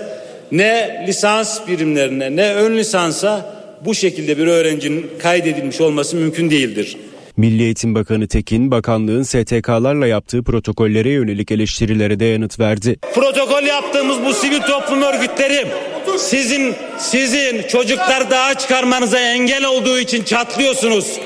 Ne 0.52 1.06
lisans 1.08 1.68
birimlerine 1.68 2.36
ne 2.36 2.54
ön 2.54 2.78
lisansa 2.78 3.56
bu 3.86 3.96
şekilde 3.96 4.38
bir 4.38 4.48
öğrencinin 4.48 5.06
kaydedilmiş 5.20 5.82
olması 5.82 6.15
mümkün 6.15 6.50
değildir. 6.50 6.98
Milli 7.38 7.63
Eğitim 7.63 7.96
Bakanı 7.96 8.28
Tekin, 8.28 8.72
bakanlığın 8.72 9.24
STK'larla 9.24 10.08
yaptığı 10.08 10.44
protokollere 10.44 11.10
yönelik 11.10 11.52
eleştirilere 11.52 12.20
de 12.20 12.26
yanıt 12.26 12.60
verdi. 12.60 12.96
Protokol 13.15 13.63
yaptığımız 13.63 14.18
bu 14.26 14.34
sivil 14.34 14.62
toplum 14.62 15.02
örgütleri 15.02 15.68
sizin 16.18 16.76
sizin 16.98 17.68
çocuklar 17.68 18.32
daha 18.32 18.54
çıkarmanıza 18.54 19.20
engel 19.20 19.65
olduğu 19.65 20.00
için 20.00 20.24
çatlıyorsunuz. 20.24 21.20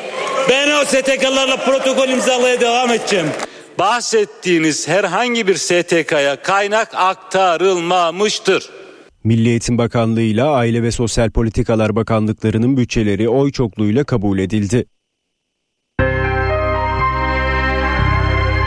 Ben 0.50 0.72
o 0.72 0.86
STK'larla 0.86 1.58
protokol 1.58 2.10
imzalaya 2.10 2.62
devam 2.62 2.92
edeceğim. 2.92 3.28
Bahsettiğiniz 3.80 4.88
herhangi 4.88 5.48
bir 5.48 5.56
STK'ya 5.56 6.42
kaynak 6.42 6.90
aktarılmamıştır. 6.96 8.70
Milli 9.24 9.50
Eğitim 9.50 9.78
Bakanlığı 9.78 10.22
ile 10.22 10.44
Aile 10.44 10.84
ve 10.84 10.92
Sosyal 10.92 11.32
Politikalar 11.32 11.96
Bakanlıklarının 11.96 12.78
bütçeleri 12.78 13.30
oy 13.30 13.52
çokluğuyla 13.52 14.04
kabul 14.04 14.40
edildi. 14.40 14.86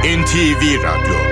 NTV 0.05 0.83
Radyo 0.83 1.26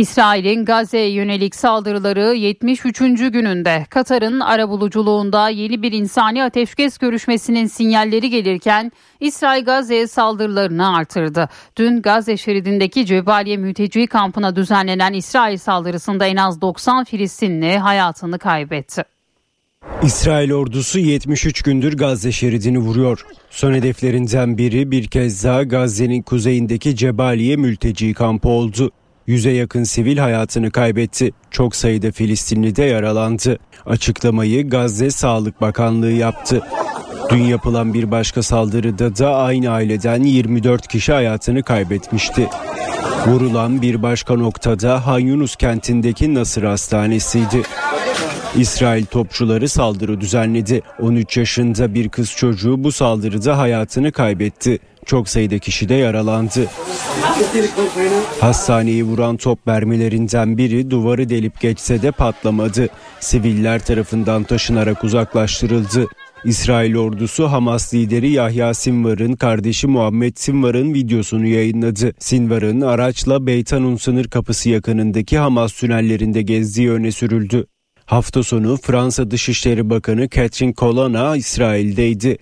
İsrail'in 0.00 0.64
Gazze'ye 0.64 1.10
yönelik 1.10 1.54
saldırıları 1.54 2.34
73. 2.34 2.98
gününde 2.98 3.86
Katar'ın 3.90 4.40
arabuluculuğunda 4.40 5.48
yeni 5.48 5.82
bir 5.82 5.92
insani 5.92 6.44
ateşkes 6.44 6.98
görüşmesinin 6.98 7.66
sinyalleri 7.66 8.30
gelirken 8.30 8.92
İsrail 9.20 9.64
Gazze'ye 9.64 10.06
saldırılarını 10.06 10.96
artırdı. 10.96 11.48
Dün 11.76 12.02
Gazze 12.02 12.36
şeridindeki 12.36 13.06
Cebaliye 13.06 13.56
mülteci 13.56 14.06
kampına 14.06 14.56
düzenlenen 14.56 15.12
İsrail 15.12 15.58
saldırısında 15.58 16.26
en 16.26 16.36
az 16.36 16.60
90 16.60 17.04
Filistinli 17.04 17.78
hayatını 17.78 18.38
kaybetti. 18.38 19.04
İsrail 20.02 20.52
ordusu 20.52 20.98
73 20.98 21.62
gündür 21.62 21.96
Gazze 21.96 22.32
şeridini 22.32 22.78
vuruyor. 22.78 23.26
Son 23.50 23.72
hedeflerinden 23.72 24.58
biri 24.58 24.90
bir 24.90 25.06
kez 25.06 25.44
daha 25.44 25.62
Gazze'nin 25.62 26.22
kuzeyindeki 26.22 26.96
Cebaliye 26.96 27.56
mülteci 27.56 28.14
kampı 28.14 28.48
oldu. 28.48 28.90
Yüze 29.30 29.50
yakın 29.50 29.84
sivil 29.84 30.18
hayatını 30.18 30.70
kaybetti. 30.70 31.32
Çok 31.50 31.76
sayıda 31.76 32.12
Filistinli 32.12 32.76
de 32.76 32.82
yaralandı. 32.84 33.58
Açıklamayı 33.86 34.70
Gazze 34.70 35.10
Sağlık 35.10 35.60
Bakanlığı 35.60 36.10
yaptı. 36.10 36.62
Dün 37.30 37.42
yapılan 37.42 37.94
bir 37.94 38.10
başka 38.10 38.42
saldırıda 38.42 39.16
da 39.16 39.36
aynı 39.36 39.70
aileden 39.70 40.22
24 40.22 40.88
kişi 40.88 41.12
hayatını 41.12 41.62
kaybetmişti. 41.62 42.48
Vurulan 43.26 43.82
bir 43.82 44.02
başka 44.02 44.34
noktada 44.34 45.06
Han 45.06 45.18
Yunus 45.18 45.56
kentindeki 45.56 46.34
Nasır 46.34 46.62
Hastanesi'ydi. 46.62 47.62
İsrail 48.56 49.06
topçuları 49.06 49.68
saldırı 49.68 50.20
düzenledi. 50.20 50.82
13 51.00 51.36
yaşında 51.36 51.94
bir 51.94 52.08
kız 52.08 52.30
çocuğu 52.30 52.84
bu 52.84 52.92
saldırıda 52.92 53.58
hayatını 53.58 54.12
kaybetti. 54.12 54.78
Çok 55.06 55.28
sayıda 55.28 55.58
kişi 55.58 55.88
de 55.88 55.94
yaralandı. 55.94 56.66
Hastaneyi 58.40 59.04
vuran 59.04 59.36
top 59.36 59.66
mermilerinden 59.66 60.58
biri 60.58 60.90
duvarı 60.90 61.28
delip 61.28 61.60
geçse 61.60 62.02
de 62.02 62.10
patlamadı. 62.10 62.88
Siviller 63.20 63.84
tarafından 63.84 64.44
taşınarak 64.44 65.04
uzaklaştırıldı. 65.04 66.06
İsrail 66.44 66.96
ordusu 66.96 67.46
Hamas 67.46 67.94
lideri 67.94 68.30
Yahya 68.30 68.74
Sinvar'ın 68.74 69.32
kardeşi 69.32 69.86
Muhammed 69.86 70.32
Sinvar'ın 70.36 70.94
videosunu 70.94 71.46
yayınladı. 71.46 72.12
Sinvar'ın 72.18 72.80
araçla 72.80 73.46
Beytanun 73.46 73.96
sınır 73.96 74.24
kapısı 74.24 74.70
yakınındaki 74.70 75.38
Hamas 75.38 75.72
tünellerinde 75.72 76.42
gezdiği 76.42 76.90
öne 76.90 77.12
sürüldü. 77.12 77.66
Hafta 78.06 78.42
sonu 78.42 78.76
Fransa 78.76 79.30
Dışişleri 79.30 79.90
Bakanı 79.90 80.28
Catherine 80.28 80.74
Colonna 80.74 81.36
İsrail'deydi. 81.36 82.38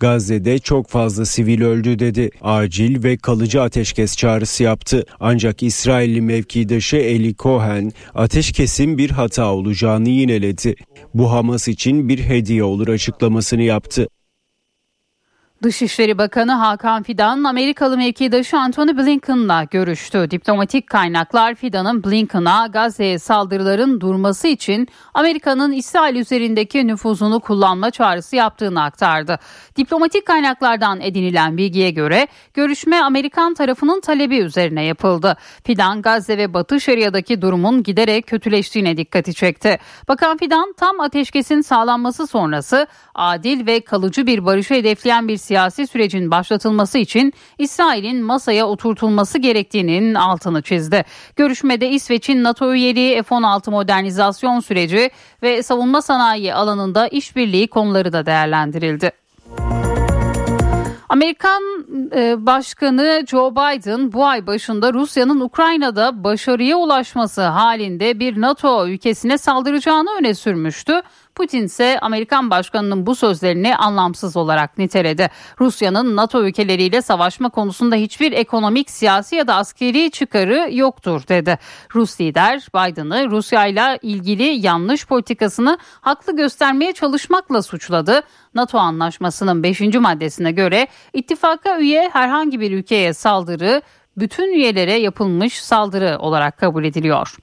Gazze'de 0.00 0.58
çok 0.58 0.88
fazla 0.88 1.24
sivil 1.24 1.62
öldü 1.62 1.98
dedi. 1.98 2.30
Acil 2.42 3.04
ve 3.04 3.16
kalıcı 3.16 3.62
ateşkes 3.62 4.16
çağrısı 4.16 4.62
yaptı. 4.62 5.04
Ancak 5.20 5.62
İsrailli 5.62 6.20
mevkidaşı 6.20 6.96
Eli 6.96 7.36
Cohen 7.36 7.92
ateşkesin 8.14 8.98
bir 8.98 9.10
hata 9.10 9.52
olacağını 9.52 10.08
yineledi. 10.08 10.74
Bu 11.14 11.32
Hamas 11.32 11.68
için 11.68 12.08
bir 12.08 12.18
hediye 12.18 12.64
olur 12.64 12.88
açıklamasını 12.88 13.62
yaptı. 13.62 14.08
Dışişleri 15.62 16.18
Bakanı 16.18 16.52
Hakan 16.52 17.02
Fidan 17.02 17.44
Amerikalı 17.44 17.96
mevkidaşı 17.96 18.58
Antony 18.58 18.96
Blinken'la 18.96 19.64
görüştü. 19.64 20.30
Diplomatik 20.30 20.86
kaynaklar 20.86 21.54
Fidan'ın 21.54 22.04
Blinken'a 22.04 22.66
Gazze'ye 22.66 23.18
saldırıların 23.18 24.00
durması 24.00 24.48
için 24.48 24.88
Amerika'nın 25.14 25.72
İsrail 25.72 26.16
üzerindeki 26.16 26.86
nüfuzunu 26.86 27.40
kullanma 27.40 27.90
çağrısı 27.90 28.36
yaptığını 28.36 28.82
aktardı. 28.82 29.38
Diplomatik 29.76 30.26
kaynaklardan 30.26 31.00
edinilen 31.00 31.56
bilgiye 31.56 31.90
göre 31.90 32.26
görüşme 32.54 33.00
Amerikan 33.00 33.54
tarafının 33.54 34.00
talebi 34.00 34.38
üzerine 34.38 34.84
yapıldı. 34.84 35.36
Fidan 35.64 36.02
Gazze 36.02 36.38
ve 36.38 36.54
Batı 36.54 36.80
Şeria'daki 36.80 37.42
durumun 37.42 37.82
giderek 37.82 38.26
kötüleştiğine 38.26 38.96
dikkati 38.96 39.34
çekti. 39.34 39.78
Bakan 40.08 40.36
Fidan 40.36 40.74
tam 40.76 41.00
ateşkesin 41.00 41.60
sağlanması 41.60 42.26
sonrası 42.26 42.86
adil 43.14 43.66
ve 43.66 43.80
kalıcı 43.80 44.26
bir 44.26 44.46
barışı 44.46 44.74
hedefleyen 44.74 45.28
bir 45.28 45.36
siyasi 45.50 45.86
sürecin 45.86 46.30
başlatılması 46.30 46.98
için 46.98 47.32
İsrail'in 47.58 48.22
masaya 48.24 48.66
oturtulması 48.66 49.38
gerektiğinin 49.38 50.14
altını 50.14 50.62
çizdi. 50.62 51.04
Görüşmede 51.36 51.90
İsveç'in 51.90 52.44
NATO 52.44 52.74
üyeliği 52.74 53.22
F-16 53.22 53.70
modernizasyon 53.70 54.60
süreci 54.60 55.10
ve 55.42 55.62
savunma 55.62 56.02
sanayi 56.02 56.54
alanında 56.54 57.08
işbirliği 57.08 57.68
konuları 57.68 58.12
da 58.12 58.26
değerlendirildi. 58.26 59.12
Amerikan 61.08 61.62
e, 62.14 62.46
Başkanı 62.46 63.24
Joe 63.26 63.50
Biden 63.50 64.12
bu 64.12 64.26
ay 64.26 64.46
başında 64.46 64.92
Rusya'nın 64.92 65.40
Ukrayna'da 65.40 66.24
başarıya 66.24 66.76
ulaşması 66.76 67.42
halinde 67.42 68.20
bir 68.20 68.40
NATO 68.40 68.88
ülkesine 68.88 69.38
saldıracağını 69.38 70.10
öne 70.18 70.34
sürmüştü. 70.34 71.02
Putin 71.34 71.64
ise 71.64 71.98
Amerikan 72.00 72.50
başkanının 72.50 73.06
bu 73.06 73.14
sözlerini 73.14 73.76
anlamsız 73.76 74.36
olarak 74.36 74.78
niteledi. 74.78 75.30
Rusya'nın 75.60 76.16
NATO 76.16 76.42
ülkeleriyle 76.42 77.02
savaşma 77.02 77.48
konusunda 77.48 77.96
hiçbir 77.96 78.32
ekonomik, 78.32 78.90
siyasi 78.90 79.36
ya 79.36 79.46
da 79.46 79.54
askeri 79.54 80.10
çıkarı 80.10 80.68
yoktur 80.72 81.22
dedi. 81.28 81.58
Rus 81.94 82.20
lider 82.20 82.68
Biden'ı 82.74 83.30
Rusya 83.30 83.66
ile 83.66 83.98
ilgili 84.02 84.66
yanlış 84.66 85.06
politikasını 85.06 85.78
haklı 86.00 86.36
göstermeye 86.36 86.92
çalışmakla 86.92 87.62
suçladı. 87.62 88.22
NATO 88.54 88.78
anlaşmasının 88.78 89.62
5. 89.62 89.80
maddesine 89.80 90.52
göre 90.52 90.86
ittifaka 91.12 91.78
üye 91.78 92.10
herhangi 92.12 92.60
bir 92.60 92.72
ülkeye 92.72 93.14
saldırı 93.14 93.82
bütün 94.16 94.52
üyelere 94.52 94.92
yapılmış 94.92 95.62
saldırı 95.62 96.18
olarak 96.18 96.58
kabul 96.58 96.84
ediliyor. 96.84 97.36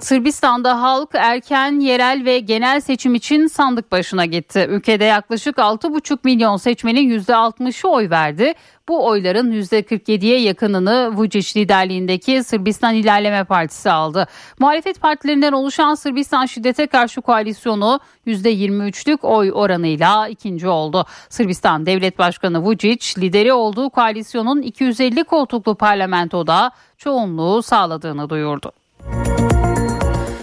Sırbistan'da 0.00 0.82
halk 0.82 1.08
erken, 1.12 1.80
yerel 1.80 2.24
ve 2.24 2.38
genel 2.38 2.80
seçim 2.80 3.14
için 3.14 3.46
sandık 3.46 3.92
başına 3.92 4.24
gitti. 4.24 4.66
Ülkede 4.68 5.04
yaklaşık 5.04 5.56
6,5 5.56 6.18
milyon 6.24 6.56
seçmenin 6.56 7.20
%60'ı 7.20 7.90
oy 7.90 8.10
verdi. 8.10 8.54
Bu 8.88 9.06
oyların 9.06 9.52
%47'ye 9.52 10.40
yakınını 10.40 11.12
Vučić 11.16 11.58
liderliğindeki 11.58 12.44
Sırbistan 12.44 12.94
İlerleme 12.94 13.44
Partisi 13.44 13.90
aldı. 13.90 14.26
Muhalefet 14.58 15.00
partilerinden 15.00 15.52
oluşan 15.52 15.94
Sırbistan 15.94 16.46
Şiddete 16.46 16.86
Karşı 16.86 17.20
Koalisyonu 17.20 18.00
%23'lük 18.26 19.18
oy 19.22 19.52
oranıyla 19.54 20.28
ikinci 20.28 20.68
oldu. 20.68 21.06
Sırbistan 21.28 21.86
Devlet 21.86 22.18
Başkanı 22.18 22.58
Vučić 22.58 23.20
lideri 23.20 23.52
olduğu 23.52 23.90
koalisyonun 23.90 24.62
250 24.62 25.24
koltuklu 25.24 25.74
parlamentoda 25.74 26.70
çoğunluğu 26.98 27.62
sağladığını 27.62 28.30
duyurdu. 28.30 28.72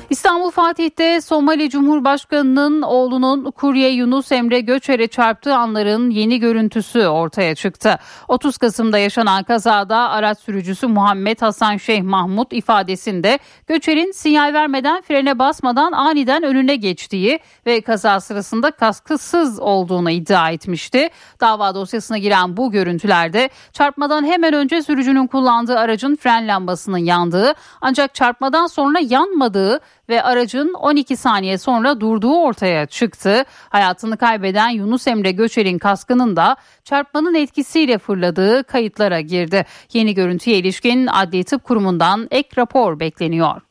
İstanbul 0.10 0.52
Fatih'te 0.52 1.22
Somali 1.22 1.70
Cumhurbaşkanı'nın 1.70 2.82
oğlunun 2.82 3.52
kurye 3.52 3.90
Yunus 3.90 4.32
Emre 4.32 4.60
Göçer'e 4.60 5.08
çarptığı 5.08 5.56
anların 5.56 6.10
yeni 6.10 6.40
görüntüsü 6.40 7.08
ortaya 7.08 7.56
çıktı. 7.56 8.00
30 8.28 8.58
Kasım'da 8.58 8.98
yaşanan 8.98 9.44
kazada 9.44 9.98
araç 10.10 10.40
sürücüsü 10.40 10.88
Muhammed 10.88 11.42
Hasan 11.42 11.78
Şeyh 11.78 12.04
Mahmut 12.04 12.54
ifadesinde 12.54 13.40
Göçer'in 13.68 14.12
sinyal 14.12 14.54
vermeden 14.54 15.02
frene 15.02 15.40
basmadan 15.40 15.92
aniden 15.92 16.44
önüne 16.44 16.76
geçtiği 16.76 17.40
ve 17.66 17.82
kaza 17.82 18.20
sırasında 18.20 18.72
kaskısız 18.72 19.60
olduğunu 19.60 20.12
iddia 20.12 20.52
etmişti. 20.52 21.10
Dava 21.42 21.76
dosyasına 21.76 22.18
giren 22.18 22.58
bu 22.58 22.72
görüntülerde 22.72 23.50
çarpmadan 23.74 24.26
hemen 24.26 24.54
önce 24.54 24.82
sürücünün 24.82 25.28
kullandığı 25.28 25.80
aracın 25.80 26.16
fren 26.16 26.48
lambasının 26.48 26.98
yandığı 26.98 27.54
ancak 27.82 28.16
çarpmadan 28.16 28.68
sonra 28.68 29.00
yanmadığı 29.00 29.80
ve 30.10 30.24
aracın 30.24 30.74
12 30.74 31.18
saniye 31.18 31.58
sonra 31.58 32.00
durduğu 32.00 32.36
ortaya 32.36 32.86
çıktı. 32.86 33.44
Hayatını 33.70 34.18
kaybeden 34.18 34.70
Yunus 34.70 35.08
Emre 35.08 35.32
Göçer'in 35.32 35.78
kaskının 35.78 36.36
da 36.36 36.56
çarpmanın 36.84 37.36
etkisiyle 37.36 37.98
fırladığı 37.98 38.64
kayıtlara 38.64 39.22
girdi. 39.22 39.66
Yeni 39.94 40.14
görüntüye 40.14 40.58
ilişkin 40.58 41.08
Adli 41.08 41.44
Tıp 41.44 41.64
Kurumu'ndan 41.64 42.28
ek 42.32 42.50
rapor 42.58 43.00
bekleniyor. 43.00 43.62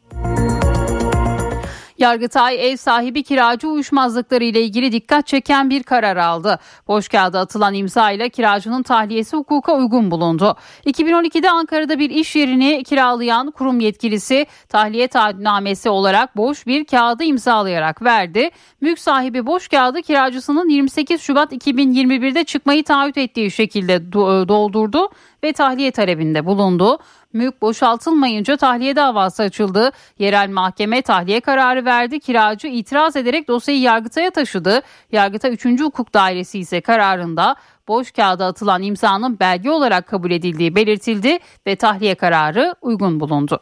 Yargıtay 1.98 2.70
ev 2.70 2.76
sahibi 2.76 3.22
kiracı 3.22 3.68
uyuşmazlıkları 3.68 4.44
ile 4.44 4.61
ilgili 4.61 4.92
dikkat 4.92 5.26
çeken 5.26 5.70
bir 5.70 5.83
karar 5.83 6.16
aldı. 6.16 6.59
Boş 6.88 7.09
kağıda 7.09 7.40
atılan 7.40 7.74
imza 7.74 8.11
ile 8.11 8.28
kiracının 8.28 8.83
tahliyesi 8.83 9.37
hukuka 9.37 9.76
uygun 9.76 10.11
bulundu. 10.11 10.57
2012'de 10.87 11.50
Ankara'da 11.50 11.98
bir 11.98 12.11
iş 12.11 12.37
yerini 12.37 12.83
kiralayan 12.85 13.50
kurum 13.50 13.80
yetkilisi 13.80 14.46
tahliye 14.68 15.09
taahhütnamesi 15.09 15.90
olarak 15.90 16.37
boş 16.37 16.66
bir 16.66 16.85
kağıdı 16.85 17.24
imzalayarak 17.24 18.02
verdi. 18.02 18.50
Mülk 18.80 18.98
sahibi 18.98 19.46
boş 19.46 19.68
kağıdı 19.68 20.02
kiracısının 20.02 20.68
28 20.68 21.20
Şubat 21.20 21.52
2021'de 21.52 22.44
çıkmayı 22.44 22.85
taahhüt 22.85 23.18
ettiği 23.18 23.50
şekilde 23.50 24.12
doldurdu 24.12 25.09
ve 25.44 25.52
tahliye 25.52 25.90
talebinde 25.90 26.46
bulundu. 26.46 26.98
Mülk 27.35 27.62
boşaltılmayınca 27.62 28.57
tahliye 28.57 28.97
davası 28.97 29.42
açıldı. 29.42 29.90
Yerel 30.18 30.51
mahkeme 30.51 31.03
tahliye 31.03 31.40
kararı 31.40 31.85
verdi. 31.85 32.20
Kiracı 32.20 32.66
itiraz 32.66 33.16
ederek 33.16 33.49
dosyayı 33.49 33.81
Yargıtay'a 33.81 34.31
taşıdı. 34.31 34.83
Yargıtay 35.12 35.53
3. 35.53 35.81
Hukuk 35.81 36.14
Dairesi 36.14 36.59
ise 36.59 36.81
kararında 36.81 37.57
boş 37.88 38.11
kağıda 38.12 38.47
atılan 38.47 38.83
imzanın 38.83 39.40
belge 39.40 39.70
olarak 39.70 40.07
kabul 40.07 40.31
edildiği 40.31 40.75
belirtildi 40.75 41.38
ve 41.66 41.77
tahliye 41.77 42.14
kararı 42.14 42.75
uygun 42.83 43.20
bulundu. 43.20 43.61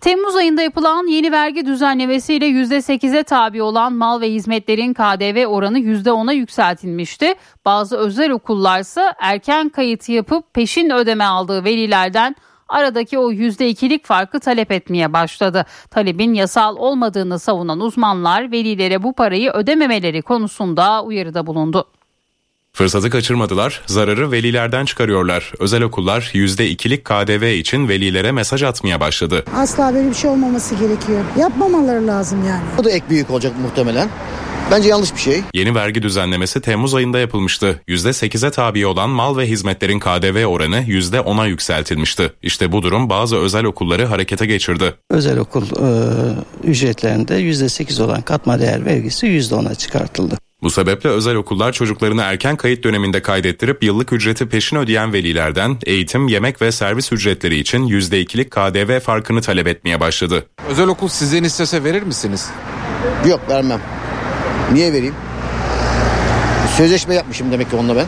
Temmuz 0.00 0.36
ayında 0.36 0.62
yapılan 0.62 1.06
yeni 1.06 1.32
vergi 1.32 1.66
düzenlemesiyle 1.66 2.46
%8'e 2.46 3.22
tabi 3.22 3.62
olan 3.62 3.92
mal 3.92 4.20
ve 4.20 4.30
hizmetlerin 4.30 4.94
KDV 4.94 5.46
oranı 5.46 5.78
%10'a 5.78 6.32
yükseltilmişti. 6.32 7.34
Bazı 7.64 7.96
özel 7.96 8.30
okullarsa 8.30 9.14
erken 9.18 9.68
kayıt 9.68 10.08
yapıp 10.08 10.54
peşin 10.54 10.90
ödeme 10.90 11.24
aldığı 11.24 11.64
velilerden 11.64 12.36
aradaki 12.68 13.18
o 13.18 13.32
%2'lik 13.32 14.06
farkı 14.06 14.40
talep 14.40 14.72
etmeye 14.72 15.12
başladı. 15.12 15.66
Talebin 15.90 16.34
yasal 16.34 16.76
olmadığını 16.76 17.38
savunan 17.38 17.80
uzmanlar 17.80 18.52
velilere 18.52 19.02
bu 19.02 19.12
parayı 19.12 19.50
ödememeleri 19.50 20.22
konusunda 20.22 21.04
uyarıda 21.04 21.46
bulundu. 21.46 21.84
Fırsatı 22.76 23.10
kaçırmadılar, 23.10 23.82
zararı 23.86 24.32
velilerden 24.32 24.84
çıkarıyorlar. 24.84 25.52
Özel 25.58 25.82
okullar 25.82 26.30
%2'lik 26.34 27.04
KDV 27.04 27.42
için 27.58 27.88
velilere 27.88 28.32
mesaj 28.32 28.62
atmaya 28.62 29.00
başladı. 29.00 29.44
Asla 29.56 29.94
böyle 29.94 30.08
bir 30.10 30.14
şey 30.14 30.30
olmaması 30.30 30.74
gerekiyor. 30.74 31.24
Yapmamaları 31.38 32.06
lazım 32.06 32.48
yani. 32.48 32.62
O 32.78 32.84
da 32.84 32.90
ek 32.90 33.04
büyük 33.10 33.30
olacak 33.30 33.52
muhtemelen. 33.62 34.08
Bence 34.70 34.88
yanlış 34.88 35.14
bir 35.14 35.20
şey. 35.20 35.42
Yeni 35.54 35.74
vergi 35.74 36.02
düzenlemesi 36.02 36.60
Temmuz 36.60 36.94
ayında 36.94 37.18
yapılmıştı. 37.18 37.80
%8'e 37.88 38.50
tabi 38.50 38.86
olan 38.86 39.10
mal 39.10 39.36
ve 39.36 39.46
hizmetlerin 39.46 40.00
KDV 40.00 40.44
oranı 40.44 40.76
%10'a 40.76 41.46
yükseltilmişti. 41.46 42.32
İşte 42.42 42.72
bu 42.72 42.82
durum 42.82 43.10
bazı 43.10 43.36
özel 43.36 43.64
okulları 43.64 44.04
harekete 44.06 44.46
geçirdi. 44.46 44.94
Özel 45.10 45.38
okul 45.38 45.62
e, 45.62 45.88
ücretlerinde 46.64 47.34
%8 47.40 48.02
olan 48.02 48.22
katma 48.22 48.60
değer 48.60 48.84
vergisi 48.86 49.26
%10'a 49.26 49.74
çıkartıldı. 49.74 50.38
Bu 50.62 50.70
sebeple 50.70 51.10
özel 51.10 51.34
okullar 51.34 51.72
çocuklarını 51.72 52.22
erken 52.22 52.56
kayıt 52.56 52.84
döneminde 52.84 53.22
kaydettirip 53.22 53.82
yıllık 53.84 54.12
ücreti 54.12 54.48
peşin 54.48 54.76
ödeyen 54.76 55.12
velilerden 55.12 55.78
eğitim, 55.86 56.28
yemek 56.28 56.62
ve 56.62 56.72
servis 56.72 57.12
ücretleri 57.12 57.58
için 57.58 57.88
%2'lik 57.88 58.50
KDV 58.50 59.00
farkını 59.00 59.40
talep 59.40 59.66
etmeye 59.66 60.00
başladı. 60.00 60.46
Özel 60.68 60.86
okul 60.86 61.08
sizden 61.08 61.44
istese 61.44 61.84
verir 61.84 62.02
misiniz? 62.02 62.50
Yok 63.28 63.40
vermem. 63.48 63.80
Niye 64.72 64.92
vereyim? 64.92 65.14
Sözleşme 66.76 67.14
yapmışım 67.14 67.52
demek 67.52 67.70
ki 67.70 67.76
onunla 67.76 67.96
ben. 67.96 68.06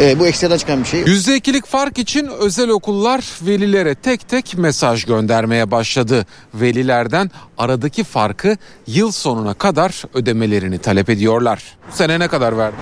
E, 0.00 0.18
bu 0.18 0.26
ekstradan 0.26 0.58
çıkan 0.58 0.80
bir 0.80 0.84
şey. 0.88 1.02
%2'lik 1.02 1.66
fark 1.66 1.98
için 1.98 2.26
özel 2.38 2.68
okullar 2.68 3.24
velilere 3.42 3.94
tek 3.94 4.28
tek 4.28 4.58
mesaj 4.58 5.04
göndermeye 5.04 5.70
başladı. 5.70 6.26
Velilerden 6.54 7.30
aradaki 7.58 8.04
farkı 8.04 8.56
yıl 8.86 9.12
sonuna 9.12 9.54
kadar 9.54 10.02
ödemelerini 10.14 10.78
talep 10.78 11.10
ediyorlar. 11.10 11.62
Bu 11.92 11.96
sene 11.96 12.18
ne 12.18 12.28
kadar 12.28 12.58
verdi? 12.58 12.76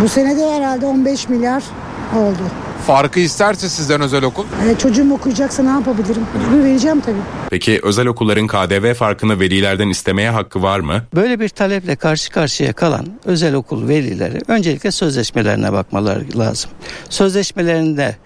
Bu 0.00 0.08
sene 0.08 0.36
de 0.36 0.52
herhalde 0.52 0.86
15 0.86 1.28
milyar 1.28 1.62
oldu. 2.16 2.42
Farkı 2.86 3.20
isterse 3.20 3.68
sizden 3.68 4.00
özel 4.00 4.24
okul. 4.24 4.44
E, 4.70 4.78
çocuğum 4.78 5.12
okuyacaksa 5.12 5.62
ne 5.62 5.68
yapabilirim? 5.68 6.26
Mecbur 6.38 6.64
vereceğim 6.64 7.00
tabii. 7.00 7.16
Peki 7.50 7.80
özel 7.82 8.06
okulların 8.06 8.46
KDV 8.46 8.94
farkını 8.94 9.40
velilerden 9.40 9.88
istemeye 9.88 10.30
hakkı 10.30 10.62
var 10.62 10.80
mı? 10.80 11.02
Böyle 11.14 11.40
bir 11.40 11.48
taleple 11.48 11.96
karşı 11.96 12.30
karşıya 12.30 12.72
kalan 12.72 13.06
özel 13.24 13.54
okul 13.54 13.88
velileri 13.88 14.38
öncelikle 14.48 14.90
sözleşmelerine 14.90 15.72
bakmaları 15.72 16.38
lazım. 16.38 16.70
Sözleşmelerinde 17.10 18.16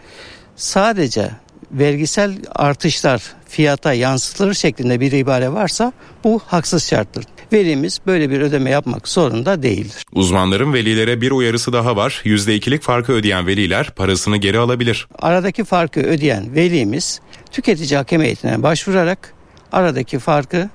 sadece 0.57 1.31
vergisel 1.73 2.33
artışlar 2.55 3.23
fiyata 3.49 3.93
yansıtılır 3.93 4.55
şeklinde 4.55 5.01
bir 5.01 5.13
ibare 5.13 5.53
varsa 5.53 5.93
bu 6.25 6.41
haksız 6.47 6.89
şarttır. 6.89 7.25
Velimiz 7.53 8.01
böyle 8.07 8.31
bir 8.31 8.41
ödeme 8.41 8.71
yapmak 8.71 9.09
zorunda 9.09 9.63
değildir. 9.63 10.05
Uzmanların 10.13 10.73
velilere 10.73 11.21
bir 11.21 11.31
uyarısı 11.31 11.73
daha 11.73 11.97
var. 11.97 12.23
%2'lik 12.25 12.83
farkı 12.83 13.13
ödeyen 13.13 13.47
veliler 13.47 13.91
parasını 13.91 14.37
geri 14.37 14.59
alabilir. 14.59 15.09
Aradaki 15.19 15.65
farkı 15.65 16.01
ödeyen 16.01 16.55
velimiz 16.55 17.21
tüketici 17.51 17.97
hakem 17.97 18.23
heyetine 18.23 18.63
başvurarak 18.63 19.35
aradaki 19.73 20.19
farkı 20.19 20.71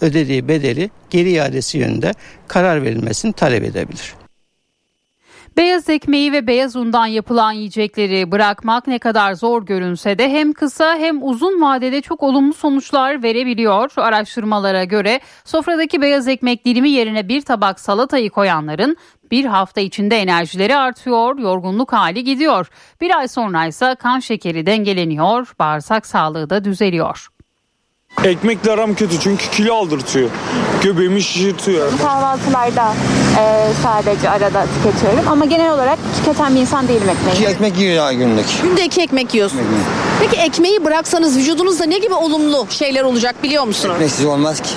ödediği 0.00 0.48
bedeli 0.48 0.90
geri 1.10 1.30
iadesi 1.30 1.78
yönünde 1.78 2.14
karar 2.48 2.82
verilmesini 2.82 3.32
talep 3.32 3.64
edebilir. 3.64 4.14
Beyaz 5.56 5.88
ekmeği 5.88 6.32
ve 6.32 6.46
beyaz 6.46 6.76
undan 6.76 7.06
yapılan 7.06 7.52
yiyecekleri 7.52 8.32
bırakmak 8.32 8.86
ne 8.86 8.98
kadar 8.98 9.34
zor 9.34 9.66
görünse 9.66 10.18
de 10.18 10.30
hem 10.30 10.52
kısa 10.52 10.96
hem 10.96 11.22
uzun 11.22 11.60
vadede 11.60 12.00
çok 12.00 12.22
olumlu 12.22 12.52
sonuçlar 12.52 13.22
verebiliyor. 13.22 13.92
Araştırmalara 13.96 14.84
göre 14.84 15.20
sofradaki 15.44 16.00
beyaz 16.02 16.28
ekmek 16.28 16.64
dilimi 16.64 16.90
yerine 16.90 17.28
bir 17.28 17.40
tabak 17.40 17.80
salatayı 17.80 18.30
koyanların 18.30 18.96
bir 19.30 19.44
hafta 19.44 19.80
içinde 19.80 20.16
enerjileri 20.16 20.76
artıyor, 20.76 21.38
yorgunluk 21.38 21.92
hali 21.92 22.24
gidiyor. 22.24 22.70
Bir 23.00 23.18
ay 23.18 23.28
sonra 23.28 23.66
ise 23.66 23.96
kan 23.98 24.20
şekeri 24.20 24.66
dengeleniyor, 24.66 25.54
bağırsak 25.58 26.06
sağlığı 26.06 26.50
da 26.50 26.64
düzeliyor. 26.64 27.28
Ekmekle 28.24 28.70
aram 28.70 28.94
kötü 28.94 29.20
çünkü 29.20 29.50
kilo 29.50 29.74
aldırtıyor. 29.74 30.30
Göbeğimi 30.82 31.22
şişirtiyor. 31.22 31.98
Kahvaltılarda 32.02 32.94
e, 33.40 33.68
sadece 33.82 34.30
arada 34.30 34.66
tüketiyorum 34.76 35.28
ama 35.28 35.44
genel 35.44 35.72
olarak 35.72 35.98
tüketen 36.18 36.54
bir 36.54 36.60
insan 36.60 36.88
değilim 36.88 37.08
ekmeği. 37.08 37.34
İki 37.36 37.46
ekmek 37.46 37.78
yiyor 37.78 37.94
ya 37.94 38.12
günlük. 38.12 38.46
Günde 38.62 38.84
iki 38.84 39.00
ekmek 39.00 39.34
yiyorsunuz. 39.34 39.64
Peki 40.20 40.36
ekmeği 40.36 40.84
bıraksanız 40.84 41.36
vücudunuzda 41.38 41.84
ne 41.84 41.98
gibi 41.98 42.14
olumlu 42.14 42.66
şeyler 42.70 43.02
olacak 43.02 43.42
biliyor 43.42 43.64
musunuz? 43.64 43.94
Ekmeksiz 43.94 44.24
olmaz 44.26 44.60
ki. 44.60 44.70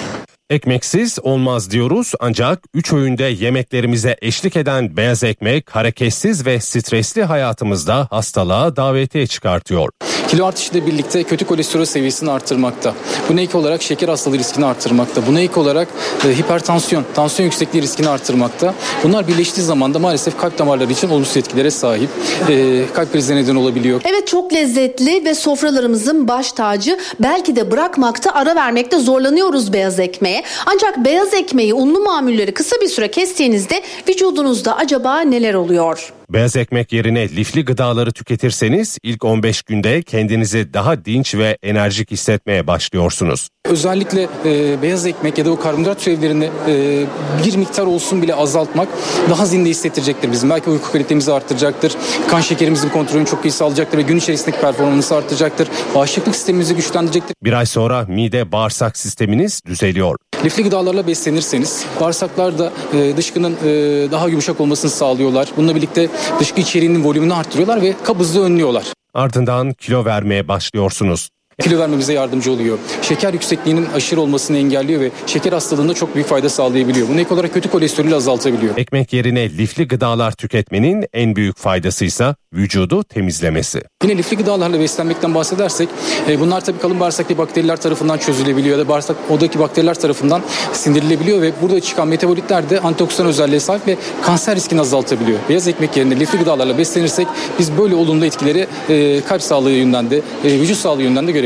Ekmeksiz 0.50 1.20
olmaz 1.24 1.72
diyoruz 1.72 2.14
ancak 2.20 2.64
3 2.74 2.94
öğünde 2.94 3.24
yemeklerimize 3.24 4.16
eşlik 4.22 4.56
eden 4.56 4.98
beyaz 4.98 5.24
ekmek 5.24 5.76
hareketsiz 5.76 6.46
ve 6.46 6.60
stresli 6.60 7.24
hayatımızda 7.24 8.08
hastalığa 8.10 8.76
davetiye 8.76 9.28
çıkartıyor. 9.28 9.90
Kilo 10.28 10.46
artışıyla 10.46 10.88
birlikte 10.88 11.24
kötü 11.24 11.46
kolesterol 11.46 11.86
seviyesini 11.86 12.32
arttırmakta. 12.32 12.94
Buna 13.30 13.42
ek 13.42 13.58
olarak 13.58 13.82
şeker 13.82 14.10
hastalığı 14.10 14.38
riskini 14.38 14.66
arttırmakta. 14.66 15.28
Buna 15.28 15.42
ek 15.42 15.60
olarak 15.60 15.88
e, 16.26 16.38
hipertansiyon, 16.38 17.06
tansiyon 17.16 17.46
yüksekliği 17.46 17.84
riskini 17.84 18.10
arttırmakta. 18.10 18.74
Bunlar 19.04 19.28
birleştiği 19.28 19.62
zaman 19.62 19.94
da 19.94 20.00
maalesef 20.00 20.38
kalp 20.38 20.60
damarları 20.60 20.92
için 20.92 21.10
olumsuz 21.10 21.38
etkilere 21.38 21.72
sahip. 21.72 22.10
E, 22.50 22.86
kalp 22.94 23.14
krizine 23.14 23.44
neden 23.44 23.56
olabiliyor. 23.56 24.02
Evet 24.06 24.28
çok 24.28 24.54
lezzetli 24.54 25.26
ve 25.26 25.36
sofralarımızın 25.36 26.28
baş 26.28 26.52
tacı. 26.52 27.00
Belki 27.20 27.56
de 27.56 27.72
bırakmakta 27.72 28.32
ara 28.32 28.56
vermekte 28.56 29.00
zorlanıyoruz 29.00 29.74
beyaz 29.74 30.00
ekmeğe. 30.00 30.39
Ancak 30.66 31.06
beyaz 31.06 31.34
ekmeği 31.34 31.74
unlu 31.74 32.00
mamulleri 32.00 32.54
kısa 32.54 32.76
bir 32.82 32.88
süre 32.88 33.12
kestiğinizde 33.12 33.84
vücudunuzda 34.10 34.78
acaba 34.78 35.22
neler 35.22 35.54
oluyor? 35.54 36.14
Beyaz 36.30 36.56
ekmek 36.56 36.94
yerine 36.94 37.30
lifli 37.30 37.66
gıdaları 37.66 38.12
tüketirseniz 38.12 38.98
ilk 39.04 39.26
15 39.26 39.62
günde 39.62 40.02
kendinizi 40.02 40.74
daha 40.74 41.06
dinç 41.06 41.36
ve 41.36 41.58
enerjik 41.64 42.12
hissetmeye 42.12 42.68
başlıyorsunuz. 42.68 43.50
Özellikle 43.66 44.28
e, 44.46 44.82
beyaz 44.82 45.06
ekmek 45.06 45.38
ya 45.38 45.46
da 45.46 45.52
o 45.52 45.60
karbonhidrat 45.60 46.00
türevlerini 46.00 46.50
e, 46.68 47.04
bir 47.46 47.56
miktar 47.56 47.86
olsun 47.86 48.22
bile 48.22 48.36
azaltmak 48.36 48.88
daha 49.30 49.46
zinde 49.46 49.70
hissettirecektir 49.70 50.32
bizim. 50.32 50.50
Belki 50.50 50.70
uyku 50.70 50.92
kalitemizi 50.92 51.34
arttıracaktır. 51.34 51.94
Kan 52.28 52.42
şekerimizin 52.42 52.90
kontrolünü 52.90 53.26
çok 53.26 53.46
iyi 53.46 53.52
sağlayacaktır 53.52 53.98
ve 53.98 54.02
gün 54.02 54.18
içerisindeki 54.18 54.62
performansı 54.62 55.16
arttıracaktır. 55.16 55.68
Bağışıklık 55.96 56.36
sistemimizi 56.36 56.76
güçlendirecektir. 56.76 57.36
Bir 57.44 57.54
ay 57.54 57.66
sonra 57.66 58.06
mide 58.08 58.52
bağırsak 58.52 58.98
sisteminiz 58.98 59.62
düzeliyor. 59.66 60.16
Lifli 60.46 60.64
gıdalarla 60.64 61.08
beslenirseniz 61.08 61.86
bağırsaklar 62.02 62.60
da 62.60 62.72
e, 62.94 63.18
dışkının 63.18 63.54
e, 63.54 63.68
daha 64.12 64.28
yumuşak 64.28 64.62
olmasını 64.62 64.92
sağlıyorlar. 64.92 65.50
Bununla 65.58 65.76
birlikte 65.76 66.10
dışkı 66.40 66.62
içeriğinin 66.62 67.04
volümünü 67.04 67.34
arttırıyorlar 67.34 67.82
ve 67.82 67.94
kabızlığı 68.04 68.44
önlüyorlar. 68.44 68.86
Ardından 69.14 69.74
kilo 69.74 70.06
vermeye 70.06 70.48
başlıyorsunuz. 70.48 71.30
Kilo 71.60 71.80
vermemize 71.80 72.14
yardımcı 72.14 72.52
oluyor. 72.52 72.78
Şeker 73.02 73.34
yüksekliğinin 73.34 73.86
aşırı 73.86 74.22
olmasını 74.22 74.58
engelliyor 74.58 75.02
ve 75.02 75.12
şeker 75.26 75.54
hastalığında 75.54 75.94
çok 75.94 76.16
büyük 76.16 76.28
fayda 76.28 76.50
sağlayabiliyor. 76.50 77.08
Buna 77.10 77.22
ek 77.22 77.34
olarak 77.34 77.54
kötü 77.54 77.70
kolesterolü 77.70 78.16
azaltabiliyor. 78.16 78.78
Ekmek 78.78 79.14
yerine 79.14 79.50
lifli 79.50 79.88
gıdalar 79.88 80.32
tüketmenin 80.32 81.06
en 81.14 81.36
büyük 81.36 81.58
faydası 81.58 82.06
ise 82.06 82.36
vücudu 82.54 83.04
temizlemesi. 83.04 83.82
Yine 84.04 84.18
lifli 84.18 84.38
gıdalarla 84.38 84.80
beslenmekten 84.80 85.36
bahsedersek 85.36 85.90
e, 86.30 86.40
bunlar 86.40 86.66
tabii 86.66 86.80
kalın 86.80 87.00
bağırsaktaki 87.00 87.38
bakteriler 87.38 87.78
tarafından 87.78 88.18
çözülebiliyor 88.18 88.78
ya 88.78 88.86
da 88.86 88.90
bağırsak 88.90 89.18
odaki 89.30 89.60
bakteriler 89.60 89.96
tarafından 89.96 90.42
sindirilebiliyor 90.74 91.42
ve 91.42 91.52
burada 91.62 91.80
çıkan 91.82 92.08
metabolitler 92.08 92.70
de 92.70 92.80
antioksidan 92.80 93.28
özelliğe 93.28 93.60
sahip 93.60 93.88
ve 93.88 93.98
kanser 94.22 94.56
riskini 94.56 94.82
azaltabiliyor. 94.82 95.40
Beyaz 95.50 95.68
ekmek 95.68 95.98
yerine 95.98 96.20
lifli 96.20 96.40
gıdalarla 96.40 96.78
beslenirsek 96.78 97.28
biz 97.60 97.78
böyle 97.78 97.96
olumlu 97.96 98.26
etkileri 98.26 98.68
e, 98.90 99.22
kalp 99.22 99.42
sağlığı 99.42 99.72
yönünden 99.72 100.10
de 100.10 100.22
e, 100.44 100.60
vücut 100.60 100.78
sağlığı 100.78 101.02
yönünden 101.02 101.28
de 101.28 101.32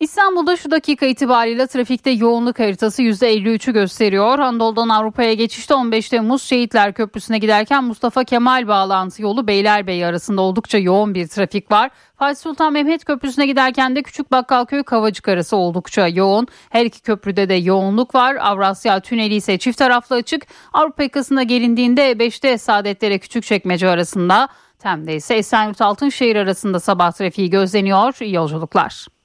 İstanbul'da 0.00 0.56
şu 0.56 0.70
dakika 0.70 1.06
itibariyle 1.06 1.66
trafikte 1.66 2.10
yoğunluk 2.10 2.58
haritası 2.58 3.02
%53'ü 3.02 3.72
gösteriyor. 3.72 4.38
Anadolu'dan 4.38 4.88
Avrupa'ya 4.88 5.32
geçişte 5.32 5.74
15 5.74 6.08
Temmuz 6.08 6.42
Şehitler 6.42 6.92
Köprüsü'ne 6.92 7.38
giderken 7.38 7.84
Mustafa 7.84 8.24
Kemal 8.24 8.68
bağlantı 8.68 9.22
yolu 9.22 9.46
Beylerbeyi 9.46 10.06
arasında 10.06 10.42
oldukça 10.42 10.78
yoğun 10.78 11.14
bir 11.14 11.28
trafik 11.28 11.72
var. 11.72 11.90
Fatih 12.16 12.40
Sultan 12.40 12.72
Mehmet 12.72 13.04
Köprüsü'ne 13.04 13.46
giderken 13.46 13.96
de 13.96 14.02
Küçük 14.02 14.32
Bakkalköy 14.32 14.82
Kavacık 14.82 15.28
arası 15.28 15.56
oldukça 15.56 16.08
yoğun. 16.08 16.46
Her 16.70 16.84
iki 16.86 17.02
köprüde 17.02 17.48
de 17.48 17.54
yoğunluk 17.54 18.14
var. 18.14 18.36
Avrasya 18.40 19.00
Tüneli 19.00 19.34
ise 19.34 19.58
çift 19.58 19.78
taraflı 19.78 20.16
açık. 20.16 20.46
Avrupa 20.72 21.02
yakasına 21.02 21.42
gelindiğinde 21.42 22.12
E5'te 22.12 22.58
Saadetlere 22.58 23.18
Küçükçekmece 23.18 23.88
arasında 23.88 24.48
Tem'de 24.78 25.14
ise 25.14 25.34
Esenyurt 25.34 25.80
Altınşehir 25.80 26.36
arasında 26.36 26.80
sabah 26.80 27.12
trafiği 27.12 27.50
gözleniyor. 27.50 28.14
İyi 28.20 28.34
yolculuklar. 28.34 29.15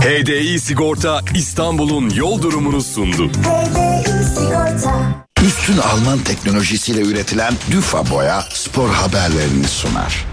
HDI 0.00 0.60
Sigorta 0.60 1.20
İstanbul'un 1.34 2.10
yol 2.10 2.42
durumunu 2.42 2.82
sundu. 2.82 3.30
Üstün 5.42 5.78
Alman 5.78 6.18
teknolojisiyle 6.18 7.00
üretilen 7.00 7.54
Düfa 7.70 8.10
Boya 8.10 8.44
spor 8.50 8.88
haberlerini 8.88 9.68
sunar. 9.68 10.24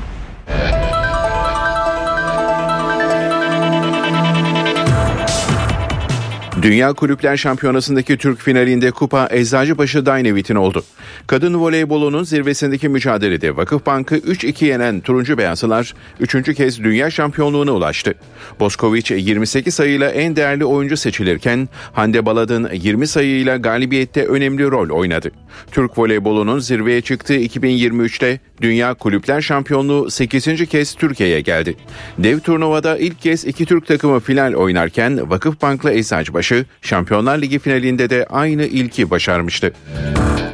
Dünya 6.65 6.93
Kulüpler 6.93 7.37
Şampiyonası'ndaki 7.37 8.17
Türk 8.17 8.41
finalinde 8.41 8.91
kupa 8.91 9.27
Eczacıbaşı 9.31 10.05
Dynavit'in 10.05 10.55
oldu. 10.55 10.83
Kadın 11.27 11.55
voleybolunun 11.55 12.23
zirvesindeki 12.23 12.89
mücadelede 12.89 13.57
Vakıfbank'ı 13.57 14.17
3-2 14.17 14.65
yenen 14.65 14.99
turuncu 14.99 15.37
beyazlılar 15.37 15.93
3. 16.19 16.55
kez 16.55 16.83
dünya 16.83 17.11
şampiyonluğuna 17.11 17.71
ulaştı. 17.71 18.13
Boskovic 18.59 19.15
28 19.15 19.75
sayıyla 19.75 20.09
en 20.09 20.35
değerli 20.35 20.65
oyuncu 20.65 20.97
seçilirken 20.97 21.69
Hande 21.93 22.25
Baladın 22.25 22.69
20 22.73 23.07
sayıyla 23.07 23.57
galibiyette 23.57 24.25
önemli 24.25 24.63
rol 24.63 24.89
oynadı. 24.89 25.31
Türk 25.71 25.97
voleybolunun 25.97 26.59
zirveye 26.59 27.01
çıktığı 27.01 27.37
2023'te 27.37 28.39
Dünya 28.61 28.93
Kulüpler 28.93 29.41
Şampiyonluğu 29.41 30.11
8. 30.11 30.65
kez 30.65 30.93
Türkiye'ye 30.93 31.41
geldi. 31.41 31.75
Dev 32.17 32.39
turnuvada 32.39 32.97
ilk 32.97 33.21
kez 33.21 33.45
iki 33.45 33.65
Türk 33.65 33.87
takımı 33.87 34.19
final 34.19 34.53
oynarken 34.53 35.29
Vakıfbank'la 35.29 35.93
Eczacıbaşı 35.93 36.54
Fenerbahçe 36.55 36.75
Şampiyonlar 36.81 37.41
Ligi 37.41 37.59
finalinde 37.59 38.09
de 38.09 38.25
aynı 38.29 38.63
ilki 38.65 39.09
başarmıştı. 39.09 39.73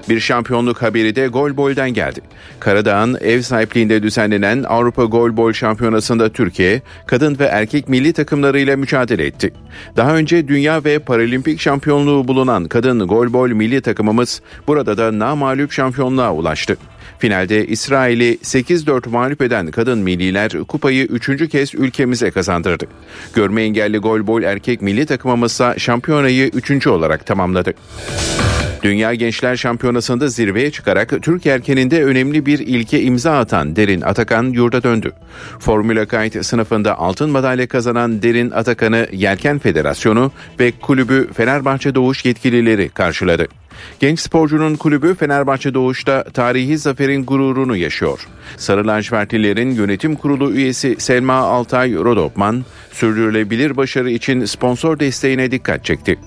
Bir 0.10 0.20
şampiyonluk 0.20 0.82
haberi 0.82 1.16
de 1.16 1.28
Golbol'den 1.28 1.94
geldi. 1.94 2.22
Karadağ'ın 2.60 3.18
ev 3.22 3.42
sahipliğinde 3.42 4.04
düzenlenen 4.04 4.64
Avrupa 4.64 5.04
Golbol 5.04 5.54
Şampiyonası'nda 5.54 6.30
Türkiye, 6.30 6.82
kadın 7.08 7.40
ve 7.40 7.46
erkek 7.46 7.90
milli 7.90 8.14
takımlarıyla 8.14 8.78
mücadele 8.78 9.26
etti. 9.26 9.54
Daha 9.98 10.16
önce 10.16 10.48
dünya 10.48 10.84
ve 10.84 11.00
paralimpik 11.00 11.60
şampiyonluğu 11.60 12.28
bulunan 12.28 12.68
kadın 12.68 13.08
golbol 13.08 13.50
milli 13.50 13.82
takımımız 13.82 14.42
burada 14.68 14.98
da 14.98 15.20
namağlup 15.20 15.72
şampiyonluğa 15.72 16.34
ulaştı. 16.34 16.78
Finalde 17.20 17.68
İsrail'i 17.68 18.38
8-4 18.44 19.10
mağlup 19.10 19.42
eden 19.42 19.72
kadın 19.72 20.00
milliler 20.00 20.52
kupayı 20.68 21.04
3. 21.04 21.50
kez 21.50 21.76
ülkemize 21.76 22.32
kazandırdı. 22.32 22.86
Görme 23.36 23.64
engelli 23.64 23.98
golbol 23.98 24.44
erkek 24.44 24.82
milli 24.82 25.06
takımımızsa 25.06 25.80
şampiyonayı 25.92 26.48
3. 26.48 26.88
olarak 26.88 27.26
tamamladı. 27.26 27.74
Dünya 28.84 29.14
Gençler 29.14 29.56
Şampiyonası'nda 29.56 30.28
zirveye 30.28 30.72
çıkarak 30.72 31.14
Türk 31.22 31.46
erkeninde 31.46 32.04
önemli 32.04 32.46
bir 32.46 32.60
ilke 32.60 33.02
imza 33.02 33.40
atan 33.40 33.76
Derin 33.76 34.02
Atakan 34.02 34.44
yurda 34.44 34.84
döndü. 34.84 35.12
Formula 35.60 36.06
Kite 36.06 36.44
sınıfında 36.44 37.00
altın 37.00 37.30
madalya 37.30 37.68
kazanan 37.68 38.22
Derin 38.22 38.52
Atakan'ı 38.52 39.08
Yelken 39.12 39.60
Federasyonu 39.60 40.32
ve 40.60 40.72
kulübü 40.72 41.34
Fenerbahçe 41.34 41.96
Doğuş 41.96 42.26
yetkilileri 42.26 42.90
karşıladı. 42.90 43.48
Genç 44.00 44.20
sporcunun 44.20 44.76
kulübü 44.76 45.16
Fenerbahçe 45.16 45.74
Doğuş'ta 45.74 46.24
tarihi 46.24 46.78
zaferin 46.78 47.26
gururunu 47.26 47.76
yaşıyor. 47.76 48.28
Sarı 48.58 48.88
lacivertlilerin 48.88 49.72
yönetim 49.72 50.16
kurulu 50.16 50.52
üyesi 50.52 50.96
Selma 51.00 51.34
Altay 51.34 51.94
Rodopman, 51.94 52.66
sürdürülebilir 52.92 53.78
başarı 53.78 54.12
için 54.12 54.46
sponsor 54.46 55.00
desteğine 55.00 55.52
dikkat 55.52 55.86
çekti. 55.86 56.18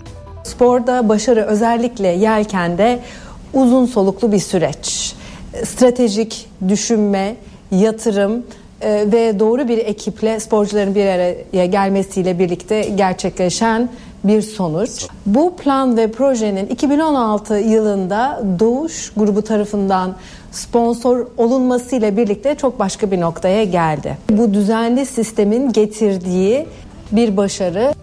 Sporda 0.44 1.08
başarı 1.08 1.42
özellikle 1.42 2.08
yelkende 2.08 2.98
uzun 3.54 3.86
soluklu 3.86 4.32
bir 4.32 4.38
süreç. 4.38 5.14
Stratejik 5.64 6.46
düşünme, 6.68 7.36
yatırım 7.70 8.46
e, 8.80 9.12
ve 9.12 9.38
doğru 9.38 9.68
bir 9.68 9.78
ekiple 9.78 10.40
sporcuların 10.40 10.94
bir 10.94 11.06
araya 11.06 11.66
gelmesiyle 11.66 12.38
birlikte 12.38 12.80
gerçekleşen 12.80 13.88
bir 14.24 14.42
sonuç. 14.42 15.06
Bu 15.26 15.56
plan 15.56 15.96
ve 15.96 16.10
projenin 16.10 16.66
2016 16.66 17.54
yılında 17.54 18.42
Doğuş 18.60 19.12
grubu 19.16 19.42
tarafından 19.42 20.14
sponsor 20.52 21.26
olunmasıyla 21.36 22.16
birlikte 22.16 22.54
çok 22.54 22.78
başka 22.78 23.10
bir 23.10 23.20
noktaya 23.20 23.64
geldi. 23.64 24.18
Bu 24.30 24.54
düzenli 24.54 25.06
sistemin 25.06 25.72
getirdiği 25.72 26.66
bir 27.12 27.36
başarı. 27.36 27.94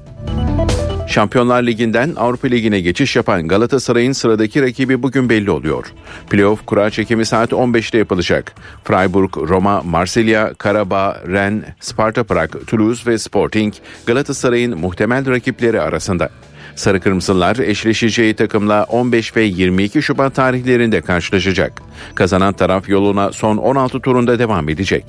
Şampiyonlar 1.12 1.64
Ligi'nden 1.64 2.14
Avrupa 2.16 2.48
Ligi'ne 2.48 2.80
geçiş 2.80 3.16
yapan 3.16 3.48
Galatasaray'ın 3.48 4.12
sıradaki 4.12 4.62
rakibi 4.62 5.04
bugün 5.04 5.30
belli 5.30 5.52
oluyor. 5.52 5.94
Playoff 6.30 6.66
kura 6.66 6.90
çekimi 6.90 7.26
saat 7.26 7.52
15'te 7.52 7.98
yapılacak. 7.98 8.54
Freiburg, 8.84 9.38
Roma, 9.38 9.82
Marsilya, 9.82 10.54
Karabağ, 10.54 11.22
Ren, 11.28 11.64
Sparta 11.80 12.24
Prag, 12.24 12.50
Toulouse 12.68 13.12
ve 13.12 13.18
Sporting 13.18 13.74
Galatasaray'ın 14.06 14.80
muhtemel 14.80 15.30
rakipleri 15.30 15.82
arasında. 15.82 16.30
Sarı 16.76 17.00
Kırmızılar 17.00 17.56
eşleşeceği 17.56 18.34
takımla 18.34 18.84
15 18.84 19.36
ve 19.36 19.44
22 19.44 20.02
Şubat 20.02 20.36
tarihlerinde 20.36 21.02
karşılaşacak. 21.02 21.82
Kazanan 22.16 22.54
taraf 22.54 22.90
yoluna 22.90 23.32
son 23.32 23.58
16 23.58 24.00
turunda 24.00 24.40
devam 24.40 24.70
edecek. 24.70 25.06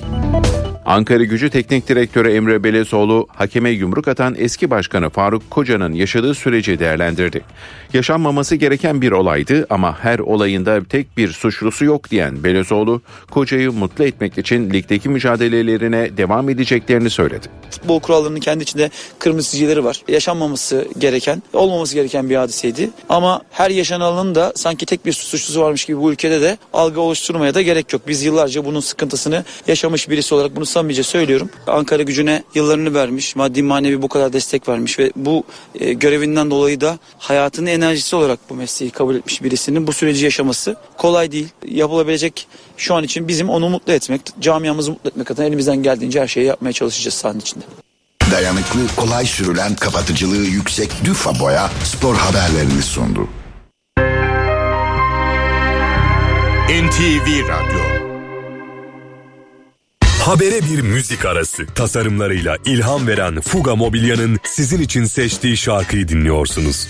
Ankara 0.87 1.24
Gücü 1.24 1.51
Teknik 1.51 1.89
Direktörü 1.89 2.33
Emre 2.33 2.64
Belezoğlu, 2.64 3.26
hakeme 3.37 3.70
yumruk 3.70 4.09
atan 4.09 4.35
eski 4.39 4.70
başkanı 4.70 5.11
Faruk 5.11 5.51
Koca'nın 5.51 5.93
yaşadığı 5.93 6.35
süreci 6.35 6.78
değerlendirdi. 6.78 7.41
Yaşanmaması 7.93 8.57
gereken 8.57 9.03
bir 9.03 9.12
olaydı 9.12 9.66
ama 9.70 9.99
her 10.01 10.18
olayında 10.18 10.85
tek 10.85 11.16
bir 11.16 11.28
suçlusu 11.33 11.85
yok 11.85 12.11
diyen 12.11 12.45
Belezoğlu, 12.45 13.03
Koca'yı 13.30 13.72
mutlu 13.72 14.05
etmek 14.05 14.39
için 14.39 14.70
ligdeki 14.70 15.09
mücadelelerine 15.09 16.16
devam 16.16 16.49
edeceklerini 16.49 17.11
söyledi. 17.11 17.47
Futbol 17.70 18.01
kurallarının 18.01 18.41
kendi 18.41 18.62
içinde 18.62 18.91
kırmızı 19.18 19.51
çizgileri 19.51 19.85
var. 19.85 20.03
Yaşanmaması 20.09 20.89
gereken, 20.99 21.43
olmaması 21.53 21.95
gereken 21.95 22.30
bir 22.30 22.37
hadiseydi. 22.37 22.91
Ama 23.09 23.43
her 23.51 23.70
yaşananın 23.70 24.35
da 24.35 24.53
sanki 24.57 24.87
tek 24.87 25.07
bir 25.07 25.12
suçlusu 25.12 25.61
varmış 25.61 25.85
gibi 25.85 26.01
bu 26.01 26.12
ülkede 26.12 26.41
de 26.41 26.59
algı 26.72 27.01
oluşturmaya 27.01 27.55
da 27.55 27.62
gerek 27.62 27.93
yok. 27.93 28.03
Biz 28.09 28.22
yıllarca 28.22 28.64
bunun 28.64 28.80
sıkıntısını 28.80 29.45
yaşamış 29.66 30.11
birisi 30.11 30.35
olarak 30.35 30.57
bunu 30.57 30.66
samimice 30.73 31.03
söylüyorum. 31.03 31.51
Ankara 31.66 32.03
gücüne 32.03 32.43
yıllarını 32.55 32.95
vermiş, 32.95 33.37
maddi 33.37 33.62
manevi 33.62 34.03
bu 34.03 34.09
kadar 34.09 34.33
destek 34.33 34.68
vermiş 34.68 34.99
ve 34.99 35.12
bu 35.16 35.45
e, 35.81 35.93
görevinden 35.93 36.51
dolayı 36.51 36.81
da 36.81 36.99
hayatının 37.18 37.66
enerjisi 37.66 38.16
olarak 38.16 38.39
bu 38.51 38.55
mesleği 38.55 38.91
kabul 38.91 39.14
etmiş 39.14 39.43
birisinin 39.43 39.87
bu 39.87 39.93
süreci 39.93 40.25
yaşaması 40.25 40.77
kolay 40.99 41.33
değil. 41.33 41.49
Yapılabilecek 41.68 42.47
şu 42.77 42.95
an 42.95 43.05
için 43.05 43.29
bizim 43.29 43.51
onu 43.51 43.68
mutlu 43.68 43.93
etmek, 43.93 44.20
camiamızı 44.41 44.91
mutlu 44.91 45.11
etmek 45.11 45.31
adına 45.31 45.45
elimizden 45.45 45.83
geldiğince 45.83 46.20
her 46.20 46.29
şeyi 46.29 46.47
yapmaya 46.47 46.73
çalışacağız 46.73 47.14
sahanın 47.14 47.41
içinde. 47.41 47.64
Dayanıklı, 48.31 48.81
kolay 48.97 49.27
sürülen, 49.27 49.75
kapatıcılığı 49.75 50.47
yüksek 50.47 50.91
Düfa 51.05 51.41
Boya 51.41 51.70
spor 51.85 52.16
haberlerini 52.16 52.83
sundu. 52.83 53.29
NTV 56.68 57.49
Radyo 57.49 57.91
Habere 60.23 60.61
bir 60.62 60.81
müzik 60.81 61.25
arası. 61.25 61.66
Tasarımlarıyla 61.66 62.57
ilham 62.66 63.07
veren 63.07 63.41
Fuga 63.41 63.77
Mobilya'nın 63.77 64.39
sizin 64.45 64.81
için 64.81 65.05
seçtiği 65.05 65.57
şarkıyı 65.57 66.09
dinliyorsunuz. 66.09 66.89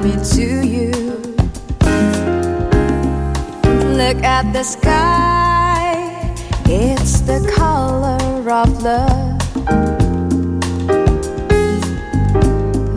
Led 0.00 0.04
me 0.04 0.24
to 0.24 0.66
you. 0.66 0.92
Look 3.96 4.22
at 4.22 4.52
the 4.52 4.62
sky, 4.62 6.34
it's 6.66 7.20
the 7.20 7.40
color 7.54 8.50
of 8.50 8.82
love. 8.82 9.38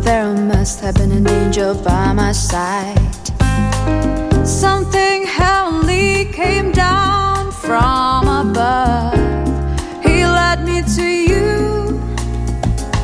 There 0.04 0.34
must 0.34 0.82
have 0.82 0.96
been 0.96 1.12
an 1.12 1.28
angel 1.28 1.76
by 1.76 2.14
my 2.14 2.32
side. 2.32 2.98
Something 4.46 5.26
heavenly 5.26 6.26
came 6.34 6.72
down 6.72 7.52
from 7.52 8.28
above. 8.28 9.14
He 10.04 10.26
led 10.26 10.66
me 10.66 10.82
to 10.96 11.04
you. 11.04 12.02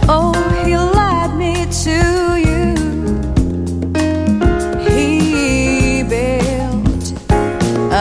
Oh, 0.08 0.34
he 0.64 0.76
led 0.78 1.36
me 1.38 1.66
to 1.84 2.38
you. 2.38 2.55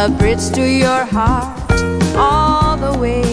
Bridge 0.08 0.50
to 0.54 0.62
your 0.62 1.04
heart 1.06 1.58
all 2.16 2.76
the 2.76 2.98
way. 2.98 3.24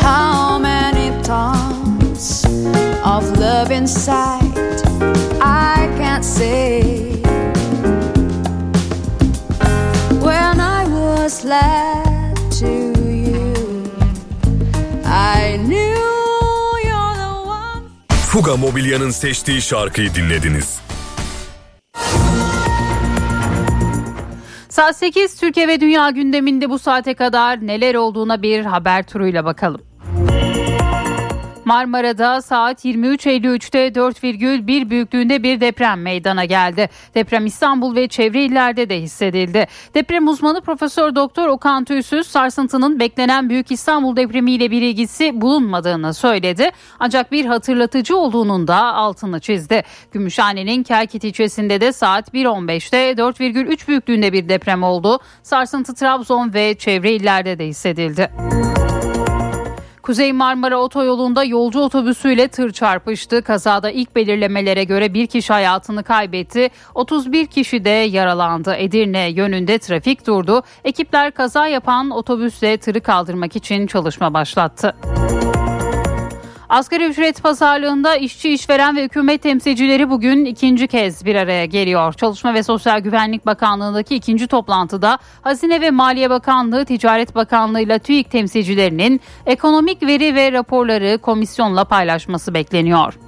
How 0.00 0.58
many 0.58 1.10
tons 1.22 2.44
of 3.04 3.38
love 3.38 3.70
inside? 3.70 4.42
I 5.40 5.88
can't 5.98 6.24
say. 6.24 6.82
When 10.20 10.60
I 10.60 10.86
was 10.88 11.44
led 11.44 12.36
to 12.60 12.92
you, 13.10 13.54
I 15.04 15.58
knew 15.58 15.98
you're 16.84 17.14
the 17.14 17.32
one. 17.44 17.82
Fuga 18.08 18.56
Mobilya'nın 18.56 19.10
seçtiği 19.10 19.62
şarkıyı 19.62 20.14
dinlediniz. 20.14 20.82
Saat 24.82 24.96
8 24.96 25.36
Türkiye 25.36 25.68
ve 25.68 25.80
Dünya 25.80 26.10
gündeminde 26.10 26.70
bu 26.70 26.78
saate 26.78 27.14
kadar 27.14 27.66
neler 27.66 27.94
olduğuna 27.94 28.42
bir 28.42 28.64
haber 28.64 29.02
turuyla 29.02 29.44
bakalım. 29.44 29.80
Marmara'da 31.72 32.42
saat 32.42 32.84
23.53'te 32.84 33.88
4,1 33.88 34.90
büyüklüğünde 34.90 35.42
bir 35.42 35.60
deprem 35.60 36.02
meydana 36.02 36.44
geldi. 36.44 36.88
Deprem 37.14 37.46
İstanbul 37.46 37.96
ve 37.96 38.08
çevre 38.08 38.44
illerde 38.44 38.88
de 38.88 39.00
hissedildi. 39.00 39.66
Deprem 39.94 40.28
uzmanı 40.28 40.60
Profesör 40.60 41.14
Doktor 41.14 41.48
Okan 41.48 41.84
Tüysüz 41.84 42.26
sarsıntının 42.26 43.00
beklenen 43.00 43.48
Büyük 43.48 43.70
İstanbul 43.70 44.16
depremiyle 44.16 44.70
bir 44.70 44.82
ilgisi 44.82 45.40
bulunmadığını 45.40 46.14
söyledi. 46.14 46.70
Ancak 47.00 47.32
bir 47.32 47.44
hatırlatıcı 47.44 48.16
olduğunun 48.16 48.68
da 48.68 48.94
altını 48.94 49.40
çizdi. 49.40 49.82
Gümüşhane'nin 50.12 50.82
Kelkit 50.82 51.24
ilçesinde 51.24 51.80
de 51.80 51.92
saat 51.92 52.34
1.15'te 52.34 53.12
4,3 53.12 53.88
büyüklüğünde 53.88 54.32
bir 54.32 54.48
deprem 54.48 54.82
oldu. 54.82 55.20
Sarsıntı 55.42 55.94
Trabzon 55.94 56.54
ve 56.54 56.74
çevre 56.74 57.12
illerde 57.12 57.58
de 57.58 57.66
hissedildi. 57.66 58.30
Kuzey 60.02 60.32
Marmara 60.32 60.78
Otoyolu'nda 60.78 61.44
yolcu 61.44 61.80
otobüsüyle 61.80 62.48
tır 62.48 62.72
çarpıştı. 62.72 63.42
Kazada 63.42 63.90
ilk 63.90 64.16
belirlemelere 64.16 64.84
göre 64.84 65.14
bir 65.14 65.26
kişi 65.26 65.52
hayatını 65.52 66.02
kaybetti. 66.02 66.70
31 66.94 67.46
kişi 67.46 67.84
de 67.84 67.90
yaralandı. 67.90 68.74
Edirne 68.74 69.30
yönünde 69.30 69.78
trafik 69.78 70.26
durdu. 70.26 70.62
Ekipler 70.84 71.30
kaza 71.30 71.66
yapan 71.66 72.10
otobüsle 72.10 72.76
tırı 72.76 73.00
kaldırmak 73.00 73.56
için 73.56 73.86
çalışma 73.86 74.34
başlattı. 74.34 74.94
Asgari 76.72 77.06
ücret 77.06 77.42
pazarlığında 77.42 78.16
işçi, 78.16 78.50
işveren 78.50 78.96
ve 78.96 79.04
hükümet 79.04 79.42
temsilcileri 79.42 80.10
bugün 80.10 80.44
ikinci 80.44 80.86
kez 80.86 81.24
bir 81.24 81.36
araya 81.36 81.64
geliyor. 81.64 82.12
Çalışma 82.12 82.54
ve 82.54 82.62
Sosyal 82.62 83.00
Güvenlik 83.00 83.46
Bakanlığı'ndaki 83.46 84.14
ikinci 84.14 84.46
toplantıda 84.46 85.18
Hazine 85.42 85.80
ve 85.80 85.90
Maliye 85.90 86.30
Bakanlığı, 86.30 86.84
Ticaret 86.84 87.34
Bakanlığı 87.34 87.80
ile 87.80 87.98
TÜİK 87.98 88.30
temsilcilerinin 88.30 89.20
ekonomik 89.46 90.02
veri 90.02 90.34
ve 90.34 90.52
raporları 90.52 91.18
komisyonla 91.18 91.84
paylaşması 91.84 92.54
bekleniyor. 92.54 93.18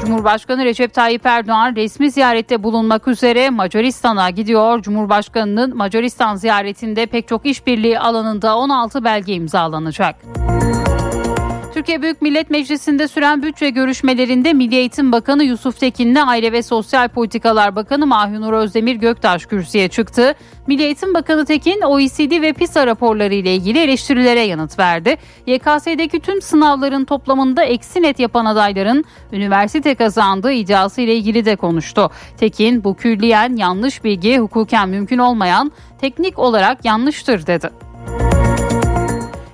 Cumhurbaşkanı 0.00 0.64
Recep 0.64 0.94
Tayyip 0.94 1.26
Erdoğan 1.26 1.76
resmi 1.76 2.10
ziyarette 2.10 2.62
bulunmak 2.62 3.08
üzere 3.08 3.50
Macaristan'a 3.50 4.30
gidiyor. 4.30 4.82
Cumhurbaşkanının 4.82 5.76
Macaristan 5.76 6.36
ziyaretinde 6.36 7.06
pek 7.06 7.28
çok 7.28 7.46
işbirliği 7.46 7.98
alanında 7.98 8.56
16 8.56 9.04
belge 9.04 9.34
imzalanacak. 9.34 10.16
Türkiye 11.74 12.02
Büyük 12.02 12.22
Millet 12.22 12.50
Meclisi'nde 12.50 13.08
süren 13.08 13.42
bütçe 13.42 13.70
görüşmelerinde 13.70 14.52
Milli 14.52 14.74
Eğitim 14.74 15.12
Bakanı 15.12 15.44
Yusuf 15.44 15.80
Tekin'le 15.80 16.16
Aile 16.26 16.52
ve 16.52 16.62
Sosyal 16.62 17.08
Politikalar 17.08 17.76
Bakanı 17.76 18.06
Mahinur 18.06 18.52
Özdemir 18.52 18.96
Göktaş 18.96 19.46
kürsüye 19.46 19.88
çıktı. 19.88 20.34
Milli 20.66 20.82
Eğitim 20.82 21.14
Bakanı 21.14 21.44
Tekin 21.44 21.80
OECD 21.82 22.42
ve 22.42 22.52
PISA 22.52 22.86
raporları 22.86 23.34
ile 23.34 23.54
ilgili 23.54 23.78
eleştirilere 23.78 24.40
yanıt 24.40 24.78
verdi. 24.78 25.16
YKS'deki 25.46 26.20
tüm 26.20 26.42
sınavların 26.42 27.04
toplamında 27.04 27.64
eksi 27.64 28.02
net 28.02 28.18
yapan 28.18 28.44
adayların 28.44 29.04
üniversite 29.32 29.94
kazandığı 29.94 30.52
iddiası 30.52 31.00
ile 31.00 31.14
ilgili 31.14 31.44
de 31.44 31.56
konuştu. 31.56 32.10
Tekin 32.36 32.84
bu 32.84 32.94
külliyen 32.94 33.56
yanlış 33.56 34.04
bilgi 34.04 34.38
hukuken 34.38 34.88
mümkün 34.88 35.18
olmayan 35.18 35.72
teknik 36.00 36.38
olarak 36.38 36.84
yanlıştır 36.84 37.46
dedi. 37.46 37.83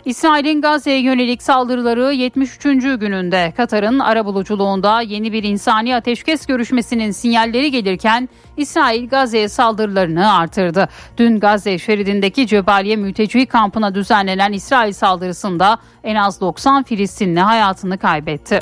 İsrail'in 0.05 0.61
Gazze'ye 0.61 1.01
yönelik 1.01 1.43
saldırıları 1.43 2.13
73. 2.13 2.63
gününde 3.01 3.53
Katar'ın 3.57 3.99
arabuluculuğunda 3.99 5.01
yeni 5.01 5.33
bir 5.33 5.43
insani 5.43 5.97
ateşkes 5.97 6.47
görüşmesinin 6.47 7.11
sinyalleri 7.11 7.71
gelirken 7.71 8.29
İsrail 8.57 9.09
Gazze'ye 9.09 9.49
saldırılarını 9.49 10.35
artırdı. 10.35 10.89
Dün 11.17 11.41
Gazze 11.41 11.79
şeridindeki 11.79 12.47
Cebaliye 12.47 12.97
mülteci 12.97 13.47
kampına 13.47 13.95
düzenlenen 13.95 14.53
İsrail 14.53 14.93
saldırısında 14.93 15.79
en 16.05 16.15
az 16.15 16.41
90 16.41 16.83
Filistinli 16.83 17.41
hayatını 17.41 17.99
kaybetti. 17.99 18.61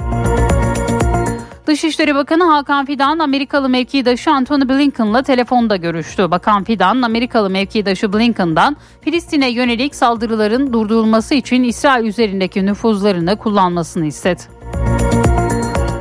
Dışişleri 1.69 2.15
Bakanı 2.15 2.45
Hakan 2.45 2.87
Fidan 2.87 3.19
Amerikalı 3.19 3.69
mevkidaşı 3.69 4.31
Antony 4.31 4.69
Blinken'la 4.69 5.23
telefonda 5.23 5.77
görüştü. 5.77 6.31
Bakan 6.31 6.65
Fidan 6.65 7.03
Amerikalı 7.03 7.51
mevkidaşı 7.51 8.13
Blinken'dan 8.13 8.77
Filistin'e 9.01 9.51
yönelik 9.51 9.95
saldırıların 9.95 10.73
durdurulması 10.73 11.35
için 11.35 11.63
İsrail 11.63 12.05
üzerindeki 12.05 12.67
nüfuzlarını 12.67 13.37
kullanmasını 13.37 14.07
istedi. 14.07 14.58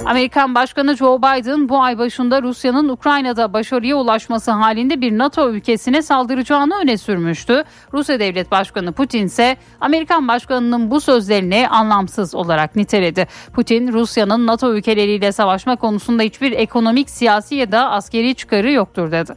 Amerikan 0.08 0.56
Başkanı 0.56 0.98
Joe 0.98 1.18
Biden 1.18 1.70
bu 1.70 1.82
ay 1.82 1.98
başında 1.98 2.42
Rusya'nın 2.42 2.90
Ukrayna'da 2.90 3.54
başarıya 3.54 3.96
ulaşması 3.96 4.52
halinde 4.52 5.02
bir 5.02 5.18
NATO 5.18 5.50
ülkesine 5.50 6.02
saldıracağını 6.02 6.76
öne 6.76 6.98
sürmüştü. 6.98 7.64
Rusya 7.94 8.20
Devlet 8.20 8.52
Başkanı 8.52 8.92
Putin 8.92 9.26
ise 9.26 9.58
Amerikan 9.82 10.28
Başkanı'nın 10.28 10.92
bu 10.92 11.02
sözlerini 11.02 11.68
anlamsız 11.68 12.36
olarak 12.36 12.76
niteledi. 12.76 13.28
Putin, 13.54 13.94
Rusya'nın 13.94 14.48
NATO 14.48 14.74
ülkeleriyle 14.74 15.32
savaşma 15.32 15.76
konusunda 15.76 16.24
hiçbir 16.24 16.52
ekonomik, 16.52 17.10
siyasi 17.10 17.56
ya 17.56 17.72
da 17.72 17.92
askeri 17.92 18.36
çıkarı 18.36 18.72
yoktur 18.72 19.12
dedi. 19.12 19.34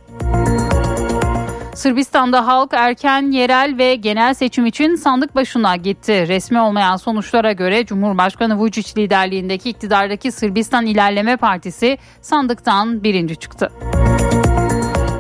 Sırbistan'da 1.81 2.47
halk 2.47 2.71
erken, 2.75 3.31
yerel 3.31 3.75
ve 3.79 3.95
genel 3.95 4.35
seçim 4.35 4.67
için 4.67 4.95
sandık 4.95 5.35
başına 5.35 5.77
gitti. 5.77 6.29
Resmi 6.29 6.61
olmayan 6.61 6.97
sonuçlara 6.97 7.53
göre 7.53 7.87
Cumhurbaşkanı 7.87 8.55
Vučić 8.55 8.99
liderliğindeki 8.99 9.71
iktidardaki 9.71 10.33
Sırbistan 10.33 10.87
İlerleme 10.87 11.37
Partisi 11.37 11.99
sandıktan 12.21 13.03
birinci 13.03 13.37
çıktı. 13.37 13.73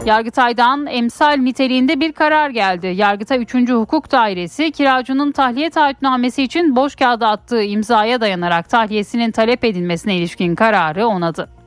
Yargıtay'dan 0.06 0.86
emsal 0.86 1.36
niteliğinde 1.36 2.00
bir 2.00 2.12
karar 2.12 2.50
geldi. 2.50 2.86
Yargıtay 2.86 3.42
3. 3.42 3.54
Hukuk 3.54 4.12
Dairesi 4.12 4.72
kiracının 4.72 5.32
tahliye 5.32 5.70
taahhütnamesi 5.70 6.42
için 6.42 6.76
boş 6.76 6.94
kağıda 6.96 7.28
attığı 7.28 7.62
imzaya 7.62 8.20
dayanarak 8.20 8.68
tahliyesinin 8.68 9.30
talep 9.30 9.64
edilmesine 9.64 10.16
ilişkin 10.16 10.54
kararı 10.54 11.06
onadı. 11.06 11.59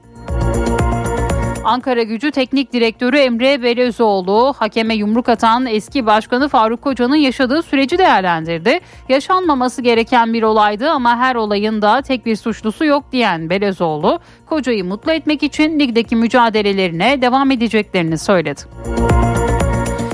Ankara 1.64 2.04
Gücü 2.04 2.32
Teknik 2.32 2.74
Direktörü 2.74 3.18
Emre 3.18 3.64
Belözoğlu 3.64 4.54
hakeme 4.58 4.96
yumruk 4.96 5.30
atan 5.30 5.66
eski 5.66 6.06
başkanı 6.06 6.48
Faruk 6.50 6.82
Koca'nın 6.82 7.16
yaşadığı 7.16 7.64
süreci 7.64 7.98
değerlendirdi. 7.98 8.80
Yaşanmaması 9.10 9.82
gereken 9.82 10.34
bir 10.34 10.44
olaydı 10.44 10.90
ama 10.90 11.18
her 11.18 11.36
olayın 11.36 11.82
da 11.82 12.02
tek 12.02 12.26
bir 12.26 12.36
suçlusu 12.36 12.86
yok 12.86 13.04
diyen 13.12 13.50
Belözoğlu, 13.50 14.20
Koca'yı 14.46 14.86
mutlu 14.86 15.12
etmek 15.12 15.44
için 15.44 15.80
ligdeki 15.80 16.16
mücadelelerine 16.16 17.22
devam 17.22 17.52
edeceklerini 17.52 18.18
söyledi. 18.18 18.62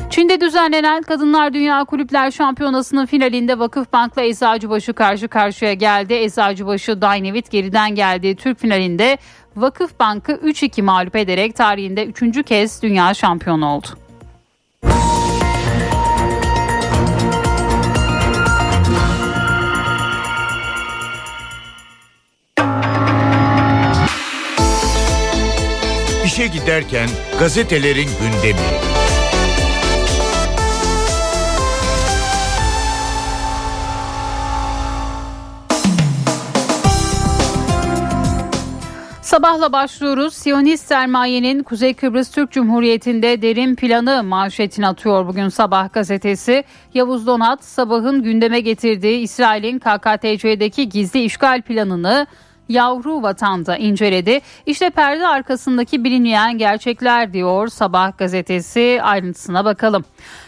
Çin'de 0.10 0.41
düzenlenen 0.41 1.02
Kadınlar 1.02 1.54
Dünya 1.54 1.84
Kulüpler 1.84 2.32
Şampiyonası'nın 2.32 3.06
finalinde 3.06 3.60
Vakıfbank'la 3.60 4.22
Eczacıbaşı 4.22 4.93
karşı 4.93 5.28
karşıya 5.28 5.74
geldi. 5.74 6.14
Eczacıbaşı 6.14 7.02
Dynavit 7.02 7.52
geriden 7.52 7.95
geldiği 7.95 8.36
Türk 8.36 8.60
finalinde 8.60 9.18
Vakıfbank'ı 9.56 10.32
3-2 10.32 10.82
mağlup 10.82 11.16
ederek 11.16 11.56
tarihinde 11.56 12.06
3. 12.06 12.45
kez 12.45 12.82
dünya 12.82 13.14
şampiyonu 13.14 13.66
oldu. 13.66 13.88
İşe 26.26 26.47
giderken 26.47 27.10
gazetelerin 27.39 28.10
gündemi. 28.22 28.99
Sabahla 39.40 39.72
başlıyoruz. 39.72 40.34
Siyonist 40.34 40.88
sermayenin 40.88 41.64
Kuzey 41.64 41.94
Kıbrıs 41.94 42.32
Türk 42.32 42.52
Cumhuriyeti'nde 42.52 43.42
derin 43.42 43.76
planı 43.76 44.24
manşetini 44.24 44.88
atıyor 44.88 45.28
bugün 45.28 45.50
sabah 45.50 45.94
gazetesi. 45.94 46.64
Yavuz 46.94 47.28
Donat 47.28 47.64
sabahın 47.64 48.24
gündeme 48.24 48.60
getirdiği 48.60 49.20
İsrail'in 49.20 49.80
KKTC'deki 49.80 50.90
gizli 50.90 51.24
işgal 51.24 51.62
planını 51.62 52.28
yavru 52.70 53.22
vatanda 53.22 53.78
inceledi. 53.78 54.39
İşte 54.65 54.89
perde 54.89 55.28
arkasındaki 55.28 56.03
bilinmeyen 56.03 56.57
gerçekler 56.57 57.34
diyor 57.34 57.67
Sabah 57.67 58.17
gazetesi 58.17 58.99
ayrıntısına 59.03 59.65
bakalım. 59.65 60.05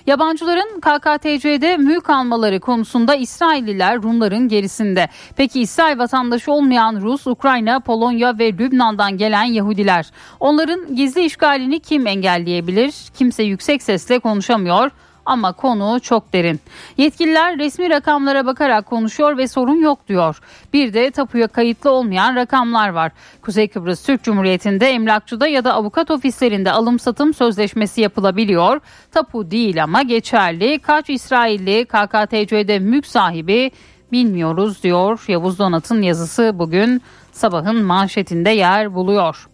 Yabancıların 0.07 0.79
KKTC'de 0.79 1.77
mülk 1.77 2.09
almaları 2.09 2.59
konusunda 2.59 3.15
İsrailliler 3.15 4.03
Rumların 4.03 4.47
gerisinde. 4.47 5.09
Peki 5.35 5.61
İsrail 5.61 5.97
vatandaşı 5.97 6.51
olmayan 6.51 7.01
Rus, 7.01 7.27
Ukrayna, 7.27 7.79
Polonya 7.79 8.39
ve 8.39 8.53
Lübnan'dan 8.53 9.17
gelen 9.17 9.43
Yahudiler. 9.43 10.11
Onların 10.39 10.95
gizli 10.95 11.25
işgalini 11.25 11.79
kim 11.79 12.07
engelleyebilir? 12.07 12.93
Kimse 13.17 13.43
yüksek 13.43 13.83
sesle 13.83 14.19
konuşamıyor 14.19 14.91
ama 15.31 15.53
konu 15.53 15.99
çok 15.99 16.33
derin. 16.33 16.59
Yetkililer 16.97 17.57
resmi 17.57 17.89
rakamlara 17.89 18.45
bakarak 18.45 18.85
konuşuyor 18.85 19.37
ve 19.37 19.47
sorun 19.47 19.81
yok 19.81 20.07
diyor. 20.07 20.41
Bir 20.73 20.93
de 20.93 21.11
tapuya 21.11 21.47
kayıtlı 21.47 21.91
olmayan 21.91 22.35
rakamlar 22.35 22.89
var. 22.89 23.11
Kuzey 23.41 23.67
Kıbrıs 23.67 24.05
Türk 24.05 24.23
Cumhuriyeti'nde 24.23 24.89
emlakçıda 24.89 25.47
ya 25.47 25.63
da 25.63 25.73
avukat 25.73 26.11
ofislerinde 26.11 26.71
alım 26.71 26.99
satım 26.99 27.33
sözleşmesi 27.33 28.01
yapılabiliyor. 28.01 28.79
Tapu 29.11 29.51
değil 29.51 29.83
ama 29.83 30.01
geçerli. 30.01 30.79
Kaç 30.79 31.09
İsrailli 31.09 31.85
KKTC'de 31.85 32.79
mülk 32.79 33.07
sahibi 33.07 33.71
bilmiyoruz 34.11 34.83
diyor 34.83 35.23
Yavuz 35.27 35.59
Donat'ın 35.59 36.01
yazısı 36.01 36.51
bugün 36.53 37.01
sabahın 37.31 37.83
manşetinde 37.83 38.49
yer 38.49 38.93
buluyor. 38.93 39.50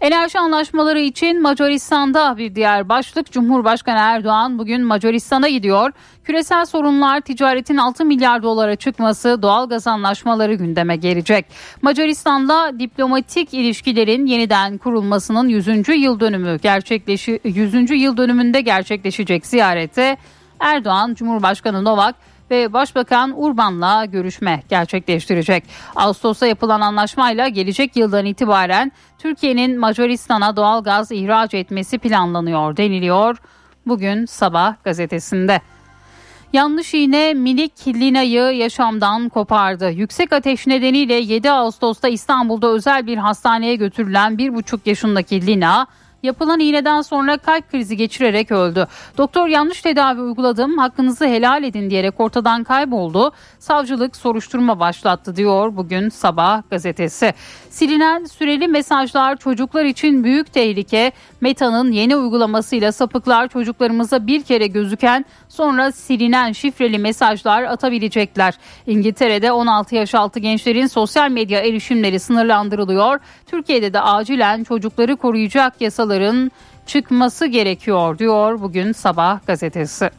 Enerji 0.00 0.38
anlaşmaları 0.38 1.00
için 1.00 1.42
Macaristan'da 1.42 2.36
bir 2.36 2.54
diğer 2.54 2.88
başlık 2.88 3.32
Cumhurbaşkanı 3.32 3.98
Erdoğan 3.98 4.58
bugün 4.58 4.84
Macaristan'a 4.84 5.48
gidiyor. 5.48 5.92
Küresel 6.24 6.64
sorunlar, 6.64 7.20
ticaretin 7.20 7.76
6 7.76 8.04
milyar 8.04 8.42
dolara 8.42 8.76
çıkması, 8.76 9.42
doğal 9.42 9.68
gaz 9.68 9.86
anlaşmaları 9.86 10.54
gündeme 10.54 10.96
gelecek. 10.96 11.46
Macaristan'la 11.82 12.78
diplomatik 12.78 13.54
ilişkilerin 13.54 14.26
yeniden 14.26 14.78
kurulmasının 14.78 15.48
100. 15.48 15.88
yıl 15.88 16.20
dönümü 16.20 16.58
gerçekleşi 16.58 17.40
100. 17.44 17.90
yıl 17.90 18.16
dönümünde 18.16 18.60
gerçekleşecek 18.60 19.46
ziyarete 19.46 20.16
Erdoğan, 20.60 21.14
Cumhurbaşkanı 21.14 21.84
Novak 21.84 22.14
ve 22.50 22.72
Başbakan 22.72 23.32
Urban'la 23.36 24.04
görüşme 24.04 24.62
gerçekleştirecek. 24.68 25.64
Ağustos'ta 25.96 26.46
yapılan 26.46 26.80
anlaşmayla 26.80 27.48
gelecek 27.48 27.96
yıldan 27.96 28.26
itibaren 28.26 28.92
Türkiye'nin 29.18 29.78
Macaristan'a 29.80 30.56
doğal 30.56 30.84
gaz 30.84 31.12
ihraç 31.12 31.54
etmesi 31.54 31.98
planlanıyor 31.98 32.76
deniliyor. 32.76 33.36
Bugün 33.86 34.26
sabah 34.26 34.74
gazetesinde. 34.84 35.60
Yanlış 36.52 36.94
iğne 36.94 37.34
minik 37.34 37.88
Lina'yı 37.88 38.56
yaşamdan 38.56 39.28
kopardı. 39.28 39.90
Yüksek 39.90 40.32
ateş 40.32 40.66
nedeniyle 40.66 41.14
7 41.14 41.50
Ağustos'ta 41.50 42.08
İstanbul'da 42.08 42.68
özel 42.68 43.06
bir 43.06 43.16
hastaneye 43.16 43.76
götürülen 43.76 44.32
1,5 44.32 44.78
yaşındaki 44.84 45.46
Lina 45.46 45.86
Yapılan 46.22 46.60
iğneden 46.60 47.02
sonra 47.02 47.36
kalp 47.36 47.70
krizi 47.70 47.96
geçirerek 47.96 48.52
öldü. 48.52 48.86
Doktor 49.18 49.48
yanlış 49.48 49.82
tedavi 49.82 50.20
uyguladım 50.20 50.78
hakkınızı 50.78 51.26
helal 51.26 51.64
edin 51.64 51.90
diyerek 51.90 52.20
ortadan 52.20 52.64
kayboldu. 52.64 53.32
Savcılık 53.58 54.16
soruşturma 54.16 54.80
başlattı 54.80 55.36
diyor 55.36 55.76
bugün 55.76 56.08
sabah 56.08 56.62
gazetesi. 56.70 57.34
Silinen 57.70 58.24
süreli 58.24 58.68
mesajlar 58.68 59.36
çocuklar 59.36 59.84
için 59.84 60.24
büyük 60.24 60.52
tehlike. 60.52 61.12
Meta'nın 61.40 61.92
yeni 61.92 62.16
uygulamasıyla 62.16 62.92
sapıklar 62.92 63.48
çocuklarımıza 63.48 64.26
bir 64.26 64.42
kere 64.42 64.66
gözüken 64.66 65.24
sonra 65.48 65.92
silinen 65.92 66.52
şifreli 66.52 66.98
mesajlar 66.98 67.62
atabilecekler. 67.62 68.54
İngiltere'de 68.86 69.52
16 69.52 69.94
yaş 69.94 70.14
altı 70.14 70.40
gençlerin 70.40 70.86
sosyal 70.86 71.30
medya 71.30 71.60
erişimleri 71.60 72.20
sınırlandırılıyor. 72.20 73.20
Türkiye'de 73.46 73.92
de 73.92 74.00
acilen 74.00 74.64
çocukları 74.64 75.16
koruyacak 75.16 75.80
yasaların 76.08 76.50
çıkması 76.86 77.46
gerekiyor 77.46 78.18
diyor 78.18 78.60
bugün 78.60 78.92
sabah 78.92 79.46
gazetesi. 79.46 80.10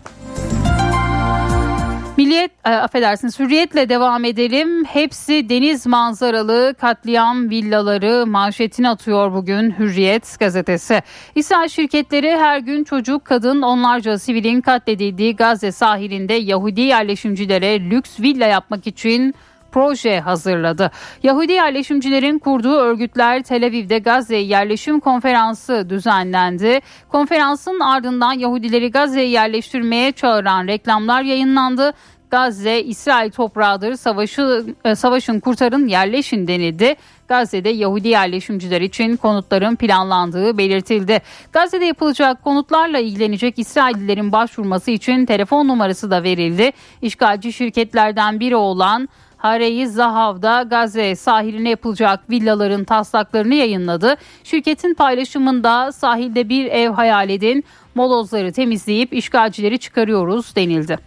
Milliyet, 2.18 2.52
e, 2.66 2.70
affedersiniz 2.70 3.40
hürriyetle 3.40 3.90
devam 3.90 4.26
edelim. 4.26 4.86
Hepsi 4.86 5.50
deniz 5.50 5.88
manzaralı 5.88 6.76
katliam 6.80 7.50
villaları 7.50 8.26
manşetini 8.28 8.90
atıyor 8.90 9.34
bugün 9.34 9.72
Hürriyet 9.80 10.40
gazetesi. 10.40 11.02
İsrail 11.36 11.70
şirketleri 11.70 12.38
her 12.38 12.60
gün 12.60 12.84
çocuk, 12.84 13.26
kadın, 13.26 13.62
onlarca 13.62 14.20
sivilin 14.20 14.62
katledildiği 14.62 15.36
Gazze 15.36 15.72
sahilinde 15.72 16.34
Yahudi 16.34 16.82
yerleşimcilere 16.82 17.80
lüks 17.80 18.20
villa 18.20 18.48
yapmak 18.48 18.88
için 18.88 19.36
proje 19.72 20.20
hazırladı. 20.20 20.92
Yahudi 21.24 21.52
yerleşimcilerin 21.52 22.40
kurduğu 22.40 22.76
örgütler 22.76 23.44
Tel 23.44 23.66
Aviv'de 23.66 24.00
Gazze 24.00 24.38
yerleşim 24.38 25.00
konferansı 25.00 25.90
düzenlendi. 25.90 26.80
Konferansın 27.10 27.80
ardından 27.80 28.34
Yahudileri 28.34 28.92
Gazze'ye 28.92 29.30
yerleştirmeye 29.30 30.12
çağıran 30.12 30.68
reklamlar 30.68 31.22
yayınlandı. 31.22 31.94
Gazze 32.32 32.82
İsrail 32.82 33.32
toprağıdır 33.32 33.96
savaşı 33.96 34.66
e, 34.86 34.96
savaşın 34.96 35.40
kurtarın 35.40 35.88
yerleşin 35.88 36.48
denildi. 36.48 36.96
Gazze'de 37.28 37.70
Yahudi 37.70 38.08
yerleşimciler 38.08 38.82
için 38.82 39.16
konutların 39.16 39.76
planlandığı 39.76 40.58
belirtildi. 40.58 41.22
Gazze'de 41.54 41.86
yapılacak 41.86 42.44
konutlarla 42.44 43.00
ilgilenecek 43.00 43.60
İsraillilerin 43.60 44.32
başvurması 44.32 44.92
için 44.92 45.26
telefon 45.26 45.68
numarası 45.68 46.12
da 46.12 46.24
verildi. 46.24 46.72
İşgalci 47.02 47.54
şirketlerden 47.54 48.40
biri 48.40 48.56
olan 48.56 49.10
Hareyi 49.40 49.88
Zahav'da 49.88 50.62
Gazze 50.62 51.16
sahiline 51.16 51.70
yapılacak 51.70 52.30
villaların 52.30 52.84
taslaklarını 52.84 53.56
yayınladı. 53.56 54.18
Şirketin 54.44 54.94
paylaşımında 54.94 55.92
sahilde 55.92 56.50
bir 56.50 56.66
ev 56.66 56.90
hayal 56.90 57.30
edin, 57.30 57.64
molozları 57.96 58.52
temizleyip 58.52 59.14
işgalcileri 59.14 59.80
çıkarıyoruz 59.80 60.56
denildi. 60.56 60.98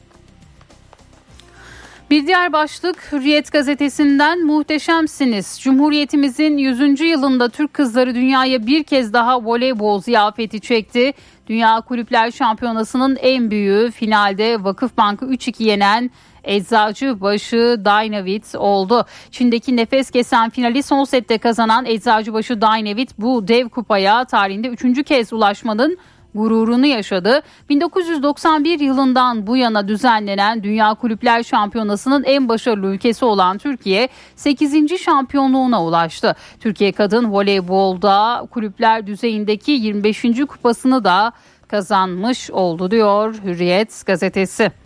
Bir 2.11 2.26
diğer 2.26 2.53
başlık 2.53 3.12
Hürriyet 3.12 3.53
gazetesinden 3.53 4.47
muhteşemsiniz. 4.47 5.61
Cumhuriyetimizin 5.61 6.59
100. 6.59 7.01
yılında 7.01 7.49
Türk 7.49 7.74
kızları 7.74 8.14
dünyaya 8.14 8.66
bir 8.66 8.85
kez 8.85 9.12
daha 9.12 9.45
voleybol 9.45 10.01
ziyafeti 10.01 10.61
çekti. 10.61 11.12
Dünya 11.47 11.80
Kulüpler 11.80 12.30
Şampiyonası'nın 12.30 13.16
en 13.16 13.51
büyüğü 13.51 13.91
finalde 13.91 14.64
Vakıfbank'ı 14.64 15.24
3-2 15.24 15.62
yenen 15.62 16.11
Eczacıbaşı 16.45 17.80
Dynavit 17.84 18.55
oldu. 18.55 19.07
Çin'deki 19.30 19.76
nefes 19.76 20.11
kesen 20.11 20.51
finali 20.51 20.82
son 20.82 21.05
sette 21.05 21.38
kazanan 21.38 21.86
Eczacıbaşı 21.86 22.61
Dynavit 22.61 23.18
bu 23.18 23.49
dev 23.49 23.68
kupaya 23.68 24.24
tarihinde 24.24 24.68
üçüncü 24.68 25.05
kez 25.05 25.32
ulaşmanın 25.32 25.99
gururunu 26.34 26.86
yaşadı. 26.86 27.43
1991 27.68 28.80
yılından 28.80 29.47
bu 29.47 29.57
yana 29.57 29.88
düzenlenen 29.88 30.62
Dünya 30.62 30.95
Kulüpler 30.95 31.43
Şampiyonası'nın 31.43 32.24
en 32.24 32.49
başarılı 32.49 32.86
ülkesi 32.86 33.24
olan 33.24 33.59
Türkiye 33.59 34.09
8. 34.36 34.99
şampiyonluğuna 35.01 35.84
ulaştı. 35.84 36.34
Türkiye 36.61 36.93
kadın 36.93 37.32
voleybolda 37.32 38.47
kulüpler 38.51 39.07
düzeyindeki 39.07 39.72
25. 39.72 40.22
kupasını 40.49 41.05
da 41.05 41.32
kazanmış 41.68 42.51
oldu 42.51 42.90
diyor 42.90 43.34
Hürriyet 43.45 44.07
gazetesi. 44.07 44.82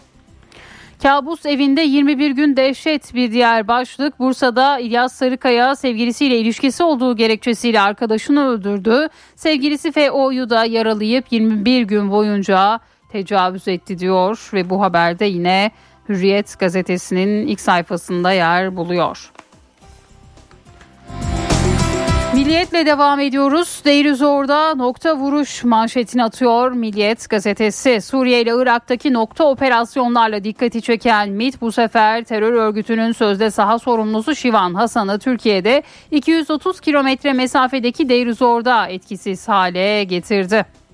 Kabus 1.03 1.47
evinde 1.47 1.81
21 1.81 2.31
gün 2.31 2.57
dehşet 2.57 3.15
bir 3.15 3.33
diğer 3.33 3.69
başlık. 3.69 4.19
Bursa'da 4.19 4.79
İlyas 4.79 5.13
Sarıkaya 5.13 5.77
sevgilisiyle 5.77 6.39
ilişkisi 6.39 6.83
olduğu 6.85 7.17
gerekçesiyle 7.17 7.81
arkadaşını 7.81 8.49
öldürdü. 8.49 9.09
Sevgilisi 9.37 9.93
FO'yu 9.93 10.51
da 10.51 10.65
yaralayıp 10.65 11.33
21 11.33 11.83
gün 11.83 12.11
boyunca 12.11 12.81
tecavüz 13.13 13.69
etti 13.69 13.99
diyor 13.99 14.51
ve 14.53 14.71
bu 14.71 14.83
haberde 14.83 15.25
yine 15.25 15.71
Hürriyet 16.09 16.59
gazetesinin 16.59 17.47
ilk 17.47 17.61
sayfasında 17.61 18.33
yer 18.33 18.77
buluyor. 18.77 19.33
Milliyetle 22.47 22.87
devam 22.87 23.21
ediyoruz. 23.21 23.83
Deirizor'da 23.85 24.75
nokta 24.75 25.17
vuruş 25.17 25.65
manşetini 25.65 26.25
atıyor 26.25 26.73
Milliyet 26.73 27.31
gazetesi. 27.31 28.01
Suriye 28.01 28.41
ile 28.41 28.51
Irak'taki 28.51 29.13
nokta 29.13 29.45
operasyonlarla 29.45 30.45
dikkati 30.45 30.83
çeken 30.83 31.31
MIT 31.31 31.61
bu 31.61 31.73
sefer 31.73 32.25
terör 32.25 32.53
örgütünün 32.53 33.13
sözde 33.13 33.51
saha 33.51 33.79
sorumlusu 33.79 34.35
Şivan 34.35 34.75
Hasan'ı 34.75 35.19
Türkiye'de 35.19 35.83
230 36.11 36.81
kilometre 36.81 37.33
mesafedeki 37.33 38.09
Deirizor'da 38.09 38.87
etkisiz 38.87 39.49
hale 39.49 40.05
getirdi. 40.05 40.86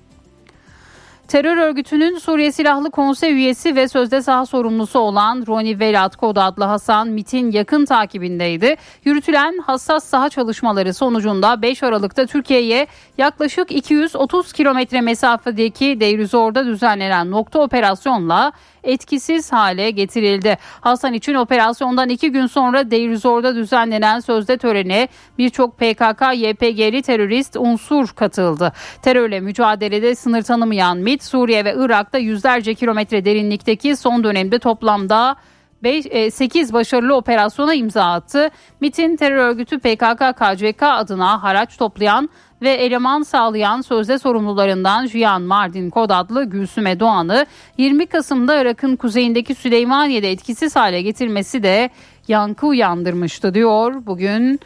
Terör 1.33 1.57
örgütünün 1.57 2.17
Suriye 2.17 2.51
Silahlı 2.51 2.91
Konsey 2.91 3.33
üyesi 3.33 3.75
ve 3.75 3.87
sözde 3.87 4.21
saha 4.21 4.45
sorumlusu 4.45 4.99
olan 4.99 5.43
Roni 5.47 5.79
Velat 5.79 6.15
Kod 6.15 6.35
adlı 6.35 6.63
Hasan 6.63 7.07
MIT'in 7.07 7.51
yakın 7.51 7.85
takibindeydi. 7.85 8.75
Yürütülen 9.05 9.57
hassas 9.65 10.03
saha 10.03 10.29
çalışmaları 10.29 10.93
sonucunda 10.93 11.61
5 11.61 11.83
Aralık'ta 11.83 12.25
Türkiye'ye 12.25 12.87
yaklaşık 13.17 13.71
230 13.71 14.53
kilometre 14.53 15.01
mesafedeki 15.01 15.99
Deirizor'da 15.99 16.65
düzenlenen 16.65 17.31
nokta 17.31 17.59
operasyonla 17.59 18.51
etkisiz 18.83 19.51
hale 19.51 19.91
getirildi. 19.91 20.57
Hasan 20.81 21.13
için 21.13 21.33
operasyondan 21.33 22.09
iki 22.09 22.31
gün 22.31 22.45
sonra 22.47 22.91
Deirizor'da 22.91 23.55
düzenlenen 23.55 24.19
sözde 24.19 24.57
törene 24.57 25.07
birçok 25.37 25.79
PKK-YPG'li 25.79 27.01
terörist 27.01 27.55
unsur 27.55 28.07
katıldı. 28.07 28.73
Terörle 29.01 29.39
mücadelede 29.39 30.15
sınır 30.15 30.41
tanımayan 30.41 30.97
MİT, 30.97 31.22
Suriye 31.25 31.65
ve 31.65 31.75
Irak'ta 31.77 32.17
yüzlerce 32.17 32.73
kilometre 32.73 33.25
derinlikteki 33.25 33.95
son 33.95 34.23
dönemde 34.23 34.59
toplamda 34.59 35.35
8 35.83 36.69
e, 36.69 36.73
başarılı 36.73 37.15
operasyona 37.15 37.73
imza 37.73 38.03
attı. 38.03 38.49
MIT'in 38.79 39.15
terör 39.15 39.37
örgütü 39.37 39.75
PKK-KCK 39.75 40.85
adına 40.85 41.43
haraç 41.43 41.77
toplayan 41.77 42.29
ve 42.61 42.69
eleman 42.69 43.21
sağlayan 43.23 43.81
sözde 43.81 44.19
sorumlularından 44.19 45.07
Jiyan 45.07 45.41
Mardin 45.41 45.89
Kod 45.89 46.09
adlı 46.09 46.43
Gülsüme 46.43 46.99
Doğan'ı 46.99 47.45
20 47.77 48.05
Kasım'da 48.05 48.61
Irak'ın 48.61 48.95
kuzeyindeki 48.95 49.55
Süleymaniye'de 49.55 50.31
etkisiz 50.31 50.75
hale 50.75 51.01
getirmesi 51.01 51.63
de 51.63 51.89
yankı 52.27 52.67
uyandırmıştı 52.67 53.53
diyor 53.53 54.05
bugün 54.05 54.59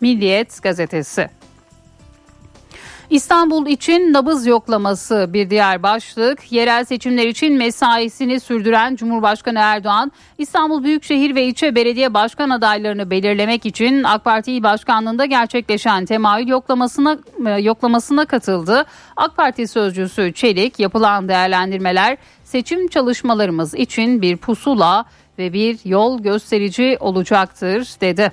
Milliyet 0.00 0.62
gazetesi. 0.62 1.28
İstanbul 3.14 3.66
için 3.66 4.12
nabız 4.12 4.46
yoklaması 4.46 5.30
bir 5.32 5.50
diğer 5.50 5.82
başlık. 5.82 6.52
Yerel 6.52 6.84
seçimler 6.84 7.26
için 7.26 7.52
mesaisini 7.52 8.40
sürdüren 8.40 8.96
Cumhurbaşkanı 8.96 9.58
Erdoğan, 9.58 10.12
İstanbul 10.38 10.84
Büyükşehir 10.84 11.34
ve 11.34 11.44
ilçe 11.44 11.74
belediye 11.74 12.14
başkan 12.14 12.50
adaylarını 12.50 13.10
belirlemek 13.10 13.66
için 13.66 14.02
AK 14.02 14.24
Parti 14.24 14.52
İl 14.52 14.62
Başkanlığı'nda 14.62 15.24
gerçekleşen 15.24 16.04
temayül 16.04 16.48
yoklamasına 16.48 17.18
e, 17.46 17.50
yoklamasına 17.50 18.24
katıldı. 18.24 18.84
AK 19.16 19.36
Parti 19.36 19.68
sözcüsü 19.68 20.32
Çelik, 20.32 20.78
yapılan 20.78 21.28
değerlendirmeler 21.28 22.16
seçim 22.44 22.88
çalışmalarımız 22.88 23.74
için 23.74 24.22
bir 24.22 24.36
pusula 24.36 25.04
ve 25.38 25.52
bir 25.52 25.78
yol 25.84 26.22
gösterici 26.22 26.96
olacaktır 27.00 27.88
dedi. 28.00 28.32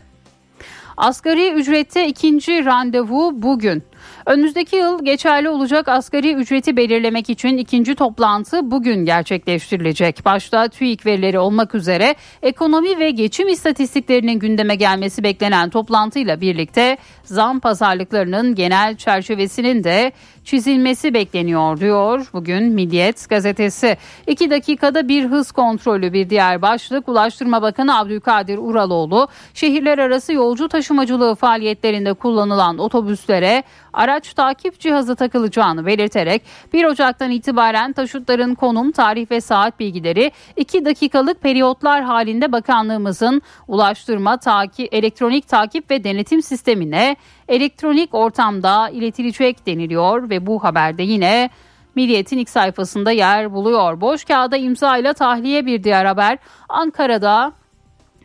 Asgari 0.97 1.51
ücrette 1.51 2.07
ikinci 2.07 2.65
randevu 2.65 3.31
bugün. 3.41 3.83
Önümüzdeki 4.25 4.75
yıl 4.75 5.05
geçerli 5.05 5.49
olacak 5.49 5.87
asgari 5.87 6.33
ücreti 6.33 6.77
belirlemek 6.77 7.29
için 7.29 7.57
ikinci 7.57 7.95
toplantı 7.95 8.71
bugün 8.71 9.05
gerçekleştirilecek. 9.05 10.25
Başta 10.25 10.67
TÜİK 10.67 11.05
verileri 11.05 11.39
olmak 11.39 11.75
üzere 11.75 12.15
ekonomi 12.41 12.99
ve 12.99 13.11
geçim 13.11 13.47
istatistiklerinin 13.47 14.39
gündeme 14.39 14.75
gelmesi 14.75 15.23
beklenen 15.23 15.69
toplantıyla 15.69 16.41
birlikte 16.41 16.97
zam 17.23 17.59
pazarlıklarının 17.59 18.55
genel 18.55 18.95
çerçevesinin 18.95 19.83
de 19.83 20.11
çizilmesi 20.43 21.13
bekleniyor 21.13 21.79
diyor 21.79 22.29
bugün 22.33 22.63
Milliyet 22.63 23.29
gazetesi. 23.29 23.97
İki 24.27 24.49
dakikada 24.49 25.07
bir 25.07 25.25
hız 25.25 25.51
kontrolü 25.51 26.13
bir 26.13 26.29
diğer 26.29 26.61
başlık 26.61 27.09
Ulaştırma 27.09 27.61
Bakanı 27.61 27.97
Abdülkadir 27.97 28.57
Uraloğlu 28.57 29.27
şehirler 29.53 29.97
arası 29.97 30.33
yolcu 30.33 30.67
taşımacılığı 30.67 31.35
faaliyetlerinde 31.35 32.13
kullanılan 32.13 32.77
otobüslere 32.77 33.63
araç 33.93 34.33
takip 34.33 34.79
cihazı 34.79 35.15
takılacağını 35.15 35.85
belirterek 35.85 36.41
1 36.73 36.85
Ocak'tan 36.85 37.31
itibaren 37.31 37.93
taşıtların 37.93 38.55
konum, 38.55 38.91
tarih 38.91 39.31
ve 39.31 39.41
saat 39.41 39.79
bilgileri 39.79 40.31
2 40.55 40.85
dakikalık 40.85 41.41
periyotlar 41.41 42.03
halinde 42.03 42.51
bakanlığımızın 42.51 43.41
ulaştırma, 43.67 44.37
takip, 44.37 44.93
elektronik 44.93 45.47
takip 45.47 45.91
ve 45.91 46.03
denetim 46.03 46.41
sistemine 46.41 47.15
elektronik 47.51 48.13
ortamda 48.13 48.89
iletilecek 48.89 49.65
deniliyor 49.67 50.29
ve 50.29 50.45
bu 50.45 50.63
haberde 50.63 51.03
yine 51.03 51.49
Milliyet'in 51.95 52.37
ilk 52.37 52.49
sayfasında 52.49 53.11
yer 53.11 53.53
buluyor. 53.53 54.01
Boş 54.01 54.25
kağıda 54.25 54.57
imza 54.57 54.97
ile 54.97 55.13
tahliye 55.13 55.65
bir 55.65 55.83
diğer 55.83 56.05
haber. 56.05 56.37
Ankara'da 56.69 57.53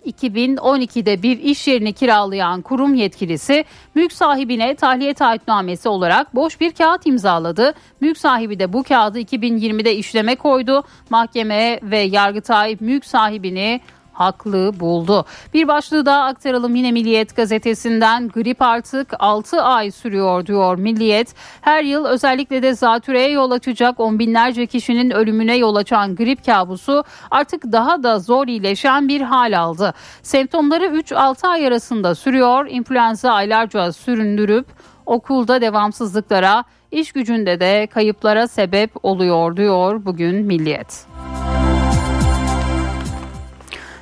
2012'de 0.06 1.22
bir 1.22 1.38
iş 1.38 1.68
yerini 1.68 1.92
kiralayan 1.92 2.62
kurum 2.62 2.94
yetkilisi 2.94 3.64
mülk 3.94 4.12
sahibine 4.12 4.74
tahliye 4.74 5.14
taahhütnamesi 5.14 5.88
olarak 5.88 6.34
boş 6.34 6.60
bir 6.60 6.72
kağıt 6.72 7.06
imzaladı. 7.06 7.74
Mülk 8.00 8.18
sahibi 8.18 8.58
de 8.58 8.72
bu 8.72 8.82
kağıdı 8.82 9.20
2020'de 9.20 9.96
işleme 9.96 10.36
koydu. 10.36 10.82
Mahkeme 11.10 11.80
ve 11.82 11.98
Yargıtay 11.98 12.76
mülk 12.80 13.04
sahibini 13.04 13.80
haklı 14.16 14.80
buldu. 14.80 15.24
Bir 15.54 15.68
başlığı 15.68 16.06
daha 16.06 16.24
aktaralım 16.24 16.74
yine 16.74 16.92
Milliyet 16.92 17.36
gazetesinden 17.36 18.28
grip 18.28 18.62
artık 18.62 19.12
6 19.18 19.62
ay 19.62 19.90
sürüyor 19.90 20.46
diyor 20.46 20.78
Milliyet. 20.78 21.34
Her 21.60 21.82
yıl 21.82 22.04
özellikle 22.04 22.62
de 22.62 22.74
zatürreye 22.74 23.30
yol 23.30 23.50
açacak 23.50 24.00
on 24.00 24.18
binlerce 24.18 24.66
kişinin 24.66 25.10
ölümüne 25.10 25.56
yol 25.56 25.76
açan 25.76 26.16
grip 26.16 26.46
kabusu 26.46 27.04
artık 27.30 27.62
daha 27.64 28.02
da 28.02 28.18
zor 28.18 28.46
iyileşen 28.46 29.08
bir 29.08 29.20
hal 29.20 29.58
aldı. 29.58 29.94
Semptomları 30.22 30.84
3-6 30.84 31.46
ay 31.46 31.66
arasında 31.66 32.14
sürüyor. 32.14 32.66
İnfluenza 32.70 33.32
aylarca 33.32 33.92
süründürüp 33.92 34.66
okulda 35.06 35.60
devamsızlıklara, 35.60 36.64
iş 36.90 37.12
gücünde 37.12 37.60
de 37.60 37.86
kayıplara 37.86 38.48
sebep 38.48 38.90
oluyor 39.02 39.56
diyor 39.56 40.04
bugün 40.04 40.46
Milliyet. 40.46 41.06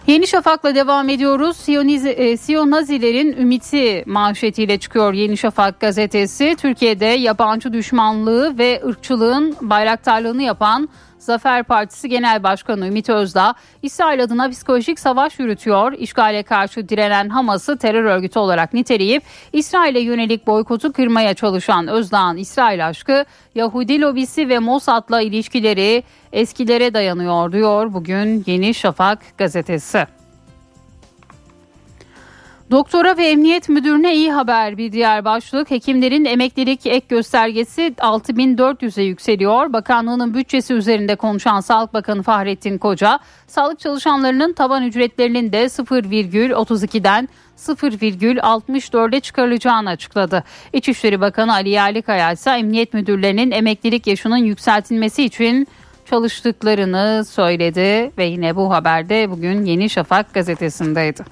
Yeni 0.07 0.27
Şafak'la 0.27 0.75
devam 0.75 1.09
ediyoruz. 1.09 1.57
Siyoniz, 1.57 2.07
e, 2.07 2.37
Siyonazilerin 2.37 3.33
ümiti 3.33 4.05
manşetiyle 4.07 4.79
çıkıyor 4.79 5.13
Yeni 5.13 5.37
Şafak 5.37 5.81
gazetesi. 5.81 6.57
Türkiye'de 6.59 7.05
yabancı 7.05 7.73
düşmanlığı 7.73 8.59
ve 8.59 8.83
ırkçılığın 8.87 9.57
bayraktarlığını 9.61 10.43
yapan 10.43 10.89
Zafer 11.25 11.63
Partisi 11.63 12.09
Genel 12.09 12.43
Başkanı 12.43 12.87
Ümit 12.87 13.09
Özdağ, 13.09 13.55
İsrail 13.83 14.23
adına 14.23 14.49
psikolojik 14.49 14.99
savaş 14.99 15.39
yürütüyor. 15.39 15.93
İşgale 15.93 16.43
karşı 16.43 16.89
direnen 16.89 17.29
Hamas'ı 17.29 17.79
terör 17.79 18.05
örgütü 18.05 18.39
olarak 18.39 18.75
niteleyip 18.75 19.23
İsrail'e 19.53 20.01
yönelik 20.01 20.47
boykotu 20.47 20.93
kırmaya 20.93 21.35
çalışan 21.35 21.89
Özdağ'ın 21.89 22.37
İsrail 22.37 22.89
aşkı 22.89 23.25
Yahudi 23.55 24.01
lobisi 24.01 24.49
ve 24.49 24.59
Mossad'la 24.59 25.21
ilişkileri 25.21 26.03
eskilere 26.33 26.95
dayanıyor 26.95 27.53
diyor 27.53 27.93
bugün 27.93 28.45
Yeni 28.47 28.75
Şafak 28.75 29.39
gazetesi. 29.39 30.14
Doktora 32.71 33.17
ve 33.17 33.27
Emniyet 33.27 33.69
Müdürüne 33.69 34.15
iyi 34.15 34.33
haber 34.33 34.77
bir 34.77 34.93
diğer 34.93 35.25
başlık. 35.25 35.71
Hekimlerin 35.71 36.25
emeklilik 36.25 36.87
ek 36.87 37.07
göstergesi 37.09 37.95
6400'e 37.99 39.05
yükseliyor. 39.05 39.73
Bakanlığının 39.73 40.35
bütçesi 40.35 40.75
üzerinde 40.75 41.17
konuşan 41.17 41.61
Sağlık 41.61 41.95
Bakanı 41.95 42.23
Fahrettin 42.23 42.79
Koca, 42.79 43.19
sağlık 43.47 43.79
çalışanlarının 43.79 44.53
taban 44.53 44.83
ücretlerinin 44.83 45.53
de 45.53 45.65
0,32'den 45.65 47.29
0,64'e 47.59 49.21
çıkarılacağını 49.21 49.91
açıkladı. 49.91 50.45
İçişleri 50.73 51.21
Bakanı 51.21 51.53
Ali 51.53 51.69
Yerlikaya 51.69 52.33
ise 52.33 52.51
emniyet 52.51 52.95
müdürlerinin 52.95 53.51
emeklilik 53.51 54.07
yaşının 54.07 54.37
yükseltilmesi 54.37 55.25
için 55.25 55.69
çalıştıklarını 56.11 57.25
söyledi 57.25 58.11
ve 58.19 58.25
yine 58.25 58.57
bu 58.57 58.71
haberde 58.71 59.31
bugün 59.31 59.65
Yeni 59.65 59.91
Şafak 59.91 60.35
gazetesindeydi. 60.35 61.25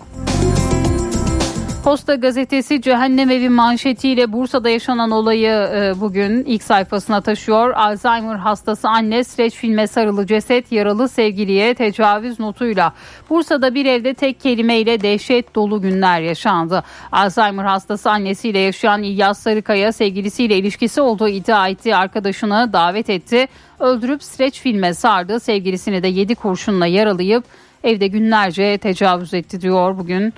Posta 1.84 2.14
gazetesi 2.14 2.82
Cehennem 2.82 3.30
Evi 3.30 3.48
manşetiyle 3.48 4.32
Bursa'da 4.32 4.68
yaşanan 4.68 5.10
olayı 5.10 5.50
e, 5.50 6.00
bugün 6.00 6.44
ilk 6.44 6.62
sayfasına 6.62 7.20
taşıyor. 7.20 7.70
Alzheimer 7.70 8.36
hastası 8.36 8.88
anne 8.88 9.24
streç 9.24 9.54
filme 9.54 9.86
sarılı 9.86 10.26
ceset 10.26 10.72
yaralı 10.72 11.08
sevgiliye 11.08 11.74
tecavüz 11.74 12.40
notuyla. 12.40 12.92
Bursa'da 13.30 13.74
bir 13.74 13.86
evde 13.86 14.14
tek 14.14 14.40
kelimeyle 14.40 15.00
dehşet 15.00 15.54
dolu 15.54 15.82
günler 15.82 16.20
yaşandı. 16.20 16.82
Alzheimer 17.12 17.64
hastası 17.64 18.10
annesiyle 18.10 18.58
yaşayan 18.58 19.02
İlyas 19.02 19.38
Sarıkaya 19.38 19.92
sevgilisiyle 19.92 20.58
ilişkisi 20.58 21.00
olduğu 21.00 21.28
iddia 21.28 21.68
ettiği 21.68 21.96
arkadaşını 21.96 22.72
davet 22.72 23.10
etti. 23.10 23.46
Öldürüp 23.80 24.22
streç 24.22 24.60
filme 24.60 24.94
sardı. 24.94 25.40
Sevgilisini 25.40 26.02
de 26.02 26.08
7 26.08 26.34
kurşunla 26.34 26.86
yaralayıp 26.86 27.44
evde 27.84 28.06
günlerce 28.06 28.78
tecavüz 28.78 29.34
etti 29.34 29.60
diyor 29.60 29.98
bugün 29.98 30.34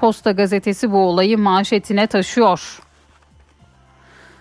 Posta 0.00 0.32
gazetesi 0.32 0.92
bu 0.92 0.98
olayı 0.98 1.38
manşetine 1.38 2.06
taşıyor. 2.06 2.80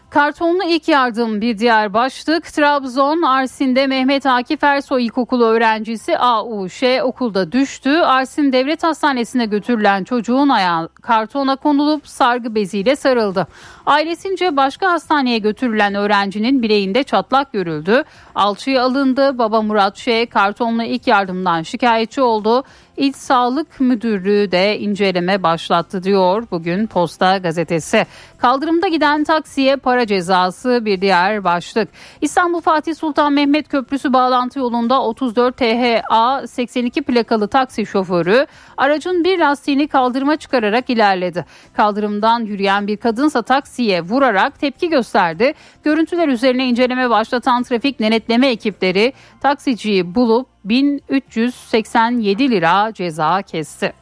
Kartonlu 0.09 0.63
ilk 0.63 0.87
yardım 0.87 1.41
bir 1.41 1.57
diğer 1.57 1.93
başlık. 1.93 2.45
Trabzon 2.45 3.21
Arsin'de 3.21 3.87
Mehmet 3.87 4.25
Akif 4.25 4.63
Ersoy 4.63 5.05
İlkokulu 5.05 5.45
öğrencisi 5.45 6.17
AUŞ 6.17 6.83
okulda 7.03 7.51
düştü. 7.51 7.89
Arsin 7.89 8.53
Devlet 8.53 8.83
Hastanesi'ne 8.83 9.45
götürülen 9.45 10.03
çocuğun 10.03 10.49
ayağı 10.49 10.89
kartona 10.89 11.55
konulup 11.55 12.07
sargı 12.07 12.55
beziyle 12.55 12.95
sarıldı. 12.95 13.47
Ailesince 13.85 14.57
başka 14.57 14.91
hastaneye 14.91 15.37
götürülen 15.37 15.95
öğrencinin 15.95 16.61
bileğinde 16.61 17.03
çatlak 17.03 17.53
görüldü. 17.53 18.03
Alçıya 18.35 18.83
alındı. 18.83 19.37
Baba 19.37 19.61
Murat 19.61 19.97
Ş. 19.97 20.25
kartonlu 20.25 20.83
ilk 20.83 21.07
yardımdan 21.07 21.61
şikayetçi 21.61 22.21
oldu. 22.21 22.63
İl 22.99 23.13
Sağlık 23.13 23.79
Müdürlüğü 23.79 24.51
de 24.51 24.79
inceleme 24.79 25.43
başlattı 25.43 26.03
diyor 26.03 26.47
bugün 26.51 26.87
Posta 26.87 27.37
Gazetesi. 27.37 28.05
Kaldırımda 28.37 28.87
giden 28.87 29.23
taksiye 29.23 29.75
para 29.75 30.07
cezası 30.07 30.85
bir 30.85 31.01
diğer 31.01 31.43
başlık. 31.43 31.89
İstanbul 32.21 32.61
Fatih 32.61 32.95
Sultan 32.95 33.33
Mehmet 33.33 33.67
Köprüsü 33.67 34.13
bağlantı 34.13 34.59
yolunda 34.59 35.01
34 35.01 35.57
THA 35.57 36.47
82 36.47 37.01
plakalı 37.01 37.47
taksi 37.47 37.85
şoförü 37.85 38.47
aracın 38.77 39.23
bir 39.23 39.39
lastiğini 39.39 39.87
kaldırıma 39.87 40.35
çıkararak 40.35 40.89
ilerledi. 40.89 41.45
Kaldırımdan 41.73 42.39
yürüyen 42.39 42.87
bir 42.87 42.97
kadınsa 42.97 43.41
taksiye 43.41 44.01
vurarak 44.01 44.59
tepki 44.59 44.89
gösterdi. 44.89 45.53
Görüntüler 45.83 46.27
üzerine 46.27 46.67
inceleme 46.67 47.09
başlatan 47.09 47.63
trafik 47.63 47.99
denetleme 47.99 48.47
ekipleri 48.47 49.13
taksiciyi 49.41 50.15
bulup 50.15 50.58
1387 50.69 52.51
lira 52.51 52.93
ceza 52.93 53.41
kesti. 53.41 53.93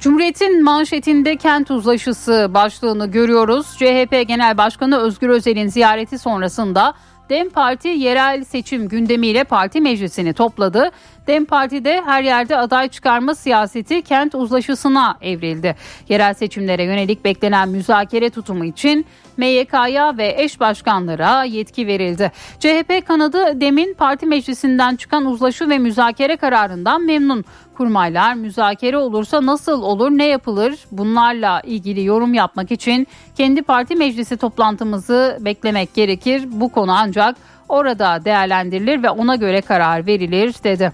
Cumhuriyet'in 0.00 0.64
manşetinde 0.64 1.36
kent 1.36 1.70
uzlaşısı 1.70 2.50
başlığını 2.54 3.10
görüyoruz. 3.10 3.66
CHP 3.76 4.28
Genel 4.28 4.58
Başkanı 4.58 4.98
Özgür 4.98 5.28
Özel'in 5.28 5.68
ziyareti 5.68 6.18
sonrasında 6.18 6.94
DEM 7.30 7.50
Parti 7.50 7.88
yerel 7.88 8.44
seçim 8.44 8.88
gündemiyle 8.88 9.44
parti 9.44 9.80
meclisini 9.80 10.32
topladı. 10.32 10.90
DEM 11.26 11.44
Parti'de 11.44 12.02
her 12.04 12.22
yerde 12.22 12.56
aday 12.56 12.88
çıkarma 12.88 13.34
siyaseti 13.34 14.02
kent 14.02 14.34
uzlaşısına 14.34 15.18
evrildi. 15.20 15.76
Yerel 16.08 16.34
seçimlere 16.34 16.84
yönelik 16.84 17.24
beklenen 17.24 17.68
müzakere 17.68 18.30
tutumu 18.30 18.64
için 18.64 19.06
MYK'ya 19.38 20.18
ve 20.18 20.34
eş 20.38 20.60
başkanlara 20.60 21.44
yetki 21.44 21.86
verildi. 21.86 22.32
CHP 22.58 23.06
kanadı 23.06 23.60
DEM'in 23.60 23.94
parti 23.94 24.26
meclisinden 24.26 24.96
çıkan 24.96 25.24
uzlaşı 25.24 25.68
ve 25.68 25.78
müzakere 25.78 26.36
kararından 26.36 27.04
memnun. 27.04 27.44
Kurmaylar 27.76 28.34
müzakere 28.34 28.96
olursa 28.98 29.46
nasıl 29.46 29.82
olur, 29.82 30.10
ne 30.10 30.26
yapılır? 30.26 30.78
Bunlarla 30.92 31.60
ilgili 31.60 32.04
yorum 32.04 32.34
yapmak 32.34 32.72
için 32.72 33.06
kendi 33.36 33.62
parti 33.62 33.96
meclisi 33.96 34.36
toplantımızı 34.36 35.38
beklemek 35.40 35.94
gerekir. 35.94 36.44
Bu 36.46 36.68
konu 36.72 36.92
ancak 36.96 37.36
orada 37.68 38.24
değerlendirilir 38.24 39.02
ve 39.02 39.10
ona 39.10 39.36
göre 39.36 39.60
karar 39.60 40.06
verilir 40.06 40.54
dedi. 40.64 40.92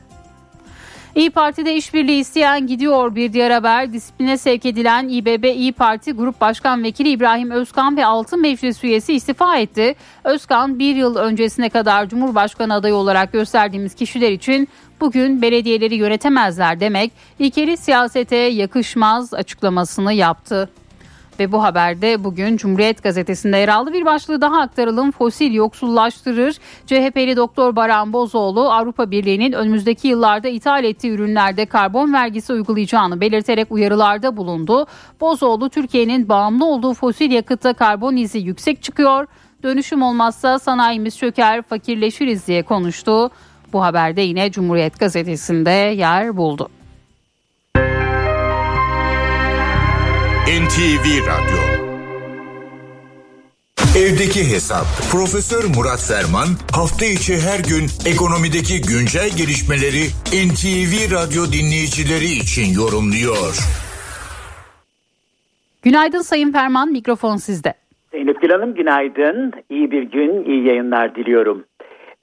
İyi 1.15 1.31
Parti'de 1.31 1.75
işbirliği 1.75 2.19
isteyen 2.19 2.67
gidiyor 2.67 3.15
bir 3.15 3.33
diğer 3.33 3.51
haber. 3.51 3.93
Disipline 3.93 4.39
sevk 4.39 4.67
edilen 4.67 5.09
İBB 5.09 5.45
İyi 5.45 5.73
Parti 5.73 6.13
Grup 6.13 6.41
Başkan 6.41 6.83
Vekili 6.83 7.09
İbrahim 7.09 7.51
Özkan 7.51 7.97
ve 7.97 8.07
6 8.07 8.37
meclis 8.37 8.85
üyesi 8.85 9.15
istifa 9.15 9.57
etti. 9.57 9.95
Özkan 10.25 10.79
bir 10.79 10.97
yıl 10.97 11.17
öncesine 11.17 11.69
kadar 11.69 12.09
Cumhurbaşkanı 12.09 12.75
adayı 12.75 12.95
olarak 12.95 13.33
gösterdiğimiz 13.33 13.95
kişiler 13.95 14.33
için 14.33 14.69
bugün 15.01 15.43
belediyeleri 15.43 15.95
yönetemezler 15.95 16.81
demek 16.81 17.13
ilkeli 17.39 17.77
siyasete 17.77 18.37
yakışmaz 18.37 19.35
açıklamasını 19.35 20.13
yaptı. 20.13 20.71
Ve 21.41 21.53
bu 21.53 21.63
haberde 21.63 22.25
bugün 22.25 22.57
Cumhuriyet 22.57 23.03
Gazetesi'nde 23.03 23.57
yer 23.57 23.69
aldı. 23.69 23.93
Bir 23.93 24.05
başlığı 24.05 24.41
daha 24.41 24.61
aktaralım. 24.61 25.11
Fosil 25.11 25.53
yoksullaştırır. 25.53 26.57
CHP'li 26.87 27.37
Doktor 27.37 27.77
Baran 27.77 28.13
Bozoğlu 28.13 28.73
Avrupa 28.73 29.11
Birliği'nin 29.11 29.53
önümüzdeki 29.53 30.09
yıllarda 30.09 30.49
ithal 30.49 30.85
ettiği 30.85 31.11
ürünlerde 31.13 31.67
karbon 31.67 32.13
vergisi 32.13 32.53
uygulayacağını 32.53 33.21
belirterek 33.21 33.73
uyarılarda 33.73 34.37
bulundu. 34.37 34.87
Bozoğlu 35.21 35.71
Türkiye'nin 35.71 36.29
bağımlı 36.29 36.65
olduğu 36.65 36.95
fosil 36.95 37.31
yakıtta 37.31 37.73
karbon 37.73 38.17
izi 38.17 38.39
yüksek 38.39 38.83
çıkıyor. 38.83 39.27
Dönüşüm 39.63 40.03
olmazsa 40.03 40.59
sanayimiz 40.59 41.19
çöker, 41.19 41.63
fakirleşiriz 41.63 42.47
diye 42.47 42.63
konuştu. 42.63 43.31
Bu 43.73 43.83
haberde 43.83 44.21
yine 44.21 44.51
Cumhuriyet 44.51 45.01
Gazetesi'nde 45.01 45.71
yer 45.71 46.37
buldu. 46.37 46.69
NTV 50.45 51.07
Radyo 51.31 51.61
Evdeki 54.03 54.41
Hesap 54.53 54.87
Profesör 55.13 55.65
Murat 55.77 56.03
Ferman 56.09 56.49
hafta 56.79 57.07
içi 57.07 57.35
her 57.49 57.61
gün 57.71 57.85
ekonomideki 58.13 58.77
güncel 58.91 59.31
gelişmeleri 59.41 60.05
NTV 60.47 60.93
Radyo 61.17 61.43
dinleyicileri 61.57 62.31
için 62.43 62.67
yorumluyor. 62.81 63.53
Günaydın 65.83 66.23
Sayın 66.31 66.53
Ferman, 66.53 66.93
mikrofon 66.93 67.37
sizde. 67.37 67.75
Zeynep 68.13 68.41
Gül 68.41 68.51
Hanım 68.51 68.75
günaydın. 68.75 69.53
İyi 69.71 69.91
bir 69.91 70.03
gün, 70.03 70.45
iyi 70.45 70.67
yayınlar 70.67 71.15
diliyorum. 71.15 71.65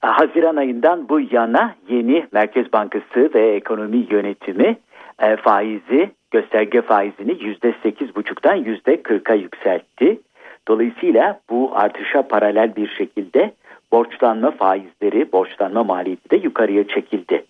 Haziran 0.00 0.56
ayından 0.56 1.08
bu 1.08 1.20
yana 1.20 1.74
yeni 1.88 2.26
Merkez 2.32 2.72
Bankası 2.72 3.30
ve 3.34 3.54
ekonomi 3.56 4.06
yönetimi 4.10 4.78
e, 5.18 5.36
faizi, 5.36 6.10
gösterge 6.32 6.82
faizini 6.82 7.32
%8,5'tan 7.32 8.64
%40'a 8.64 9.34
yükseltti. 9.34 10.20
Dolayısıyla 10.68 11.40
bu 11.50 11.70
artışa 11.74 12.22
paralel 12.28 12.76
bir 12.76 12.88
şekilde 12.88 13.52
borçlanma 13.92 14.50
faizleri, 14.50 15.32
borçlanma 15.32 15.84
maliyeti 15.84 16.30
de 16.30 16.36
yukarıya 16.36 16.88
çekildi. 16.88 17.44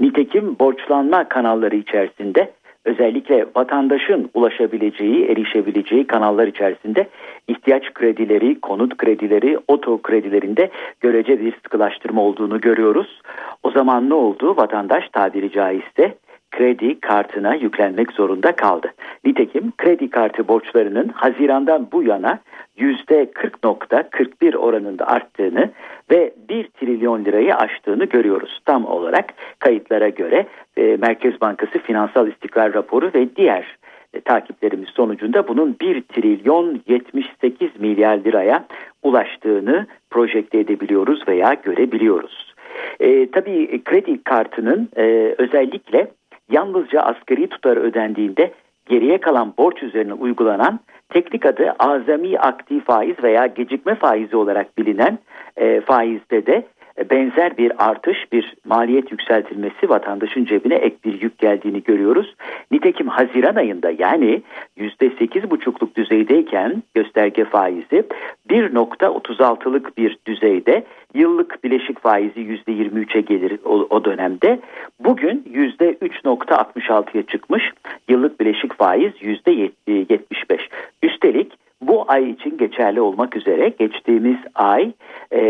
Nitekim 0.00 0.58
borçlanma 0.58 1.28
kanalları 1.28 1.76
içerisinde 1.76 2.50
özellikle 2.84 3.46
vatandaşın 3.56 4.30
ulaşabileceği, 4.34 5.26
erişebileceği 5.26 6.06
kanallar 6.06 6.46
içerisinde 6.46 7.08
ihtiyaç 7.48 7.94
kredileri, 7.94 8.60
konut 8.60 8.96
kredileri, 8.96 9.58
oto 9.68 10.02
kredilerinde 10.02 10.70
görece 11.00 11.40
bir 11.40 11.52
sıkılaştırma 11.52 12.22
olduğunu 12.22 12.60
görüyoruz. 12.60 13.20
O 13.62 13.70
zaman 13.70 14.10
ne 14.10 14.14
oldu? 14.14 14.56
Vatandaş 14.56 15.08
tabiri 15.08 15.50
caizse 15.50 16.14
kredi 16.52 17.00
kartına 17.00 17.54
yüklenmek 17.54 18.12
zorunda 18.12 18.52
kaldı. 18.56 18.92
Nitekim 19.24 19.72
kredi 19.78 20.10
kartı 20.10 20.48
borçlarının 20.48 21.08
Haziran'dan 21.08 21.88
bu 21.92 22.02
yana 22.02 22.38
%40.41 22.78 24.56
oranında 24.56 25.06
arttığını 25.06 25.70
ve 26.10 26.32
1 26.48 26.64
trilyon 26.64 27.24
lirayı 27.24 27.56
aştığını 27.56 28.04
görüyoruz. 28.04 28.60
Tam 28.64 28.86
olarak 28.86 29.34
kayıtlara 29.58 30.08
göre 30.08 30.46
e, 30.76 30.96
Merkez 30.96 31.40
Bankası 31.40 31.78
Finansal 31.78 32.28
İstikrar 32.28 32.74
Raporu 32.74 33.10
ve 33.14 33.36
diğer 33.36 33.76
e, 34.14 34.20
takiplerimiz 34.20 34.88
sonucunda 34.88 35.48
bunun 35.48 35.76
1 35.80 36.02
trilyon 36.02 36.80
78 36.88 37.70
milyar 37.80 38.16
liraya 38.16 38.64
ulaştığını 39.02 39.86
projekte 40.10 40.58
edebiliyoruz 40.58 41.28
veya 41.28 41.54
görebiliyoruz. 41.54 42.54
E, 43.00 43.30
tabii 43.30 43.84
kredi 43.84 44.22
kartının 44.22 44.88
e, 44.96 45.34
özellikle 45.38 46.10
yalnızca 46.52 47.00
asgari 47.00 47.48
tutar 47.48 47.76
ödendiğinde 47.76 48.52
geriye 48.86 49.18
kalan 49.18 49.54
borç 49.58 49.82
üzerine 49.82 50.12
uygulanan 50.12 50.80
teknik 51.08 51.46
adı 51.46 51.74
azami 51.78 52.38
aktif 52.38 52.84
faiz 52.84 53.22
veya 53.22 53.46
gecikme 53.46 53.94
faizi 53.94 54.36
olarak 54.36 54.78
bilinen 54.78 55.18
e, 55.56 55.80
faizde 55.80 56.46
de 56.46 56.66
benzer 57.10 57.58
bir 57.58 57.88
artış, 57.88 58.32
bir 58.32 58.54
maliyet 58.64 59.12
yükseltilmesi 59.12 59.88
vatandaşın 59.88 60.44
cebine 60.44 60.74
ek 60.74 60.96
bir 61.04 61.22
yük 61.22 61.38
geldiğini 61.38 61.82
görüyoruz. 61.82 62.34
Nitekim 62.70 63.08
Haziran 63.08 63.54
ayında 63.54 63.90
yani 63.98 64.42
%8,5'luk 64.78 65.94
düzeydeyken 65.96 66.82
gösterge 66.94 67.44
faizi 67.44 68.04
1.36'lık 68.48 69.98
bir 69.98 70.18
düzeyde 70.26 70.84
yıllık 71.14 71.64
bileşik 71.64 72.00
faizi 72.00 72.40
%23'e 72.40 73.20
gelir 73.20 73.58
o, 73.64 74.04
dönemde. 74.04 74.60
Bugün 75.00 75.44
%3.66'ya 75.52 77.22
çıkmış 77.22 77.72
yıllık 78.08 78.40
bileşik 78.40 78.78
faiz 78.78 79.12
%75. 79.12 80.60
Üstelik 81.02 81.52
bu 81.82 82.04
ay 82.08 82.30
için 82.30 82.58
geçerli 82.58 83.00
olmak 83.00 83.36
üzere 83.36 83.68
geçtiğimiz 83.68 84.38
ay 84.54 84.92
e, 85.32 85.40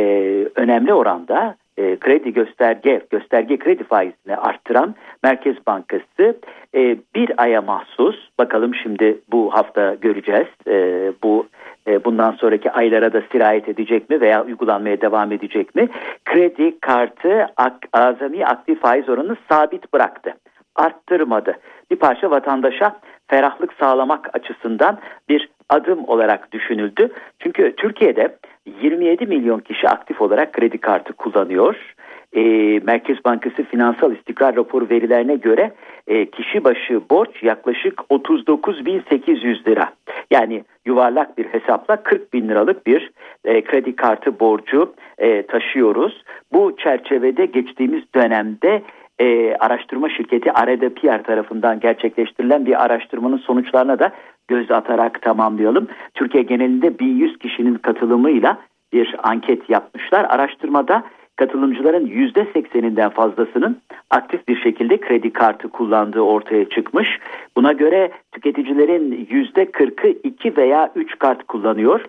önemli 0.54 0.94
oranda 0.94 1.56
e, 1.76 1.96
kredi 1.96 2.32
gösterge 2.32 3.02
gösterge 3.10 3.58
kredi 3.58 3.84
faizini 3.84 4.36
arttıran 4.36 4.94
Merkez 5.22 5.56
Bankası 5.66 6.36
e, 6.74 6.96
bir 7.14 7.42
aya 7.42 7.62
mahsus 7.62 8.16
bakalım 8.38 8.74
şimdi 8.74 9.18
bu 9.32 9.54
hafta 9.54 9.94
göreceğiz 9.94 10.48
e, 10.66 11.12
bu 11.22 11.46
e, 11.86 12.04
bundan 12.04 12.32
sonraki 12.32 12.70
aylara 12.70 13.12
da 13.12 13.22
sirayet 13.32 13.68
edecek 13.68 14.10
mi 14.10 14.20
veya 14.20 14.44
uygulanmaya 14.44 15.00
devam 15.00 15.32
edecek 15.32 15.74
mi? 15.74 15.88
Kredi 16.24 16.80
kartı 16.80 17.46
ak, 17.56 17.74
azami 17.92 18.46
aktif 18.46 18.80
faiz 18.80 19.08
oranını 19.08 19.36
sabit 19.48 19.92
bıraktı 19.92 20.34
arttırmadı. 20.76 21.58
Bir 21.90 21.96
parça 21.96 22.30
vatandaşa 22.30 23.00
ferahlık 23.32 23.72
sağlamak 23.80 24.30
açısından 24.36 24.98
bir 25.28 25.48
adım 25.68 26.08
olarak 26.08 26.52
düşünüldü. 26.52 27.08
Çünkü 27.38 27.74
Türkiye'de 27.76 28.36
27 28.82 29.26
milyon 29.26 29.60
kişi 29.60 29.88
aktif 29.88 30.20
olarak 30.20 30.52
kredi 30.52 30.78
kartı 30.78 31.12
kullanıyor. 31.12 31.94
E, 32.32 32.42
Merkez 32.78 33.24
Bankası 33.24 33.62
Finansal 33.62 34.12
İstikrar 34.12 34.56
Raporu 34.56 34.90
verilerine 34.90 35.36
göre 35.36 35.72
e, 36.06 36.30
kişi 36.30 36.64
başı 36.64 37.00
borç 37.10 37.42
yaklaşık 37.42 37.94
39.800 38.10 39.66
lira. 39.68 39.92
Yani 40.30 40.64
yuvarlak 40.86 41.38
bir 41.38 41.44
hesapla 41.44 42.02
40 42.02 42.32
bin 42.32 42.48
liralık 42.48 42.86
bir 42.86 43.10
e, 43.44 43.64
kredi 43.64 43.96
kartı 43.96 44.40
borcu 44.40 44.94
e, 45.18 45.46
taşıyoruz. 45.46 46.24
Bu 46.52 46.76
çerçevede 46.76 47.46
geçtiğimiz 47.46 48.02
dönemde 48.14 48.82
e, 49.18 49.54
araştırma 49.54 50.08
şirketi 50.08 50.50
RDPR 50.50 51.22
tarafından 51.22 51.80
gerçekleştirilen 51.80 52.66
bir 52.66 52.84
araştırmanın 52.84 53.38
sonuçlarına 53.38 53.98
da 53.98 54.12
göz 54.48 54.70
atarak 54.70 55.22
tamamlayalım. 55.22 55.88
Türkiye 56.14 56.42
genelinde 56.42 56.98
1100 56.98 57.38
kişinin 57.38 57.74
katılımıyla 57.74 58.58
bir 58.92 59.16
anket 59.22 59.70
yapmışlar. 59.70 60.26
Araştırmada 60.28 61.04
katılımcıların 61.36 62.06
%80'inden 62.06 63.10
fazlasının 63.10 63.80
aktif 64.10 64.48
bir 64.48 64.60
şekilde 64.60 65.00
kredi 65.00 65.32
kartı 65.32 65.68
kullandığı 65.68 66.20
ortaya 66.20 66.68
çıkmış. 66.68 67.08
Buna 67.56 67.72
göre 67.72 68.10
tüketicilerin 68.32 69.26
%40'ı 69.30 70.18
2 70.24 70.56
veya 70.56 70.92
3 70.94 71.18
kart 71.18 71.46
kullanıyor. 71.46 72.00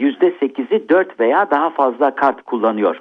%8'i 0.00 0.88
4 0.88 1.20
veya 1.20 1.50
daha 1.50 1.70
fazla 1.70 2.14
kart 2.14 2.42
kullanıyor. 2.42 3.00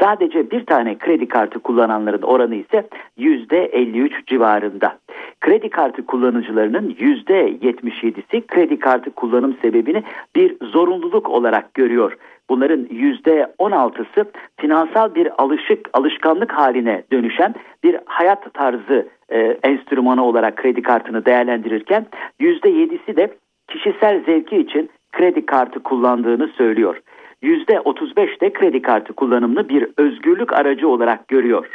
Sadece 0.00 0.50
bir 0.50 0.66
tane 0.66 0.98
kredi 0.98 1.28
kartı 1.28 1.58
kullananların 1.58 2.22
oranı 2.22 2.54
ise 2.54 2.88
%53 3.18 4.26
civarında. 4.26 4.98
Kredi 5.40 5.70
kartı 5.70 6.06
kullanıcılarının 6.06 6.90
%77'si 6.90 8.46
kredi 8.46 8.78
kartı 8.78 9.10
kullanım 9.10 9.56
sebebini 9.62 10.02
bir 10.36 10.56
zorunluluk 10.62 11.28
olarak 11.28 11.74
görüyor. 11.74 12.16
Bunların 12.48 12.84
%16'sı 12.84 14.24
finansal 14.56 15.14
bir 15.14 15.42
alışık 15.42 15.90
alışkanlık 15.92 16.52
haline 16.52 17.02
dönüşen 17.12 17.54
bir 17.84 17.96
hayat 18.06 18.54
tarzı 18.54 19.08
e, 19.28 19.38
enstrümanı 19.62 20.24
olarak 20.24 20.56
kredi 20.56 20.82
kartını 20.82 21.24
değerlendirirken 21.24 22.06
%7'si 22.40 23.16
de 23.16 23.34
kişisel 23.68 24.24
zevki 24.24 24.56
için 24.56 24.90
kredi 25.12 25.46
kartı 25.46 25.82
kullandığını 25.82 26.48
söylüyor. 26.48 27.00
%35 27.42 28.40
de 28.40 28.52
kredi 28.52 28.82
kartı 28.82 29.12
kullanımını 29.12 29.68
bir 29.68 29.86
özgürlük 29.96 30.52
aracı 30.52 30.88
olarak 30.88 31.28
görüyor. 31.28 31.66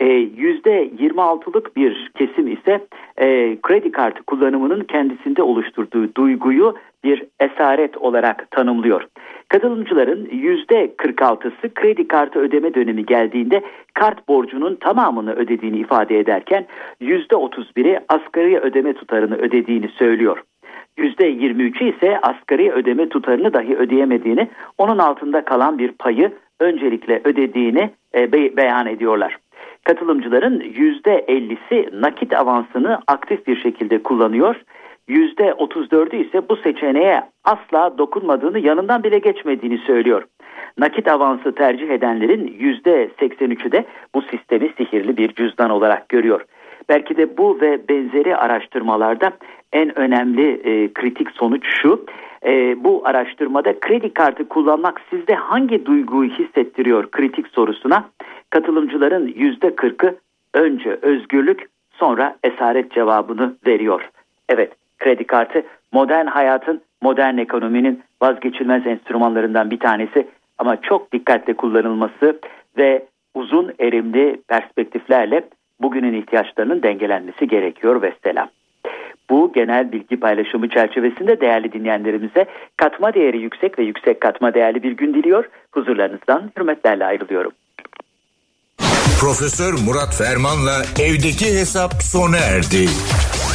%26'lık 0.00 1.66
e, 1.66 1.74
bir 1.76 2.10
kesim 2.18 2.52
ise 2.52 2.86
e, 3.16 3.56
kredi 3.62 3.92
kartı 3.92 4.22
kullanımının 4.22 4.84
kendisinde 4.84 5.42
oluşturduğu 5.42 6.14
duyguyu 6.14 6.74
bir 7.04 7.24
esaret 7.40 7.96
olarak 7.96 8.50
tanımlıyor. 8.50 9.06
Katılımcıların 9.48 10.26
%46'sı 10.26 11.74
kredi 11.74 12.08
kartı 12.08 12.38
ödeme 12.38 12.74
dönemi 12.74 13.06
geldiğinde 13.06 13.62
kart 13.94 14.28
borcunun 14.28 14.76
tamamını 14.76 15.32
ödediğini 15.32 15.78
ifade 15.78 16.18
ederken 16.18 16.66
%31'i 17.00 17.98
asgari 18.08 18.58
ödeme 18.58 18.92
tutarını 18.92 19.36
ödediğini 19.36 19.88
söylüyor. 19.88 20.42
%23'ü 20.98 21.96
ise 21.96 22.18
asgari 22.22 22.72
ödeme 22.72 23.08
tutarını 23.08 23.54
dahi 23.54 23.76
ödeyemediğini, 23.76 24.48
onun 24.78 24.98
altında 24.98 25.44
kalan 25.44 25.78
bir 25.78 25.92
payı 25.92 26.32
öncelikle 26.60 27.20
ödediğini 27.24 27.90
e, 28.14 28.32
be- 28.32 28.56
beyan 28.56 28.86
ediyorlar. 28.86 29.38
Katılımcıların 29.84 30.60
%50'si 30.60 32.00
nakit 32.00 32.32
avansını 32.32 32.98
aktif 33.06 33.46
bir 33.46 33.56
şekilde 33.56 34.02
kullanıyor. 34.02 34.56
%34'ü 35.08 36.16
ise 36.16 36.48
bu 36.48 36.56
seçeneğe 36.56 37.22
asla 37.44 37.98
dokunmadığını 37.98 38.58
yanından 38.58 39.02
bile 39.02 39.18
geçmediğini 39.18 39.78
söylüyor. 39.78 40.22
Nakit 40.78 41.08
avansı 41.08 41.54
tercih 41.54 41.90
edenlerin 41.90 42.46
%83'ü 42.60 43.72
de 43.72 43.84
bu 44.14 44.22
sistemi 44.22 44.72
sihirli 44.76 45.16
bir 45.16 45.34
cüzdan 45.34 45.70
olarak 45.70 46.08
görüyor. 46.08 46.44
Belki 46.88 47.16
de 47.16 47.36
bu 47.36 47.60
ve 47.60 47.88
benzeri 47.88 48.36
araştırmalarda 48.36 49.32
en 49.72 49.98
önemli 49.98 50.50
e, 50.50 50.92
kritik 50.92 51.30
sonuç 51.30 51.66
şu. 51.82 52.04
E, 52.46 52.84
bu 52.84 53.02
araştırmada 53.04 53.80
kredi 53.80 54.14
kartı 54.14 54.48
kullanmak 54.48 55.00
sizde 55.10 55.34
hangi 55.34 55.86
duyguyu 55.86 56.30
hissettiriyor 56.30 57.10
kritik 57.10 57.48
sorusuna 57.48 58.08
katılımcıların 58.50 59.28
%40'ı 59.28 60.16
önce 60.54 60.98
özgürlük 61.02 61.68
sonra 61.90 62.36
esaret 62.44 62.92
cevabını 62.92 63.56
veriyor. 63.66 64.10
Evet 64.48 64.72
kredi 64.98 65.24
kartı 65.24 65.62
modern 65.92 66.26
hayatın, 66.26 66.80
modern 67.02 67.38
ekonominin 67.38 68.02
vazgeçilmez 68.22 68.86
enstrümanlarından 68.86 69.70
bir 69.70 69.78
tanesi 69.78 70.26
ama 70.58 70.80
çok 70.80 71.12
dikkatle 71.12 71.54
kullanılması 71.54 72.40
ve 72.78 73.06
uzun 73.34 73.72
erimli 73.80 74.40
perspektiflerle 74.48 75.48
bugünün 75.80 76.22
ihtiyaçlarının 76.22 76.82
dengelenmesi 76.82 77.48
gerekiyor 77.48 78.02
ve 78.02 78.12
selam. 78.24 78.48
Bu 79.30 79.52
genel 79.54 79.92
bilgi 79.92 80.20
paylaşımı 80.20 80.68
çerçevesinde 80.68 81.40
değerli 81.40 81.72
dinleyenlerimize 81.72 82.46
katma 82.76 83.14
değeri 83.14 83.38
yüksek 83.38 83.78
ve 83.78 83.82
yüksek 83.82 84.20
katma 84.20 84.54
değerli 84.54 84.82
bir 84.82 84.92
gün 84.92 85.14
diliyor. 85.14 85.44
Huzurlarınızdan 85.72 86.50
hürmetlerle 86.56 87.04
ayrılıyorum. 87.04 87.52
Profesör 89.20 89.72
Murat 89.72 90.18
Ferman'la 90.18 90.82
evdeki 91.00 91.58
hesap 91.58 92.02
sona 92.02 92.36
erdi. 92.36 92.86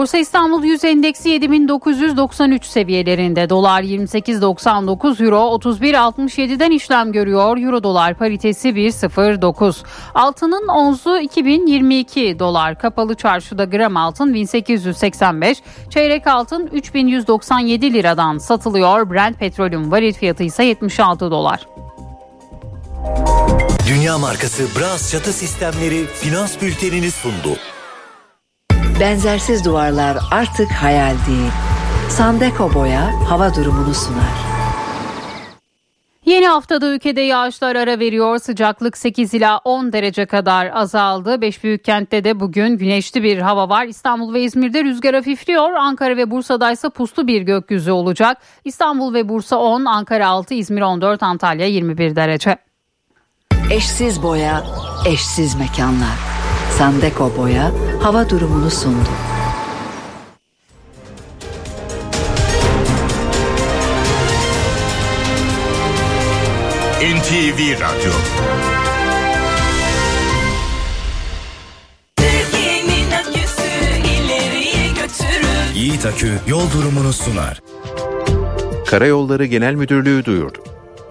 Borsa 0.00 0.18
İstanbul 0.18 0.64
Yüz 0.64 0.84
Endeksi 0.84 1.28
7993 1.28 2.64
seviyelerinde. 2.64 3.50
Dolar 3.50 3.82
28.99, 3.82 5.24
Euro 5.24 5.36
31.67'den 5.36 6.70
işlem 6.70 7.12
görüyor. 7.12 7.58
Euro 7.58 7.82
dolar 7.82 8.14
paritesi 8.14 8.68
1.09. 8.68 9.84
Altının 10.14 10.68
onzu 10.68 11.18
2022 11.18 12.38
dolar. 12.38 12.78
Kapalı 12.78 13.14
çarşıda 13.14 13.64
gram 13.64 13.96
altın 13.96 14.34
1885, 14.34 15.62
çeyrek 15.90 16.26
altın 16.26 16.66
3197 16.66 17.92
liradan 17.92 18.38
satılıyor. 18.38 19.10
Brent 19.10 19.38
petrolün 19.38 19.90
varil 19.90 20.12
fiyatı 20.12 20.42
ise 20.42 20.64
76 20.64 21.30
dolar. 21.30 21.68
Dünya 23.88 24.18
markası 24.18 24.62
Bras 24.78 25.12
çatı 25.12 25.32
sistemleri 25.32 26.06
finans 26.06 26.62
bültenini 26.62 27.10
sundu. 27.10 27.56
Benzersiz 29.00 29.64
duvarlar 29.64 30.18
artık 30.30 30.72
hayal 30.72 31.14
değil. 31.28 31.50
Sandeko 32.08 32.74
Boya 32.74 33.30
hava 33.30 33.54
durumunu 33.54 33.94
sunar. 33.94 34.50
Yeni 36.24 36.48
haftada 36.48 36.86
ülkede 36.86 37.20
yağışlar 37.20 37.76
ara 37.76 37.98
veriyor. 37.98 38.38
Sıcaklık 38.38 38.96
8 38.96 39.34
ila 39.34 39.58
10 39.58 39.92
derece 39.92 40.26
kadar 40.26 40.70
azaldı. 40.74 41.40
5 41.40 41.64
büyük 41.64 41.84
kentte 41.84 42.24
de 42.24 42.40
bugün 42.40 42.76
güneşli 42.76 43.22
bir 43.22 43.38
hava 43.38 43.68
var. 43.68 43.86
İstanbul 43.86 44.34
ve 44.34 44.42
İzmir'de 44.42 44.84
rüzgar 44.84 45.14
hafifliyor. 45.14 45.72
Ankara 45.72 46.16
ve 46.16 46.30
Bursa'da 46.30 46.70
ise 46.72 46.88
puslu 46.90 47.26
bir 47.26 47.42
gökyüzü 47.42 47.90
olacak. 47.90 48.38
İstanbul 48.64 49.14
ve 49.14 49.28
Bursa 49.28 49.56
10, 49.56 49.84
Ankara 49.84 50.28
6, 50.28 50.54
İzmir 50.54 50.82
14, 50.82 51.22
Antalya 51.22 51.66
21 51.66 52.16
derece. 52.16 52.56
Eşsiz 53.70 54.22
boya, 54.22 54.62
eşsiz 55.06 55.54
mekanlar. 55.54 56.39
Sandeko 56.78 57.30
Boya 57.36 57.72
hava 58.02 58.30
durumunu 58.30 58.70
sundu. 58.70 59.10
NTV 67.00 67.80
Radyo. 67.80 68.12
Yiğit 75.74 76.06
Akü 76.06 76.32
yol 76.46 76.70
durumunu 76.72 77.12
sunar. 77.12 77.60
Karayolları 78.86 79.44
Genel 79.44 79.74
Müdürlüğü 79.74 80.24
duyurdu. 80.24 80.69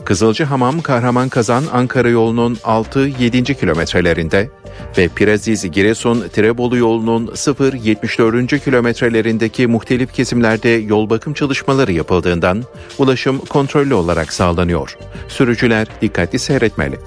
Kızılcı 0.10 0.44
Hamam 0.44 0.82
Kahraman 0.82 1.30
Kazan 1.30 1.64
Ankara 1.74 2.10
yolunun 2.10 2.56
6-7. 2.56 3.60
kilometrelerinde 3.60 4.50
ve 4.98 5.08
Piraziz 5.08 5.72
Giresun 5.72 6.28
Tirebolu 6.34 6.78
yolunun 6.78 7.28
0-74. 7.28 8.60
kilometrelerindeki 8.60 9.68
muhtelif 9.68 10.14
kesimlerde 10.14 10.70
yol 10.70 11.10
bakım 11.10 11.34
çalışmaları 11.34 11.92
yapıldığından 11.92 12.64
ulaşım 12.98 13.40
kontrollü 13.40 13.94
olarak 13.94 14.34
sağlanıyor. 14.34 14.98
Sürücüler 15.28 15.88
dikkatli 16.02 16.40
seyretmeli. 16.40 17.00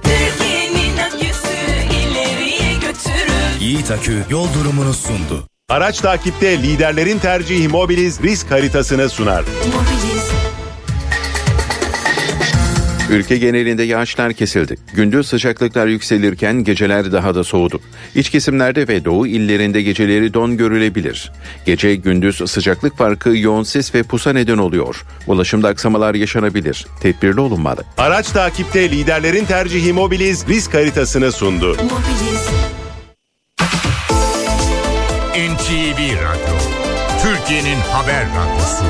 Yiğit 3.60 3.90
Akü 3.90 4.22
yol 4.30 4.46
durumunu 4.54 4.94
sundu. 4.94 5.44
Araç 5.68 6.00
takipte 6.00 6.62
liderlerin 6.62 7.18
tercihi 7.18 7.68
Mobiliz 7.68 8.22
risk 8.22 8.50
haritasını 8.50 9.08
sunar. 9.08 9.44
Ülke 13.12 13.36
genelinde 13.36 13.82
yağışlar 13.82 14.32
kesildi. 14.32 14.76
Gündüz 14.94 15.28
sıcaklıklar 15.28 15.86
yükselirken 15.86 16.64
geceler 16.64 17.12
daha 17.12 17.34
da 17.34 17.44
soğudu. 17.44 17.80
İç 18.14 18.30
kesimlerde 18.30 18.88
ve 18.88 19.04
doğu 19.04 19.26
illerinde 19.26 19.82
geceleri 19.82 20.34
don 20.34 20.56
görülebilir. 20.56 21.32
Gece 21.66 21.94
gündüz 21.94 22.50
sıcaklık 22.50 22.98
farkı 22.98 23.36
yoğun 23.36 23.62
sis 23.62 23.94
ve 23.94 24.02
pusa 24.02 24.32
neden 24.32 24.58
oluyor. 24.58 25.04
Ulaşımda 25.26 25.68
aksamalar 25.68 26.14
yaşanabilir. 26.14 26.86
Tedbirli 27.00 27.40
olunmalı. 27.40 27.84
Araç 27.98 28.30
takipte 28.30 28.90
liderlerin 28.90 29.44
tercihi 29.44 29.92
Mobiliz 29.92 30.48
risk 30.48 30.74
haritasını 30.74 31.32
sundu. 31.32 31.76
NTV 35.32 35.98
Radyo 35.98 36.56
Türkiye'nin 37.22 37.78
haber 37.90 38.26
radyosu. 38.26 38.84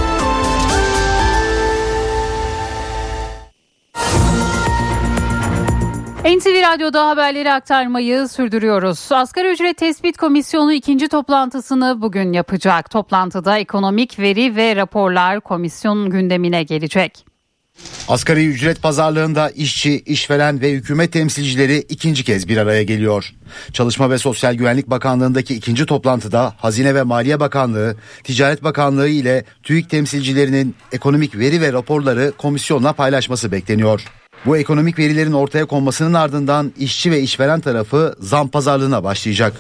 NTV 6.25 6.63
Radyo'da 6.63 7.09
haberleri 7.09 7.53
aktarmayı 7.53 8.29
sürdürüyoruz. 8.29 9.13
Asgari 9.13 9.53
ücret 9.53 9.77
tespit 9.77 10.17
komisyonu 10.17 10.73
ikinci 10.73 11.09
toplantısını 11.09 12.03
bugün 12.03 12.33
yapacak. 12.33 12.91
Toplantıda 12.91 13.59
ekonomik 13.59 14.19
veri 14.19 14.57
ve 14.57 14.77
raporlar 14.77 15.41
komisyon 15.41 16.11
gündemine 16.11 16.63
gelecek. 16.63 17.27
Asgari 18.09 18.47
ücret 18.47 18.83
pazarlığında 18.83 19.51
işçi, 19.51 20.01
işveren 20.01 20.61
ve 20.61 20.71
hükümet 20.71 21.13
temsilcileri 21.13 21.79
ikinci 21.79 22.25
kez 22.25 22.49
bir 22.49 22.57
araya 22.57 22.83
geliyor. 22.83 23.35
Çalışma 23.73 24.11
ve 24.11 24.19
Sosyal 24.19 24.55
Güvenlik 24.55 24.91
Bakanlığı'ndaki 24.91 25.55
ikinci 25.55 25.87
toplantıda 25.87 26.55
Hazine 26.59 26.95
ve 26.95 27.03
Maliye 27.03 27.41
Bakanlığı, 27.41 27.97
Ticaret 28.25 28.65
Bakanlığı 28.65 29.09
ile 29.09 29.45
TÜİK 29.63 29.91
temsilcilerinin 29.91 30.75
ekonomik 30.93 31.39
veri 31.39 31.61
ve 31.61 31.73
raporları 31.73 32.33
komisyonla 32.39 32.93
paylaşması 32.93 33.53
bekleniyor. 33.53 34.22
Bu 34.47 34.57
ekonomik 34.57 34.99
verilerin 34.99 35.33
ortaya 35.33 35.67
konmasının 35.67 36.15
ardından 36.15 36.73
işçi 36.79 37.11
ve 37.11 37.21
işveren 37.21 37.61
tarafı 37.61 38.15
zam 38.21 38.49
pazarlığına 38.49 39.05
başlayacak. 39.05 39.53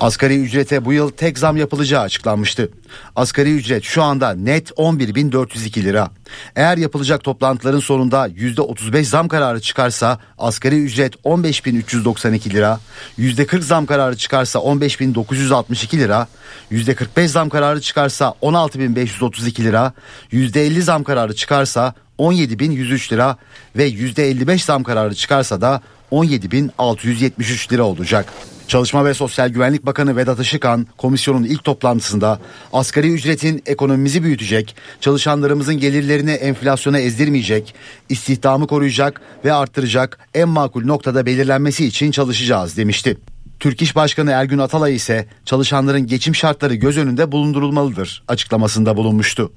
Asgari 0.00 0.36
ücrete 0.36 0.84
bu 0.84 0.92
yıl 0.92 1.10
tek 1.10 1.38
zam 1.38 1.56
yapılacağı 1.56 2.02
açıklanmıştı. 2.02 2.70
Asgari 3.16 3.54
ücret 3.54 3.84
şu 3.84 4.02
anda 4.02 4.30
net 4.30 4.70
11.402 4.70 5.82
lira. 5.82 6.10
Eğer 6.56 6.76
yapılacak 6.76 7.24
toplantıların 7.24 7.80
sonunda 7.80 8.28
%35 8.28 9.04
zam 9.04 9.28
kararı 9.28 9.60
çıkarsa 9.60 10.18
asgari 10.38 10.84
ücret 10.84 11.14
15.392 11.14 12.50
lira, 12.50 12.80
%40 13.18 13.60
zam 13.60 13.86
kararı 13.86 14.16
çıkarsa 14.16 14.58
15.962 14.58 15.98
lira, 15.98 16.26
%45 16.70 17.28
zam 17.28 17.48
kararı 17.48 17.80
çıkarsa 17.80 18.34
16.532 18.42 19.64
lira, 19.64 19.92
%50 20.32 20.80
zam 20.80 21.04
kararı 21.04 21.34
çıkarsa 21.34 21.94
17.103 22.18 23.12
lira 23.12 23.36
ve 23.76 23.88
%55 23.88 24.64
zam 24.64 24.82
kararı 24.82 25.14
çıkarsa 25.14 25.60
da 25.60 25.80
17.673 26.12 27.72
lira 27.72 27.82
olacak. 27.82 28.32
Çalışma 28.68 29.04
ve 29.04 29.14
Sosyal 29.14 29.48
Güvenlik 29.48 29.86
Bakanı 29.86 30.16
Vedat 30.16 30.40
Işıkhan 30.40 30.86
komisyonun 30.96 31.44
ilk 31.44 31.64
toplantısında 31.64 32.40
asgari 32.72 33.12
ücretin 33.12 33.62
ekonomimizi 33.66 34.22
büyütecek, 34.22 34.76
çalışanlarımızın 35.00 35.74
gelirlerini 35.74 36.30
enflasyona 36.30 36.98
ezdirmeyecek, 36.98 37.74
istihdamı 38.08 38.66
koruyacak 38.66 39.20
ve 39.44 39.52
arttıracak 39.52 40.18
en 40.34 40.48
makul 40.48 40.84
noktada 40.84 41.26
belirlenmesi 41.26 41.86
için 41.86 42.10
çalışacağız 42.10 42.76
demişti. 42.76 43.16
Türk 43.60 43.82
İş 43.82 43.96
Başkanı 43.96 44.30
Ergün 44.30 44.58
Atalay 44.58 44.94
ise 44.94 45.26
çalışanların 45.44 46.06
geçim 46.06 46.34
şartları 46.34 46.74
göz 46.74 46.98
önünde 46.98 47.32
bulundurulmalıdır 47.32 48.24
açıklamasında 48.28 48.96
bulunmuştu. 48.96 49.52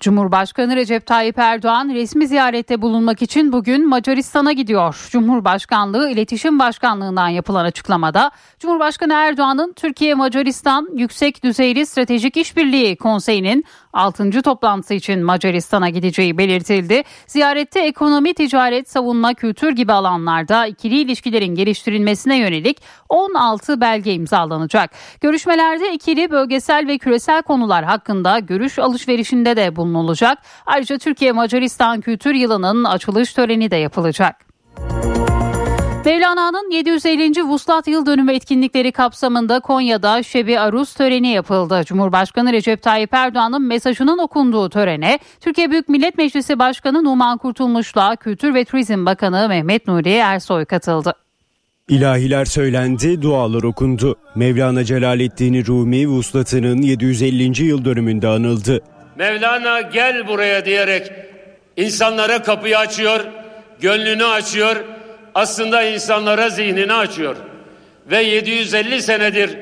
Cumhurbaşkanı 0.00 0.76
Recep 0.76 1.06
Tayyip 1.06 1.38
Erdoğan 1.38 1.88
resmi 1.88 2.28
ziyarette 2.28 2.82
bulunmak 2.82 3.22
için 3.22 3.52
bugün 3.52 3.88
Macaristan'a 3.88 4.52
gidiyor. 4.52 5.08
Cumhurbaşkanlığı 5.10 6.10
İletişim 6.10 6.58
Başkanlığı'ndan 6.58 7.28
yapılan 7.28 7.64
açıklamada 7.64 8.30
Cumhurbaşkanı 8.58 9.12
Erdoğan'ın 9.12 9.72
Türkiye 9.72 10.14
Macaristan 10.14 10.88
Yüksek 10.94 11.44
Düzeyli 11.44 11.86
Stratejik 11.86 12.36
İşbirliği 12.36 12.96
Konseyi'nin 12.96 13.64
6. 13.92 14.42
toplantısı 14.42 14.94
için 14.94 15.24
Macaristan'a 15.24 15.88
gideceği 15.88 16.38
belirtildi. 16.38 17.02
Ziyarette 17.26 17.80
ekonomi, 17.80 18.34
ticaret, 18.34 18.90
savunma, 18.90 19.34
kültür 19.34 19.72
gibi 19.72 19.92
alanlarda 19.92 20.66
ikili 20.66 21.00
ilişkilerin 21.00 21.54
geliştirilmesine 21.54 22.38
yönelik 22.38 22.82
16 23.08 23.80
belge 23.80 24.14
imzalanacak. 24.14 24.90
Görüşmelerde 25.20 25.92
ikili, 25.92 26.30
bölgesel 26.30 26.86
ve 26.86 26.98
küresel 26.98 27.42
konular 27.42 27.84
hakkında 27.84 28.38
görüş 28.38 28.78
alışverişinde 28.78 29.56
de 29.56 29.76
bulunulacak. 29.94 30.38
Ayrıca 30.66 30.98
Türkiye 30.98 31.32
Macaristan 31.32 32.00
Kültür 32.00 32.34
Yılı'nın 32.34 32.84
açılış 32.84 33.32
töreni 33.32 33.70
de 33.70 33.76
yapılacak. 33.76 34.36
Mevlana'nın 36.04 36.70
750. 36.70 37.42
Vuslat 37.42 37.88
Yıl 37.88 38.06
Dönümü 38.06 38.32
etkinlikleri 38.32 38.92
kapsamında 38.92 39.60
Konya'da 39.60 40.22
Şebi 40.22 40.58
Aruz 40.58 40.94
töreni 40.94 41.28
yapıldı. 41.28 41.82
Cumhurbaşkanı 41.86 42.52
Recep 42.52 42.82
Tayyip 42.82 43.14
Erdoğan'ın 43.14 43.62
mesajının 43.62 44.18
okunduğu 44.18 44.68
törene 44.68 45.18
Türkiye 45.40 45.70
Büyük 45.70 45.88
Millet 45.88 46.18
Meclisi 46.18 46.58
Başkanı 46.58 47.04
Numan 47.04 47.38
Kurtulmuş'la 47.38 48.16
Kültür 48.16 48.54
ve 48.54 48.64
Turizm 48.64 49.06
Bakanı 49.06 49.48
Mehmet 49.48 49.88
Nuri 49.88 50.12
Ersoy 50.12 50.64
katıldı. 50.64 51.14
İlahiler 51.88 52.44
söylendi, 52.44 53.22
dualar 53.22 53.62
okundu. 53.62 54.16
Mevlana 54.34 54.84
Celaleddin 54.84 55.66
Rumi 55.66 56.08
vuslatının 56.08 56.82
750. 56.82 57.62
yıl 57.64 57.84
dönümünde 57.84 58.28
anıldı. 58.28 58.80
Mevlana 59.20 59.80
gel 59.80 60.28
buraya 60.28 60.64
diyerek 60.64 61.12
insanlara 61.76 62.42
kapıyı 62.42 62.78
açıyor, 62.78 63.20
gönlünü 63.80 64.24
açıyor, 64.24 64.76
aslında 65.34 65.82
insanlara 65.82 66.48
zihnini 66.48 66.92
açıyor. 66.92 67.36
Ve 68.06 68.22
750 68.22 69.02
senedir 69.02 69.58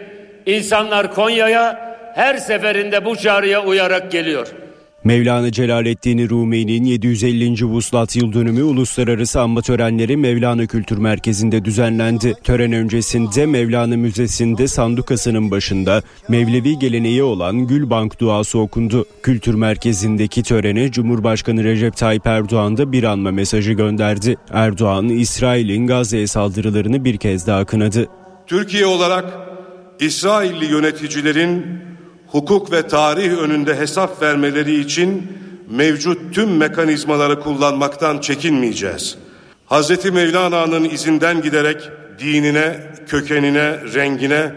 insanlar 0.46 1.14
Konya'ya 1.14 1.96
her 2.14 2.36
seferinde 2.36 3.04
bu 3.04 3.16
çağrıya 3.16 3.64
uyarak 3.64 4.12
geliyor. 4.12 4.48
Mevlana 5.04 5.52
Celaleddin 5.52 6.28
Rumi'nin 6.28 6.84
750. 6.84 7.64
Vuslat 7.64 8.16
Yıl 8.16 8.32
Dönümü 8.32 8.62
uluslararası 8.62 9.40
anma 9.40 9.62
törenleri 9.62 10.16
Mevlana 10.16 10.66
Kültür 10.66 10.98
Merkezi'nde 10.98 11.64
düzenlendi. 11.64 12.34
Tören 12.44 12.72
öncesinde 12.72 13.46
Mevlana 13.46 13.96
Müzesi'nde 13.96 14.68
sandukasının 14.68 15.50
başında 15.50 16.02
Mevlevi 16.28 16.78
geleneği 16.78 17.22
olan 17.22 17.66
Gülbank 17.66 18.20
duası 18.20 18.58
okundu. 18.58 19.06
Kültür 19.22 19.54
Merkezi'ndeki 19.54 20.42
törene 20.42 20.90
Cumhurbaşkanı 20.90 21.64
Recep 21.64 21.96
Tayyip 21.96 22.26
Erdoğan 22.26 22.76
da 22.76 22.92
bir 22.92 23.04
anma 23.04 23.30
mesajı 23.30 23.72
gönderdi. 23.72 24.36
Erdoğan, 24.50 25.08
İsrail'in 25.08 25.86
Gazze'ye 25.86 26.26
saldırılarını 26.26 27.04
bir 27.04 27.16
kez 27.16 27.46
daha 27.46 27.64
kınadı. 27.64 28.08
Türkiye 28.46 28.86
olarak 28.86 29.24
İsrailli 30.00 30.64
yöneticilerin 30.64 31.87
hukuk 32.32 32.72
ve 32.72 32.88
tarih 32.88 33.38
önünde 33.38 33.76
hesap 33.76 34.22
vermeleri 34.22 34.80
için 34.80 35.32
mevcut 35.70 36.34
tüm 36.34 36.56
mekanizmaları 36.56 37.40
kullanmaktan 37.40 38.18
çekinmeyeceğiz. 38.18 39.18
Hz. 39.70 40.04
Mevlana'nın 40.12 40.84
izinden 40.84 41.42
giderek 41.42 41.90
dinine, 42.18 42.80
kökenine, 43.08 43.76
rengine, 43.94 44.52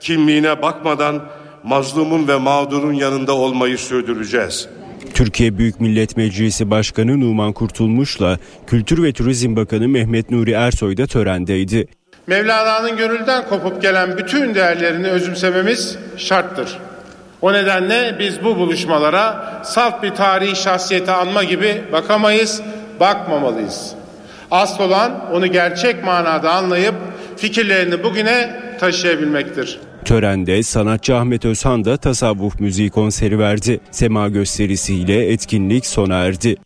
kimliğine 0.00 0.62
bakmadan 0.62 1.22
mazlumun 1.64 2.28
ve 2.28 2.36
mağdurun 2.36 2.92
yanında 2.92 3.32
olmayı 3.32 3.78
sürdüreceğiz. 3.78 4.68
Türkiye 5.14 5.58
Büyük 5.58 5.80
Millet 5.80 6.16
Meclisi 6.16 6.70
Başkanı 6.70 7.20
Numan 7.20 7.52
Kurtulmuş'la 7.52 8.38
Kültür 8.66 9.02
ve 9.02 9.12
Turizm 9.12 9.56
Bakanı 9.56 9.88
Mehmet 9.88 10.30
Nuri 10.30 10.50
Ersoy 10.50 10.96
da 10.96 11.06
törendeydi. 11.06 11.86
Mevlana'nın 12.26 12.96
gönülden 12.96 13.48
kopup 13.48 13.82
gelen 13.82 14.18
bütün 14.18 14.54
değerlerini 14.54 15.06
özümsememiz 15.06 15.98
şarttır. 16.16 16.78
O 17.44 17.52
nedenle 17.52 18.16
biz 18.18 18.44
bu 18.44 18.56
buluşmalara 18.56 19.60
salt 19.64 20.02
bir 20.02 20.10
tarihi 20.10 20.56
şahsiyeti 20.56 21.10
anma 21.10 21.44
gibi 21.44 21.82
bakamayız, 21.92 22.62
bakmamalıyız. 23.00 23.92
Asıl 24.50 24.84
olan 24.84 25.30
onu 25.32 25.46
gerçek 25.46 26.04
manada 26.04 26.52
anlayıp 26.52 26.94
fikirlerini 27.36 28.02
bugüne 28.02 28.60
taşıyabilmektir. 28.80 29.80
Törende 30.04 30.62
sanatçı 30.62 31.16
Ahmet 31.16 31.44
Özhan 31.44 31.84
da 31.84 31.96
tasavvuf 31.96 32.60
müziği 32.60 32.90
konseri 32.90 33.38
verdi. 33.38 33.80
Sema 33.90 34.28
gösterisiyle 34.28 35.32
etkinlik 35.32 35.86
sona 35.86 36.14
erdi. 36.14 36.56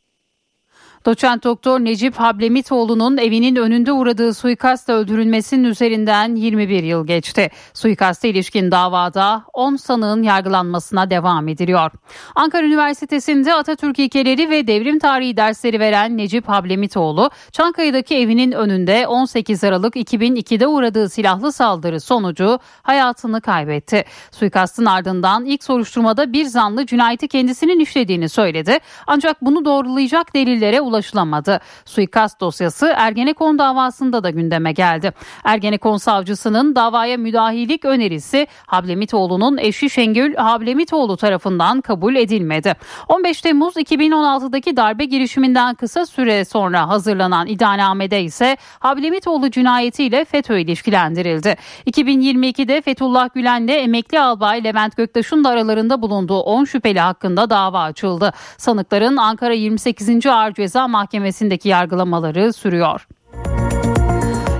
Doçent 1.06 1.44
Doktor 1.44 1.80
Necip 1.80 2.14
Hablemitoğlu'nun 2.14 3.16
evinin 3.16 3.56
önünde 3.56 3.92
uğradığı 3.92 4.34
suikastla 4.34 4.92
öldürülmesinin 4.92 5.64
üzerinden 5.64 6.34
21 6.36 6.82
yıl 6.82 7.06
geçti. 7.06 7.50
Suikasta 7.74 8.28
ilişkin 8.28 8.70
davada 8.70 9.44
10 9.52 9.76
sanığın 9.76 10.22
yargılanmasına 10.22 11.10
devam 11.10 11.48
ediliyor. 11.48 11.90
Ankara 12.34 12.66
Üniversitesi'nde 12.66 13.54
Atatürk 13.54 13.98
ilkeleri 13.98 14.50
ve 14.50 14.66
devrim 14.66 14.98
tarihi 14.98 15.36
dersleri 15.36 15.80
veren 15.80 16.16
Necip 16.16 16.48
Hablemitoğlu, 16.48 17.30
Çankaya'daki 17.52 18.16
evinin 18.16 18.52
önünde 18.52 19.06
18 19.06 19.64
Aralık 19.64 19.96
2002'de 19.96 20.66
uğradığı 20.66 21.08
silahlı 21.08 21.52
saldırı 21.52 22.00
sonucu 22.00 22.58
hayatını 22.82 23.40
kaybetti. 23.40 24.04
Suikastın 24.30 24.84
ardından 24.84 25.44
ilk 25.44 25.64
soruşturmada 25.64 26.32
bir 26.32 26.44
zanlı 26.44 26.86
cinayeti 26.86 27.28
kendisinin 27.28 27.80
işlediğini 27.80 28.28
söyledi. 28.28 28.78
Ancak 29.06 29.42
bunu 29.42 29.64
doğrulayacak 29.64 30.34
delillere 30.34 30.80
ulaşılamadı. 30.88 31.60
Suikast 31.84 32.40
dosyası 32.40 32.94
Ergenekon 32.96 33.58
davasında 33.58 34.24
da 34.24 34.30
gündeme 34.30 34.72
geldi. 34.72 35.12
Ergenekon 35.44 35.96
savcısının 35.96 36.76
davaya 36.76 37.16
müdahillik 37.16 37.84
önerisi 37.84 38.46
Hablemitoğlu'nun 38.66 39.58
eşi 39.58 39.90
Şengül 39.90 40.34
Hablemitoğlu 40.34 41.16
tarafından 41.16 41.80
kabul 41.80 42.16
edilmedi. 42.16 42.74
15 43.08 43.40
Temmuz 43.40 43.76
2016'daki 43.76 44.76
darbe 44.76 45.04
girişiminden 45.04 45.74
kısa 45.74 46.06
süre 46.06 46.44
sonra 46.44 46.88
hazırlanan 46.88 47.46
iddianamede 47.46 48.22
ise 48.22 48.56
Hablemitoğlu 48.78 49.50
cinayetiyle 49.50 50.24
FETÖ 50.24 50.58
ilişkilendirildi. 50.58 51.56
2022'de 51.86 52.80
Fethullah 52.80 53.28
Gülen'le 53.34 53.68
emekli 53.68 54.20
albay 54.20 54.64
Levent 54.64 54.96
Göktaş'ın 54.96 55.44
da 55.44 55.48
aralarında 55.48 56.02
bulunduğu 56.02 56.40
10 56.40 56.64
şüpheli 56.64 57.00
hakkında 57.00 57.50
dava 57.50 57.82
açıldı. 57.82 58.32
Sanıkların 58.56 59.16
Ankara 59.16 59.54
28. 59.54 60.26
Ağır 60.26 60.52
Ceza 60.54 60.77
Mahkemesi'ndeki 60.86 61.68
yargılamaları 61.68 62.52
sürüyor. 62.52 63.06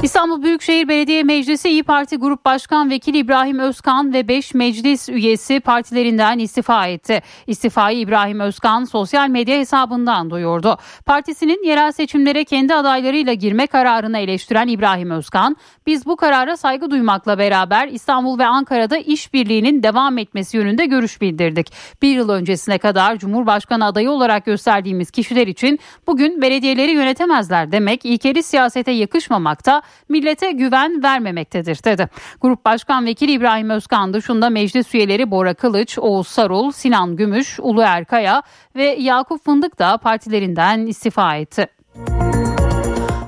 İstanbul 0.02 0.42
Büyükşehir 0.42 0.88
Belediye 0.88 1.22
Meclisi 1.22 1.68
İyi 1.68 1.82
Parti 1.82 2.16
Grup 2.16 2.44
Başkan 2.44 2.90
Vekili 2.90 3.18
İbrahim 3.18 3.58
Özkan 3.58 4.12
ve 4.12 4.28
5 4.28 4.54
meclis 4.54 5.08
üyesi 5.08 5.60
partilerinden 5.60 6.38
istifa 6.38 6.86
etti. 6.86 7.22
İstifayı 7.46 7.98
İbrahim 7.98 8.40
Özkan 8.40 8.84
sosyal 8.84 9.28
medya 9.28 9.58
hesabından 9.58 10.30
duyurdu. 10.30 10.78
Partisinin 11.06 11.66
yerel 11.66 11.92
seçimlere 11.92 12.44
kendi 12.44 12.74
adaylarıyla 12.74 13.32
girme 13.32 13.66
kararını 13.66 14.18
eleştiren 14.18 14.68
İbrahim 14.68 15.10
Özkan, 15.10 15.56
biz 15.86 16.06
bu 16.06 16.16
karara 16.16 16.56
saygı 16.56 16.90
duymakla 16.90 17.38
beraber 17.38 17.88
İstanbul 17.88 18.38
ve 18.38 18.46
Ankara'da 18.46 18.96
işbirliğinin 18.96 19.82
devam 19.82 20.18
etmesi 20.18 20.56
yönünde 20.56 20.86
görüş 20.86 21.20
bildirdik. 21.20 21.72
Bir 22.02 22.14
yıl 22.14 22.28
öncesine 22.28 22.78
kadar 22.78 23.18
Cumhurbaşkanı 23.18 23.84
adayı 23.84 24.10
olarak 24.10 24.44
gösterdiğimiz 24.44 25.10
kişiler 25.10 25.46
için 25.46 25.78
bugün 26.06 26.42
belediyeleri 26.42 26.90
yönetemezler 26.90 27.72
demek 27.72 28.04
ilkeli 28.04 28.42
siyasete 28.42 28.90
yakışmamakta, 28.90 29.82
millete 30.08 30.52
güven 30.52 31.02
vermemektedir 31.02 31.84
dedi. 31.84 32.08
Grup 32.40 32.64
Başkan 32.64 33.06
Vekili 33.06 33.32
İbrahim 33.32 33.70
Özkan 33.70 34.14
dışında 34.14 34.50
meclis 34.50 34.94
üyeleri 34.94 35.30
Bora 35.30 35.54
Kılıç, 35.54 35.98
Oğuz 35.98 36.28
Sarul, 36.28 36.70
Sinan 36.70 37.16
Gümüş, 37.16 37.60
Ulu 37.60 37.82
Erkaya 37.82 38.42
ve 38.76 38.84
Yakup 38.84 39.44
Fındık 39.44 39.78
da 39.78 39.98
partilerinden 39.98 40.86
istifa 40.86 41.36
etti. 41.36 41.68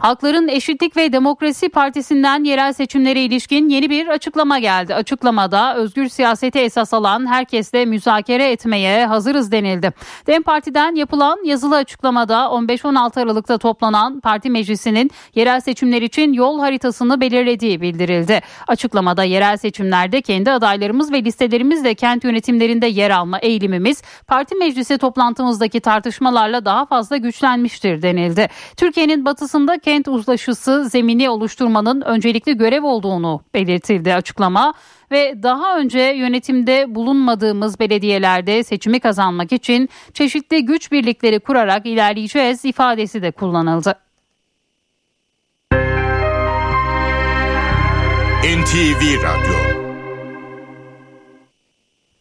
Halkların 0.01 0.49
Eşitlik 0.49 0.97
ve 0.97 1.13
Demokrasi 1.13 1.69
Partisi'nden 1.69 2.45
yerel 2.45 2.73
seçimlere 2.73 3.21
ilişkin 3.23 3.69
yeni 3.69 3.91
bir 3.91 4.07
açıklama 4.07 4.59
geldi. 4.59 4.95
Açıklamada 4.95 5.77
özgür 5.77 6.09
siyaseti 6.09 6.59
esas 6.59 6.95
alan 6.95 7.27
herkesle 7.27 7.85
müzakere 7.85 8.51
etmeye 8.51 9.07
hazırız 9.07 9.53
denildi. 9.53 9.93
DEM 10.27 10.43
Parti'den 10.43 10.95
yapılan 10.95 11.45
yazılı 11.45 11.77
açıklamada 11.77 12.35
15-16 12.35 13.21
Aralık'ta 13.21 13.59
toplanan 13.59 14.21
parti 14.21 14.51
meclisinin 14.51 15.11
yerel 15.35 15.61
seçimler 15.61 16.03
için 16.03 16.33
yol 16.33 16.61
haritasını 16.61 17.21
belirlediği 17.21 17.81
bildirildi. 17.81 18.41
Açıklamada 18.69 19.25
yerel 19.25 19.57
seçimlerde 19.57 20.23
kendi 20.23 20.51
adaylarımız 20.51 21.13
ve 21.13 21.25
listelerimizle 21.25 21.95
kent 21.95 22.25
yönetimlerinde 22.25 22.87
yer 22.87 23.11
alma 23.11 23.39
eğilimimiz 23.39 24.03
parti 24.27 24.55
meclisi 24.55 24.99
toplantımızdaki 24.99 25.81
tartışmalarla 25.81 26.65
daha 26.65 26.87
fazla 26.87 27.17
güçlenmiştir 27.17 28.03
denildi. 28.03 28.49
Türkiye'nin 28.77 29.25
batısında 29.25 29.79
kent 29.91 30.09
uzlaşısı 30.09 30.89
zemini 30.89 31.31
oluşturmanın 31.31 32.01
öncelikli 32.01 32.57
görev 32.57 32.85
olduğunu 32.85 33.41
belirtildi 33.55 34.15
açıklama 34.15 34.75
ve 35.11 35.43
daha 35.43 35.79
önce 35.79 36.01
yönetimde 36.01 36.95
bulunmadığımız 36.95 37.81
belediyelerde 37.81 38.65
seçimi 38.65 39.01
kazanmak 39.01 39.53
için 39.53 39.89
çeşitli 40.15 40.65
güç 40.65 40.93
birlikleri 40.93 41.41
kurarak 41.41 41.87
ilerleyeceğiz 41.87 42.65
ifadesi 42.65 43.23
de 43.23 43.31
kullanıldı. 43.31 43.95
NTV 48.45 49.03
Radyo 49.23 49.70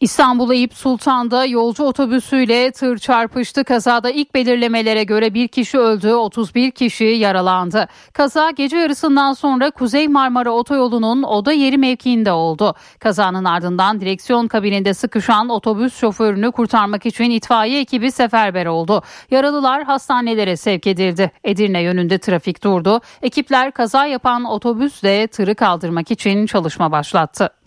İstanbul 0.00 0.52
Eyüp 0.52 0.74
Sultan'da 0.74 1.44
yolcu 1.44 1.84
otobüsüyle 1.84 2.72
tır 2.72 2.98
çarpıştı. 2.98 3.64
Kazada 3.64 4.10
ilk 4.10 4.34
belirlemelere 4.34 5.04
göre 5.04 5.34
bir 5.34 5.48
kişi 5.48 5.78
öldü, 5.78 6.12
31 6.12 6.70
kişi 6.70 7.04
yaralandı. 7.04 7.88
Kaza 8.12 8.50
gece 8.50 8.76
yarısından 8.76 9.32
sonra 9.32 9.70
Kuzey 9.70 10.08
Marmara 10.08 10.50
Otoyolu'nun 10.50 11.22
oda 11.22 11.52
yeri 11.52 11.78
mevkiinde 11.78 12.32
oldu. 12.32 12.74
Kazanın 12.98 13.44
ardından 13.44 14.00
direksiyon 14.00 14.48
kabininde 14.48 14.94
sıkışan 14.94 15.48
otobüs 15.48 15.96
şoförünü 15.96 16.52
kurtarmak 16.52 17.06
için 17.06 17.30
itfaiye 17.30 17.80
ekibi 17.80 18.12
seferber 18.12 18.66
oldu. 18.66 19.02
Yaralılar 19.30 19.84
hastanelere 19.84 20.56
sevk 20.56 20.86
edildi. 20.86 21.30
Edirne 21.44 21.82
yönünde 21.82 22.18
trafik 22.18 22.64
durdu. 22.64 23.00
Ekipler 23.22 23.72
kaza 23.72 24.06
yapan 24.06 24.44
otobüsle 24.44 25.26
tırı 25.26 25.54
kaldırmak 25.54 26.10
için 26.10 26.46
çalışma 26.46 26.92
başlattı. 26.92 27.59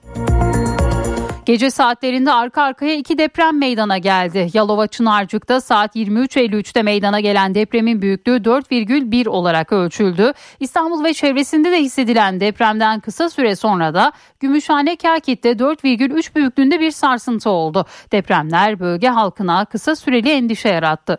Gece 1.46 1.70
saatlerinde 1.72 2.32
arka 2.32 2.62
arkaya 2.62 2.96
iki 2.96 3.18
deprem 3.18 3.60
meydana 3.60 3.98
geldi. 3.98 4.50
Yalova 4.54 4.88
Çınarcık'ta 4.88 5.62
saat 5.62 5.96
23.53'te 5.96 6.84
meydana 6.84 7.20
gelen 7.20 7.56
depremin 7.56 8.02
büyüklüğü 8.02 8.38
4,1 8.38 9.30
olarak 9.30 9.72
ölçüldü. 9.72 10.34
İstanbul 10.60 11.04
ve 11.04 11.14
çevresinde 11.14 11.72
de 11.72 11.82
hissedilen 11.82 12.40
depremden 12.40 13.00
kısa 13.00 13.30
süre 13.30 13.56
sonra 13.56 13.94
da 13.94 14.12
Gümüşhane 14.40 14.96
Kakit'te 14.96 15.52
4,3 15.52 16.36
büyüklüğünde 16.36 16.80
bir 16.80 16.92
sarsıntı 16.92 17.50
oldu. 17.50 17.86
Depremler 18.12 18.80
bölge 18.80 19.08
halkına 19.08 19.66
kısa 19.66 19.96
süreli 19.96 20.30
endişe 20.30 20.70
yarattı. 20.70 21.18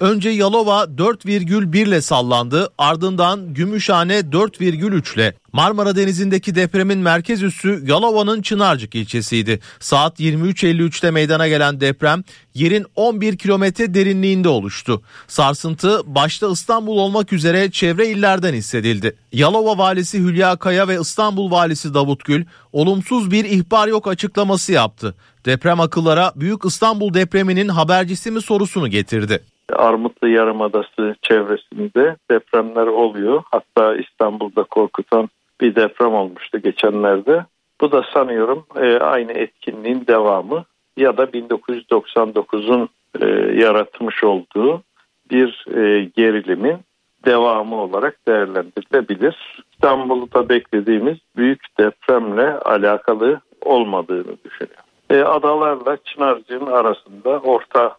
Önce 0.00 0.30
Yalova 0.30 0.84
4,1 0.84 1.88
ile 1.88 2.00
sallandı 2.00 2.68
ardından 2.78 3.54
Gümüşhane 3.54 4.18
4,3 4.18 5.14
ile. 5.14 5.34
Marmara 5.52 5.96
Denizi'ndeki 5.96 6.54
depremin 6.54 6.98
merkez 6.98 7.42
üssü 7.42 7.82
Yalova'nın 7.86 8.42
Çınarcık 8.42 8.94
ilçesiydi. 8.94 9.60
Saat 9.80 10.20
23.53'te 10.20 11.10
meydana 11.10 11.48
gelen 11.48 11.80
deprem 11.80 12.24
yerin 12.54 12.86
11 12.96 13.38
kilometre 13.38 13.94
derinliğinde 13.94 14.48
oluştu. 14.48 15.02
Sarsıntı 15.28 16.00
başta 16.06 16.50
İstanbul 16.50 16.98
olmak 16.98 17.32
üzere 17.32 17.70
çevre 17.70 18.08
illerden 18.08 18.54
hissedildi. 18.54 19.16
Yalova 19.32 19.78
valisi 19.78 20.18
Hülya 20.18 20.56
Kaya 20.56 20.88
ve 20.88 21.00
İstanbul 21.00 21.50
valisi 21.50 21.94
Davut 21.94 22.24
Gül 22.24 22.44
olumsuz 22.72 23.30
bir 23.30 23.44
ihbar 23.44 23.88
yok 23.88 24.08
açıklaması 24.08 24.72
yaptı. 24.72 25.14
Deprem 25.46 25.80
akıllara 25.80 26.32
Büyük 26.36 26.64
İstanbul 26.64 27.14
depreminin 27.14 27.68
habercisi 27.68 28.30
mi 28.30 28.42
sorusunu 28.42 28.88
getirdi. 28.88 29.53
Armutlu 29.72 30.28
Yarımadası 30.28 31.16
çevresinde 31.22 32.16
depremler 32.30 32.86
oluyor. 32.86 33.42
Hatta 33.50 33.96
İstanbul'da 33.96 34.62
korkutan 34.62 35.28
bir 35.60 35.74
deprem 35.74 36.14
olmuştu 36.14 36.58
geçenlerde. 36.58 37.44
Bu 37.80 37.92
da 37.92 38.02
sanıyorum 38.14 38.66
e, 38.76 38.98
aynı 38.98 39.32
etkinliğin 39.32 40.06
devamı 40.06 40.64
ya 40.96 41.16
da 41.16 41.24
1999'un 41.24 42.88
e, 43.20 43.26
yaratmış 43.62 44.24
olduğu 44.24 44.82
bir 45.30 45.66
e, 45.76 46.04
gerilimin 46.04 46.78
devamı 47.24 47.76
olarak 47.76 48.26
değerlendirilebilir. 48.28 49.62
İstanbul'da 49.72 50.48
beklediğimiz 50.48 51.18
büyük 51.36 51.78
depremle 51.78 52.58
alakalı 52.58 53.40
olmadığını 53.60 54.36
düşünüyorum. 54.44 54.84
Adalarla 55.10 55.96
Çınarcık'ın 56.04 56.66
arasında 56.66 57.30
orta 57.30 57.96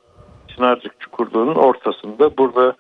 Çınarcık 0.56 1.00
Çukurluğu'nun 1.00 1.56
ortasında 1.56 2.38
burada 2.38 2.76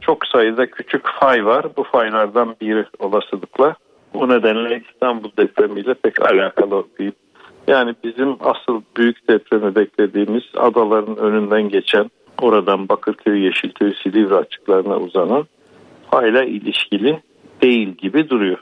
çok 0.00 0.26
sayıda 0.26 0.70
küçük 0.70 1.02
fay 1.20 1.46
var. 1.46 1.66
Bu 1.76 1.82
faylardan 1.82 2.56
biri 2.60 2.86
olasılıkla. 2.98 3.74
Bu 4.14 4.28
nedenle 4.28 4.82
İstanbul 4.90 5.30
depremiyle 5.38 5.94
pek 5.94 6.22
alakalı 6.22 6.84
değil. 6.98 7.12
Yani 7.68 7.94
bizim 8.04 8.36
asıl 8.40 8.82
büyük 8.96 9.28
depremi 9.28 9.74
beklediğimiz 9.74 10.42
adaların 10.56 11.16
önünden 11.16 11.68
geçen 11.68 12.10
oradan 12.42 12.88
Bakırköy, 12.88 13.44
Yeşilköy, 13.44 13.94
Silivri 14.02 14.34
açıklarına 14.34 14.96
uzanan 14.96 15.46
fayla 16.10 16.44
ilişkili 16.44 17.22
değil 17.62 17.88
gibi 17.88 18.30
duruyor. 18.30 18.58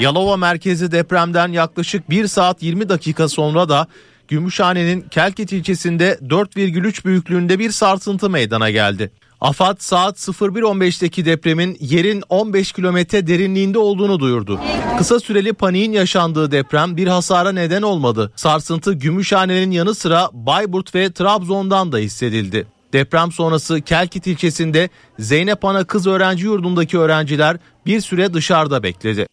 Yalova 0.00 0.36
merkezi 0.36 0.92
depremden 0.92 1.48
yaklaşık 1.48 2.10
1 2.10 2.26
saat 2.26 2.62
20 2.62 2.88
dakika 2.88 3.28
sonra 3.28 3.68
da 3.68 3.86
Gümüşhane'nin 4.28 5.00
Kelkit 5.00 5.52
ilçesinde 5.52 6.18
4,3 6.22 7.04
büyüklüğünde 7.04 7.58
bir 7.58 7.70
sarsıntı 7.70 8.30
meydana 8.30 8.70
geldi. 8.70 9.10
AFAD 9.40 9.76
saat 9.78 10.18
01.15'teki 10.18 11.24
depremin 11.24 11.76
yerin 11.80 12.22
15 12.28 12.72
kilometre 12.72 13.26
derinliğinde 13.26 13.78
olduğunu 13.78 14.20
duyurdu. 14.20 14.60
Kısa 14.98 15.20
süreli 15.20 15.52
paniğin 15.52 15.92
yaşandığı 15.92 16.50
deprem 16.50 16.96
bir 16.96 17.06
hasara 17.06 17.52
neden 17.52 17.82
olmadı. 17.82 18.32
Sarsıntı 18.36 18.92
Gümüşhane'nin 18.92 19.70
yanı 19.70 19.94
sıra 19.94 20.28
Bayburt 20.32 20.94
ve 20.94 21.12
Trabzon'dan 21.12 21.92
da 21.92 21.98
hissedildi. 21.98 22.66
Deprem 22.92 23.32
sonrası 23.32 23.80
Kelkit 23.80 24.26
ilçesinde 24.26 24.88
Zeynep 25.18 25.64
Ana 25.64 25.84
Kız 25.84 26.06
Öğrenci 26.06 26.44
Yurdu'ndaki 26.44 26.98
öğrenciler 26.98 27.56
bir 27.86 28.00
süre 28.00 28.34
dışarıda 28.34 28.82
bekledi. 28.82 29.26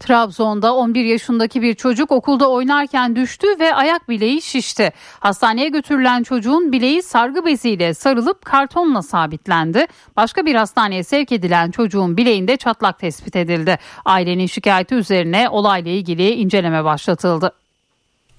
Trabzon'da 0.00 0.74
11 0.74 1.04
yaşındaki 1.04 1.62
bir 1.62 1.74
çocuk 1.74 2.12
okulda 2.12 2.50
oynarken 2.50 3.16
düştü 3.16 3.46
ve 3.60 3.74
ayak 3.74 4.08
bileği 4.08 4.42
şişti. 4.42 4.92
Hastaneye 5.20 5.68
götürülen 5.68 6.22
çocuğun 6.22 6.72
bileği 6.72 7.02
sargı 7.02 7.44
beziyle 7.44 7.94
sarılıp 7.94 8.44
kartonla 8.44 9.02
sabitlendi. 9.02 9.86
Başka 10.16 10.46
bir 10.46 10.54
hastaneye 10.54 11.04
sevk 11.04 11.32
edilen 11.32 11.70
çocuğun 11.70 12.16
bileğinde 12.16 12.56
çatlak 12.56 12.98
tespit 12.98 13.36
edildi. 13.36 13.78
Ailenin 14.04 14.46
şikayeti 14.46 14.94
üzerine 14.94 15.48
olayla 15.48 15.90
ilgili 15.90 16.30
inceleme 16.30 16.84
başlatıldı. 16.84 17.52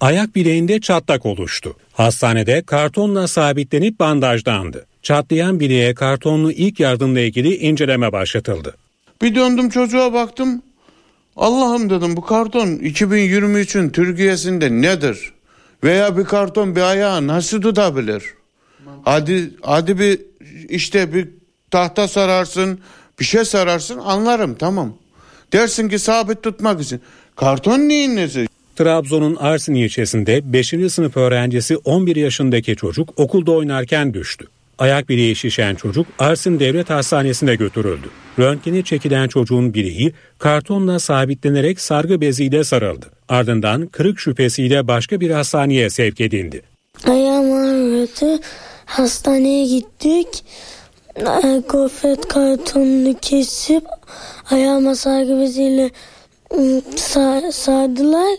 Ayak 0.00 0.34
bileğinde 0.34 0.80
çatlak 0.80 1.26
oluştu. 1.26 1.76
Hastanede 1.92 2.62
kartonla 2.62 3.28
sabitlenip 3.28 4.00
bandajlandı. 4.00 4.86
Çatlayan 5.02 5.60
bileğe 5.60 5.94
kartonlu 5.94 6.52
ilk 6.52 6.80
yardımla 6.80 7.20
ilgili 7.20 7.56
inceleme 7.56 8.12
başlatıldı. 8.12 8.76
Bir 9.22 9.34
döndüm 9.34 9.68
çocuğa 9.68 10.12
baktım. 10.12 10.62
Allah'ım 11.36 11.90
dedim 11.90 12.16
bu 12.16 12.20
karton 12.20 12.66
2023'ün 12.66 13.90
Türkiye'sinde 13.90 14.70
nedir? 14.70 15.32
Veya 15.84 16.18
bir 16.18 16.24
karton 16.24 16.76
bir 16.76 16.80
ayağı 16.80 17.26
nasıl 17.26 17.62
tutabilir? 17.62 18.24
Hadi 19.04 19.50
hadi 19.62 19.98
bir 19.98 20.20
işte 20.68 21.14
bir 21.14 21.28
tahta 21.70 22.08
sararsın, 22.08 22.78
bir 23.20 23.24
şey 23.24 23.44
sararsın 23.44 23.98
anlarım 23.98 24.54
tamam. 24.54 24.94
Dersin 25.52 25.88
ki 25.88 25.98
sabit 25.98 26.42
tutmak 26.42 26.80
için. 26.80 27.00
Karton 27.36 27.78
neyin 27.78 28.16
nesi? 28.16 28.48
Trabzon'un 28.76 29.36
Arsin 29.36 29.74
ilçesinde 29.74 30.52
5. 30.52 30.74
sınıf 30.88 31.16
öğrencisi 31.16 31.76
11 31.76 32.16
yaşındaki 32.16 32.76
çocuk 32.76 33.20
okulda 33.20 33.52
oynarken 33.52 34.14
düştü. 34.14 34.46
Ayak 34.78 35.08
bileği 35.08 35.36
şişen 35.36 35.74
çocuk 35.74 36.06
Arsin 36.18 36.60
Devlet 36.60 36.90
Hastanesi'ne 36.90 37.54
götürüldü. 37.54 38.08
Röntgeni 38.38 38.84
çekilen 38.84 39.28
çocuğun 39.28 39.74
bileği 39.74 40.12
kartonla 40.38 40.98
sabitlenerek 40.98 41.80
sargı 41.80 42.20
beziyle 42.20 42.64
sarıldı. 42.64 43.06
Ardından 43.28 43.86
kırık 43.86 44.20
şüphesiyle 44.20 44.88
başka 44.88 45.20
bir 45.20 45.30
hastaneye 45.30 45.90
sevk 45.90 46.20
edildi. 46.20 46.62
Ayağım 47.06 47.52
ağrıyordu. 47.52 48.42
Hastaneye 48.84 49.66
gittik. 49.66 50.44
Ee, 51.16 51.62
Gofret 51.68 52.28
kartonunu 52.28 53.14
kesip 53.22 53.84
ayağıma 54.50 54.94
sargı 54.94 55.40
beziyle 55.40 55.90
sa- 56.96 57.52
sardılar. 57.52 58.36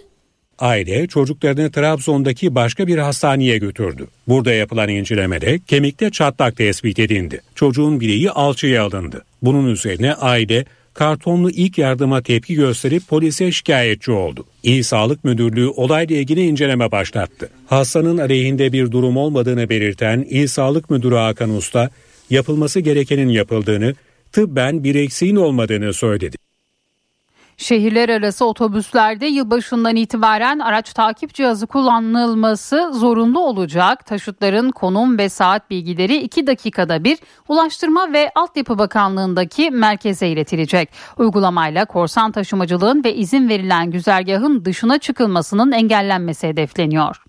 Aile 0.60 1.08
çocuklarını 1.08 1.72
Trabzon'daki 1.72 2.56
başka 2.56 2.88
bir 2.88 2.98
hastaneye 2.98 3.58
götürdü. 3.58 4.08
Burada 4.28 4.54
yapılan 4.54 4.90
incelemede 4.90 5.60
kemikte 5.68 6.10
çatlak 6.10 6.58
tespit 6.58 7.00
edildi. 7.00 7.42
Çocuğun 7.56 8.00
bileği 8.00 8.32
alçıya 8.32 8.84
alındı. 8.84 9.24
Bunun 9.42 9.68
üzerine 9.68 10.14
aile 10.14 10.66
kartonlu 10.94 11.50
ilk 11.50 11.78
yardıma 11.78 12.22
tepki 12.22 12.56
gösterip 12.56 13.08
polise 13.08 13.52
şikayetçi 13.52 14.12
oldu. 14.12 14.46
İl 14.64 14.84
Sağlık 14.84 15.24
Müdürlüğü 15.24 15.68
olayla 15.68 16.16
ilgili 16.16 16.46
inceleme 16.46 16.92
başlattı. 16.92 17.50
Hastanın 17.68 18.18
aleyhinde 18.18 18.74
bir 18.74 18.92
durum 18.92 19.18
olmadığını 19.18 19.70
belirten 19.70 20.26
İl 20.30 20.48
Sağlık 20.48 20.90
Müdürü 20.90 21.16
Hakan 21.16 21.56
Usta, 21.56 21.90
yapılması 22.30 22.80
gerekenin 22.80 23.30
yapıldığını, 23.30 23.96
tıbben 24.32 24.84
bir 24.84 24.96
eksiğin 24.96 25.36
olmadığını 25.36 25.94
söyledi. 25.94 26.38
Şehirler 27.58 28.10
arası 28.10 28.46
otobüslerde 28.46 29.26
yılbaşından 29.26 29.96
itibaren 29.96 30.60
araç 30.60 30.94
takip 30.94 31.34
cihazı 31.34 31.68
kullanılması 31.68 32.92
zorunlu 32.94 33.40
olacak. 33.40 34.06
Taşıtların 34.06 34.72
konum 34.72 35.18
ve 35.18 35.30
saat 35.30 35.70
bilgileri 35.70 36.16
2 36.16 36.48
dakikada 36.48 37.04
bir 37.04 37.18
Ulaştırma 37.48 38.14
ve 38.14 38.32
Altyapı 38.36 38.78
Bakanlığı'ndaki 38.78 39.72
merkeze 39.72 40.28
iletilecek. 40.28 40.90
Uygulamayla 41.18 41.86
korsan 41.86 42.32
taşımacılığın 42.32 43.04
ve 43.04 43.16
izin 43.16 43.50
verilen 43.50 43.92
güzergahın 43.92 44.66
dışına 44.66 45.00
çıkılmasının 45.00 45.72
engellenmesi 45.72 46.48
hedefleniyor. 46.48 47.24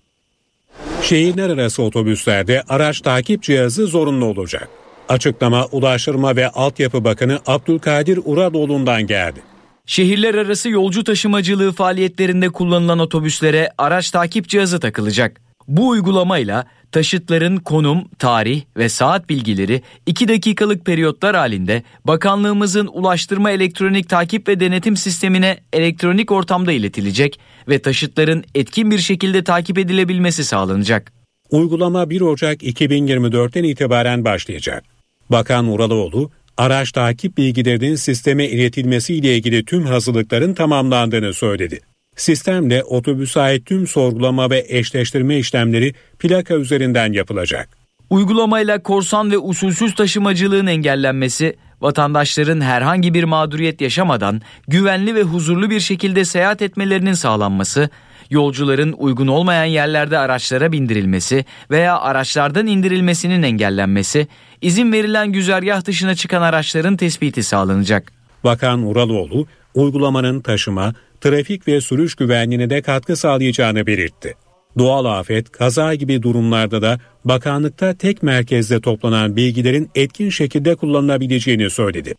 Şehirler 1.01 1.49
arası 1.49 1.83
otobüslerde 1.83 2.63
araç 2.69 3.01
takip 3.01 3.43
cihazı 3.43 3.87
zorunlu 3.87 4.25
olacak. 4.25 4.69
Açıklama 5.09 5.65
Ulaştırma 5.65 6.35
ve 6.35 6.49
Altyapı 6.49 7.03
Bakanı 7.03 7.39
Abdülkadir 7.47 8.19
Uradoğlu'ndan 8.25 9.07
geldi. 9.07 9.54
Şehirler 9.85 10.35
arası 10.35 10.69
yolcu 10.69 11.03
taşımacılığı 11.03 11.71
faaliyetlerinde 11.71 12.49
kullanılan 12.49 12.99
otobüslere 12.99 13.69
araç 13.77 14.11
takip 14.11 14.47
cihazı 14.47 14.79
takılacak. 14.79 15.41
Bu 15.67 15.89
uygulamayla 15.89 16.65
taşıtların 16.91 17.57
konum, 17.57 18.05
tarih 18.19 18.61
ve 18.77 18.89
saat 18.89 19.29
bilgileri 19.29 19.81
2 20.05 20.27
dakikalık 20.27 20.85
periyotlar 20.85 21.35
halinde 21.35 21.83
bakanlığımızın 22.05 22.87
ulaştırma 22.87 23.51
elektronik 23.51 24.09
takip 24.09 24.47
ve 24.47 24.59
denetim 24.59 24.97
sistemine 24.97 25.57
elektronik 25.73 26.31
ortamda 26.31 26.71
iletilecek 26.71 27.39
ve 27.67 27.79
taşıtların 27.79 28.43
etkin 28.55 28.91
bir 28.91 28.99
şekilde 28.99 29.43
takip 29.43 29.77
edilebilmesi 29.77 30.43
sağlanacak. 30.43 31.13
Uygulama 31.51 32.09
1 32.09 32.21
Ocak 32.21 32.63
2024'ten 32.63 33.63
itibaren 33.63 34.25
başlayacak. 34.25 34.83
Bakan 35.29 35.67
Uraloğlu, 35.67 36.31
araç 36.57 36.91
takip 36.91 37.37
bilgilerinin 37.37 37.95
sisteme 37.95 38.45
iletilmesiyle 38.45 39.35
ilgili 39.35 39.65
tüm 39.65 39.85
hazırlıkların 39.85 40.53
tamamlandığını 40.53 41.33
söyledi. 41.33 41.79
Sistemle 42.15 42.83
otobüse 42.83 43.41
ait 43.41 43.65
tüm 43.65 43.87
sorgulama 43.87 44.49
ve 44.49 44.65
eşleştirme 44.69 45.37
işlemleri 45.37 45.93
plaka 46.19 46.55
üzerinden 46.55 47.13
yapılacak. 47.13 47.69
Uygulamayla 48.09 48.83
korsan 48.83 49.31
ve 49.31 49.37
usulsüz 49.37 49.95
taşımacılığın 49.95 50.67
engellenmesi, 50.67 51.55
vatandaşların 51.81 52.61
herhangi 52.61 53.13
bir 53.13 53.23
mağduriyet 53.23 53.81
yaşamadan 53.81 54.41
güvenli 54.67 55.15
ve 55.15 55.23
huzurlu 55.23 55.69
bir 55.69 55.79
şekilde 55.79 56.25
seyahat 56.25 56.61
etmelerinin 56.61 57.13
sağlanması, 57.13 57.89
yolcuların 58.29 58.95
uygun 58.97 59.27
olmayan 59.27 59.65
yerlerde 59.65 60.17
araçlara 60.17 60.71
bindirilmesi 60.71 61.45
veya 61.71 61.99
araçlardan 61.99 62.67
indirilmesinin 62.67 63.43
engellenmesi, 63.43 64.27
izin 64.61 64.91
verilen 64.91 65.31
güzergah 65.31 65.85
dışına 65.85 66.15
çıkan 66.15 66.41
araçların 66.41 66.97
tespiti 66.97 67.43
sağlanacak. 67.43 68.11
Bakan 68.43 68.87
Uraloğlu, 68.87 69.47
uygulamanın 69.73 70.41
taşıma, 70.41 70.93
trafik 71.21 71.67
ve 71.67 71.81
sürüş 71.81 72.15
güvenliğine 72.15 72.69
de 72.69 72.81
katkı 72.81 73.15
sağlayacağını 73.15 73.87
belirtti. 73.87 74.35
Doğal 74.77 75.05
afet, 75.05 75.51
kaza 75.51 75.95
gibi 75.95 76.23
durumlarda 76.23 76.81
da 76.81 76.99
bakanlıkta 77.25 77.93
tek 77.93 78.23
merkezde 78.23 78.81
toplanan 78.81 79.35
bilgilerin 79.35 79.89
etkin 79.95 80.29
şekilde 80.29 80.75
kullanılabileceğini 80.75 81.69
söyledi. 81.69 82.15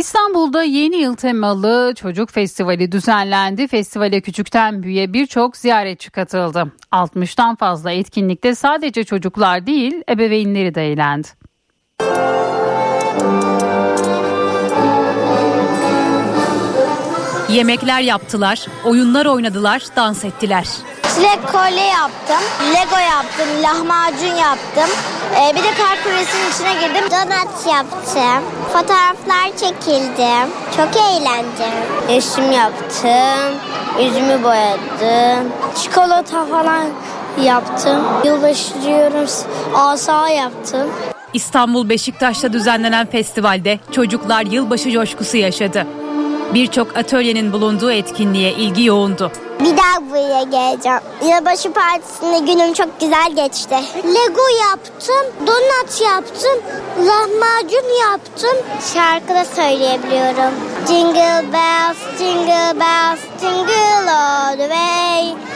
İstanbul'da 0.00 0.62
yeni 0.62 0.96
yıl 0.96 1.16
temalı 1.16 1.94
çocuk 1.96 2.30
festivali 2.30 2.92
düzenlendi. 2.92 3.68
Festivale 3.68 4.20
küçükten 4.20 4.82
büyüğe 4.82 5.12
birçok 5.12 5.56
ziyaretçi 5.56 6.10
katıldı. 6.10 6.72
60'tan 6.92 7.56
fazla 7.56 7.90
etkinlikte 7.90 8.54
sadece 8.54 9.04
çocuklar 9.04 9.66
değil 9.66 10.02
ebeveynleri 10.08 10.74
de 10.74 10.92
eğlendi. 10.92 11.28
Yemekler 17.48 18.00
yaptılar, 18.00 18.66
oyunlar 18.84 19.26
oynadılar, 19.26 19.82
dans 19.96 20.24
ettiler. 20.24 20.66
Çilek 21.14 21.48
kolye 21.52 21.86
yaptım, 21.86 22.44
Lego 22.74 22.98
yaptım, 22.98 23.62
lahmacun 23.62 24.34
yaptım. 24.36 24.90
Ee, 25.34 25.56
bir 25.56 25.62
de 25.62 25.74
kar 25.74 26.02
küresinin 26.04 26.50
içine 26.50 26.72
girdim. 26.74 27.10
Donat 27.10 27.66
yaptım. 27.72 28.59
Fotoğraflar 28.72 29.46
çekildim. 29.50 30.50
Çok 30.76 30.88
eğlendim. 30.96 31.74
Resim 32.08 32.52
yaptım. 32.52 33.58
Yüzümü 34.04 34.44
boyadım. 34.44 35.52
Çikolata 35.82 36.46
falan 36.46 36.84
yaptım. 37.42 38.00
Yılbaşı 38.24 38.82
diyorum 38.82 39.26
asa 39.74 40.28
yaptım. 40.28 40.88
İstanbul 41.32 41.88
Beşiktaş'ta 41.88 42.52
düzenlenen 42.52 43.06
festivalde 43.06 43.78
çocuklar 43.92 44.46
yılbaşı 44.46 44.90
coşkusu 44.90 45.36
yaşadı. 45.36 45.86
Birçok 46.54 46.96
atölyenin 46.96 47.52
bulunduğu 47.52 47.92
etkinliğe 47.92 48.52
ilgi 48.52 48.84
yoğundu. 48.84 49.32
Bir 49.60 49.76
daha 49.76 50.10
buraya 50.10 50.42
geleceğim. 50.42 51.00
Yılbaşı 51.22 51.72
partisinde 51.72 52.38
günüm 52.38 52.72
çok 52.72 53.00
güzel 53.00 53.32
geçti. 53.36 53.74
Lego 54.04 54.42
yaptım, 54.70 55.46
donat 55.46 56.00
yaptım, 56.00 56.58
lahmacun 57.06 58.10
yaptım. 58.10 58.56
Şarkı 58.94 59.34
da 59.34 59.44
söyleyebiliyorum. 59.44 60.54
Jingle 60.88 61.52
bells, 61.52 62.18
jingle 62.18 62.80
bells, 62.80 63.20
jingle 63.40 64.10
all 64.10 64.56
the 64.56 64.68
way. 64.68 65.50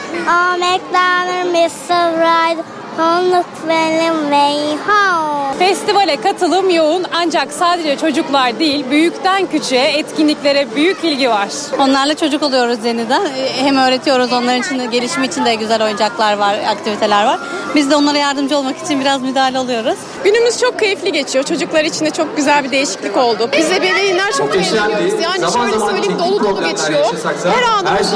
Down 0.95 1.51
miss 1.51 1.91
a 1.91 2.11
ride. 2.11 2.63
Look 2.97 3.45
way 3.67 4.77
home. 4.87 5.57
Festivale 5.59 6.21
katılım 6.21 6.69
yoğun 6.69 7.03
ancak 7.13 7.53
sadece 7.53 7.97
çocuklar 7.97 8.59
değil 8.59 8.85
büyükten 8.89 9.45
küçüğe 9.45 9.85
etkinliklere 9.97 10.75
büyük 10.75 11.03
ilgi 11.03 11.29
var. 11.29 11.47
Onlarla 11.79 12.15
çocuk 12.15 12.43
oluyoruz 12.43 12.85
yeniden. 12.85 13.21
Hem 13.55 13.77
öğretiyoruz 13.77 14.33
onların 14.33 14.61
için 14.61 14.79
de 14.79 14.85
gelişim 14.85 15.23
için 15.23 15.45
de 15.45 15.55
güzel 15.55 15.83
oyuncaklar 15.83 16.37
var, 16.37 16.55
aktiviteler 16.69 17.25
var. 17.25 17.39
Biz 17.75 17.91
de 17.91 17.95
onlara 17.95 18.17
yardımcı 18.17 18.57
olmak 18.57 18.77
için 18.77 18.99
biraz 18.99 19.21
müdahale 19.21 19.59
oluyoruz. 19.59 19.97
Günümüz 20.23 20.59
çok 20.59 20.79
keyifli 20.79 21.11
geçiyor. 21.11 21.45
Çocuklar 21.45 21.83
için 21.83 22.05
de 22.05 22.09
çok 22.09 22.37
güzel 22.37 22.63
bir 22.63 22.71
değişiklik 22.71 23.17
oldu. 23.17 23.49
Biz 23.57 23.71
ebeveynler 23.71 24.31
çok 24.31 24.55
eğleniyoruz. 24.55 25.21
Yani 25.21 25.53
şöyle 25.53 25.79
söyleyeyim 25.79 26.19
dolu 26.19 26.43
dolu 26.43 26.63
geçiyor. 26.63 27.05
Her 27.43 27.63
anımız 27.63 28.11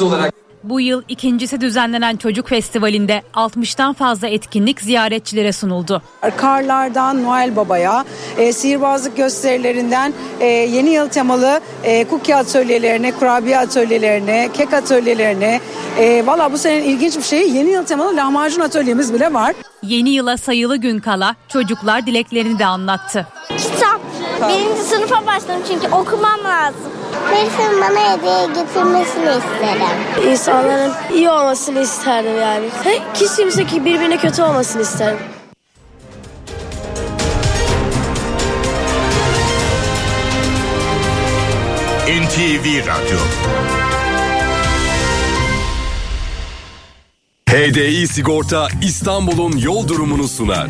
dolu. 0.00 0.37
Bu 0.68 0.80
yıl 0.80 1.02
ikincisi 1.08 1.60
düzenlenen 1.60 2.16
çocuk 2.16 2.48
festivalinde 2.48 3.22
60'tan 3.34 3.94
fazla 3.94 4.28
etkinlik 4.28 4.80
ziyaretçilere 4.80 5.52
sunuldu. 5.52 6.02
Karlardan 6.36 7.22
Noel 7.22 7.56
Baba'ya, 7.56 8.04
e, 8.38 8.52
sihirbazlık 8.52 9.16
gösterilerinden 9.16 10.12
e, 10.40 10.46
yeni 10.46 10.90
yıl 10.90 11.08
temalı 11.08 11.60
e, 11.84 12.06
cookie 12.10 12.34
atölyelerine, 12.34 13.12
kurabiye 13.12 13.58
atölyelerine, 13.58 14.48
kek 14.52 14.72
atölyelerine. 14.74 15.60
E, 15.98 16.26
Valla 16.26 16.52
bu 16.52 16.58
senenin 16.58 16.84
ilginç 16.84 17.16
bir 17.16 17.22
şeyi 17.22 17.56
yeni 17.56 17.70
yıl 17.70 17.84
temalı 17.84 18.16
lahmacun 18.16 18.60
atölyemiz 18.60 19.14
bile 19.14 19.32
var. 19.34 19.54
Yeni 19.82 20.10
yıla 20.10 20.36
sayılı 20.36 20.76
gün 20.76 20.98
kala 20.98 21.34
çocuklar 21.48 22.06
dileklerini 22.06 22.58
de 22.58 22.66
anlattı. 22.66 23.26
Kitap. 23.48 24.00
Birinci 24.48 24.82
sınıfa 24.82 25.26
başladım 25.26 25.62
çünkü 25.68 25.86
okumam 25.94 26.44
lazım. 26.44 26.97
Melisa'nın 27.30 27.80
bana 27.80 28.12
hediye 28.12 28.46
getirmesini 28.46 29.28
isterim. 29.28 30.30
İnsanların 30.30 30.92
iyi 31.14 31.30
olmasını 31.30 31.80
isterdim 31.80 32.40
yani. 32.40 32.66
Hiç 33.14 33.36
kimse 33.36 33.66
ki 33.66 33.84
birbirine 33.84 34.16
kötü 34.16 34.42
olmasını 34.42 34.82
isterim. 34.82 35.18
NTV 42.08 42.86
Radyo. 42.86 43.18
HDI 47.50 48.08
Sigorta 48.08 48.68
İstanbul'un 48.82 49.56
yol 49.56 49.88
durumunu 49.88 50.28
sunar. 50.28 50.68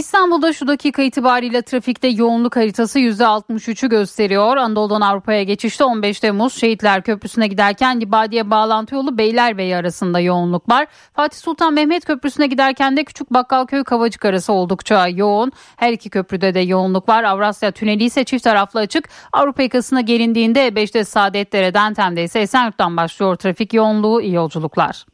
İstanbul'da 0.00 0.52
şu 0.52 0.68
dakika 0.68 1.02
itibariyle 1.02 1.62
trafikte 1.62 2.08
yoğunluk 2.08 2.56
haritası 2.56 3.00
%63'ü 3.00 3.88
gösteriyor. 3.88 4.56
Anadolu'dan 4.56 5.00
Avrupa'ya 5.00 5.42
geçişte 5.42 5.84
15 5.84 6.20
Temmuz 6.20 6.54
Şehitler 6.54 7.02
Köprüsü'ne 7.02 7.46
giderken 7.46 8.00
Libadiye 8.00 8.50
bağlantı 8.50 8.94
yolu 8.94 9.18
Beylerbeyi 9.18 9.76
arasında 9.76 10.20
yoğunluk 10.20 10.68
var. 10.68 10.86
Fatih 11.12 11.38
Sultan 11.38 11.74
Mehmet 11.74 12.04
Köprüsü'ne 12.04 12.46
giderken 12.46 12.96
de 12.96 13.04
Küçük 13.04 13.32
Bakkalköy 13.32 13.84
Kavacık 13.84 14.24
arası 14.24 14.52
oldukça 14.52 15.08
yoğun. 15.08 15.52
Her 15.76 15.92
iki 15.92 16.10
köprüde 16.10 16.54
de 16.54 16.60
yoğunluk 16.60 17.08
var. 17.08 17.24
Avrasya 17.24 17.70
Tüneli 17.70 18.04
ise 18.04 18.24
çift 18.24 18.44
taraflı 18.44 18.80
açık. 18.80 19.08
Avrupa 19.32 19.62
yakasına 19.62 20.00
gelindiğinde 20.00 20.68
E5'te 20.68 21.04
Saadetdere'den 21.04 21.94
Tem'de 21.94 22.24
ise 22.24 22.40
Esenyurt'tan 22.40 22.96
başlıyor 22.96 23.36
trafik 23.36 23.74
yoğunluğu. 23.74 24.20
İyi 24.22 24.34
yolculuklar. 24.34 25.04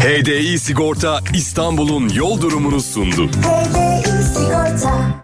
HDI 0.00 0.58
Sigorta 0.58 1.20
İstanbul'un 1.34 2.08
yol 2.08 2.40
durumunu 2.40 2.80
sundu. 2.80 3.30
time. 4.76 5.14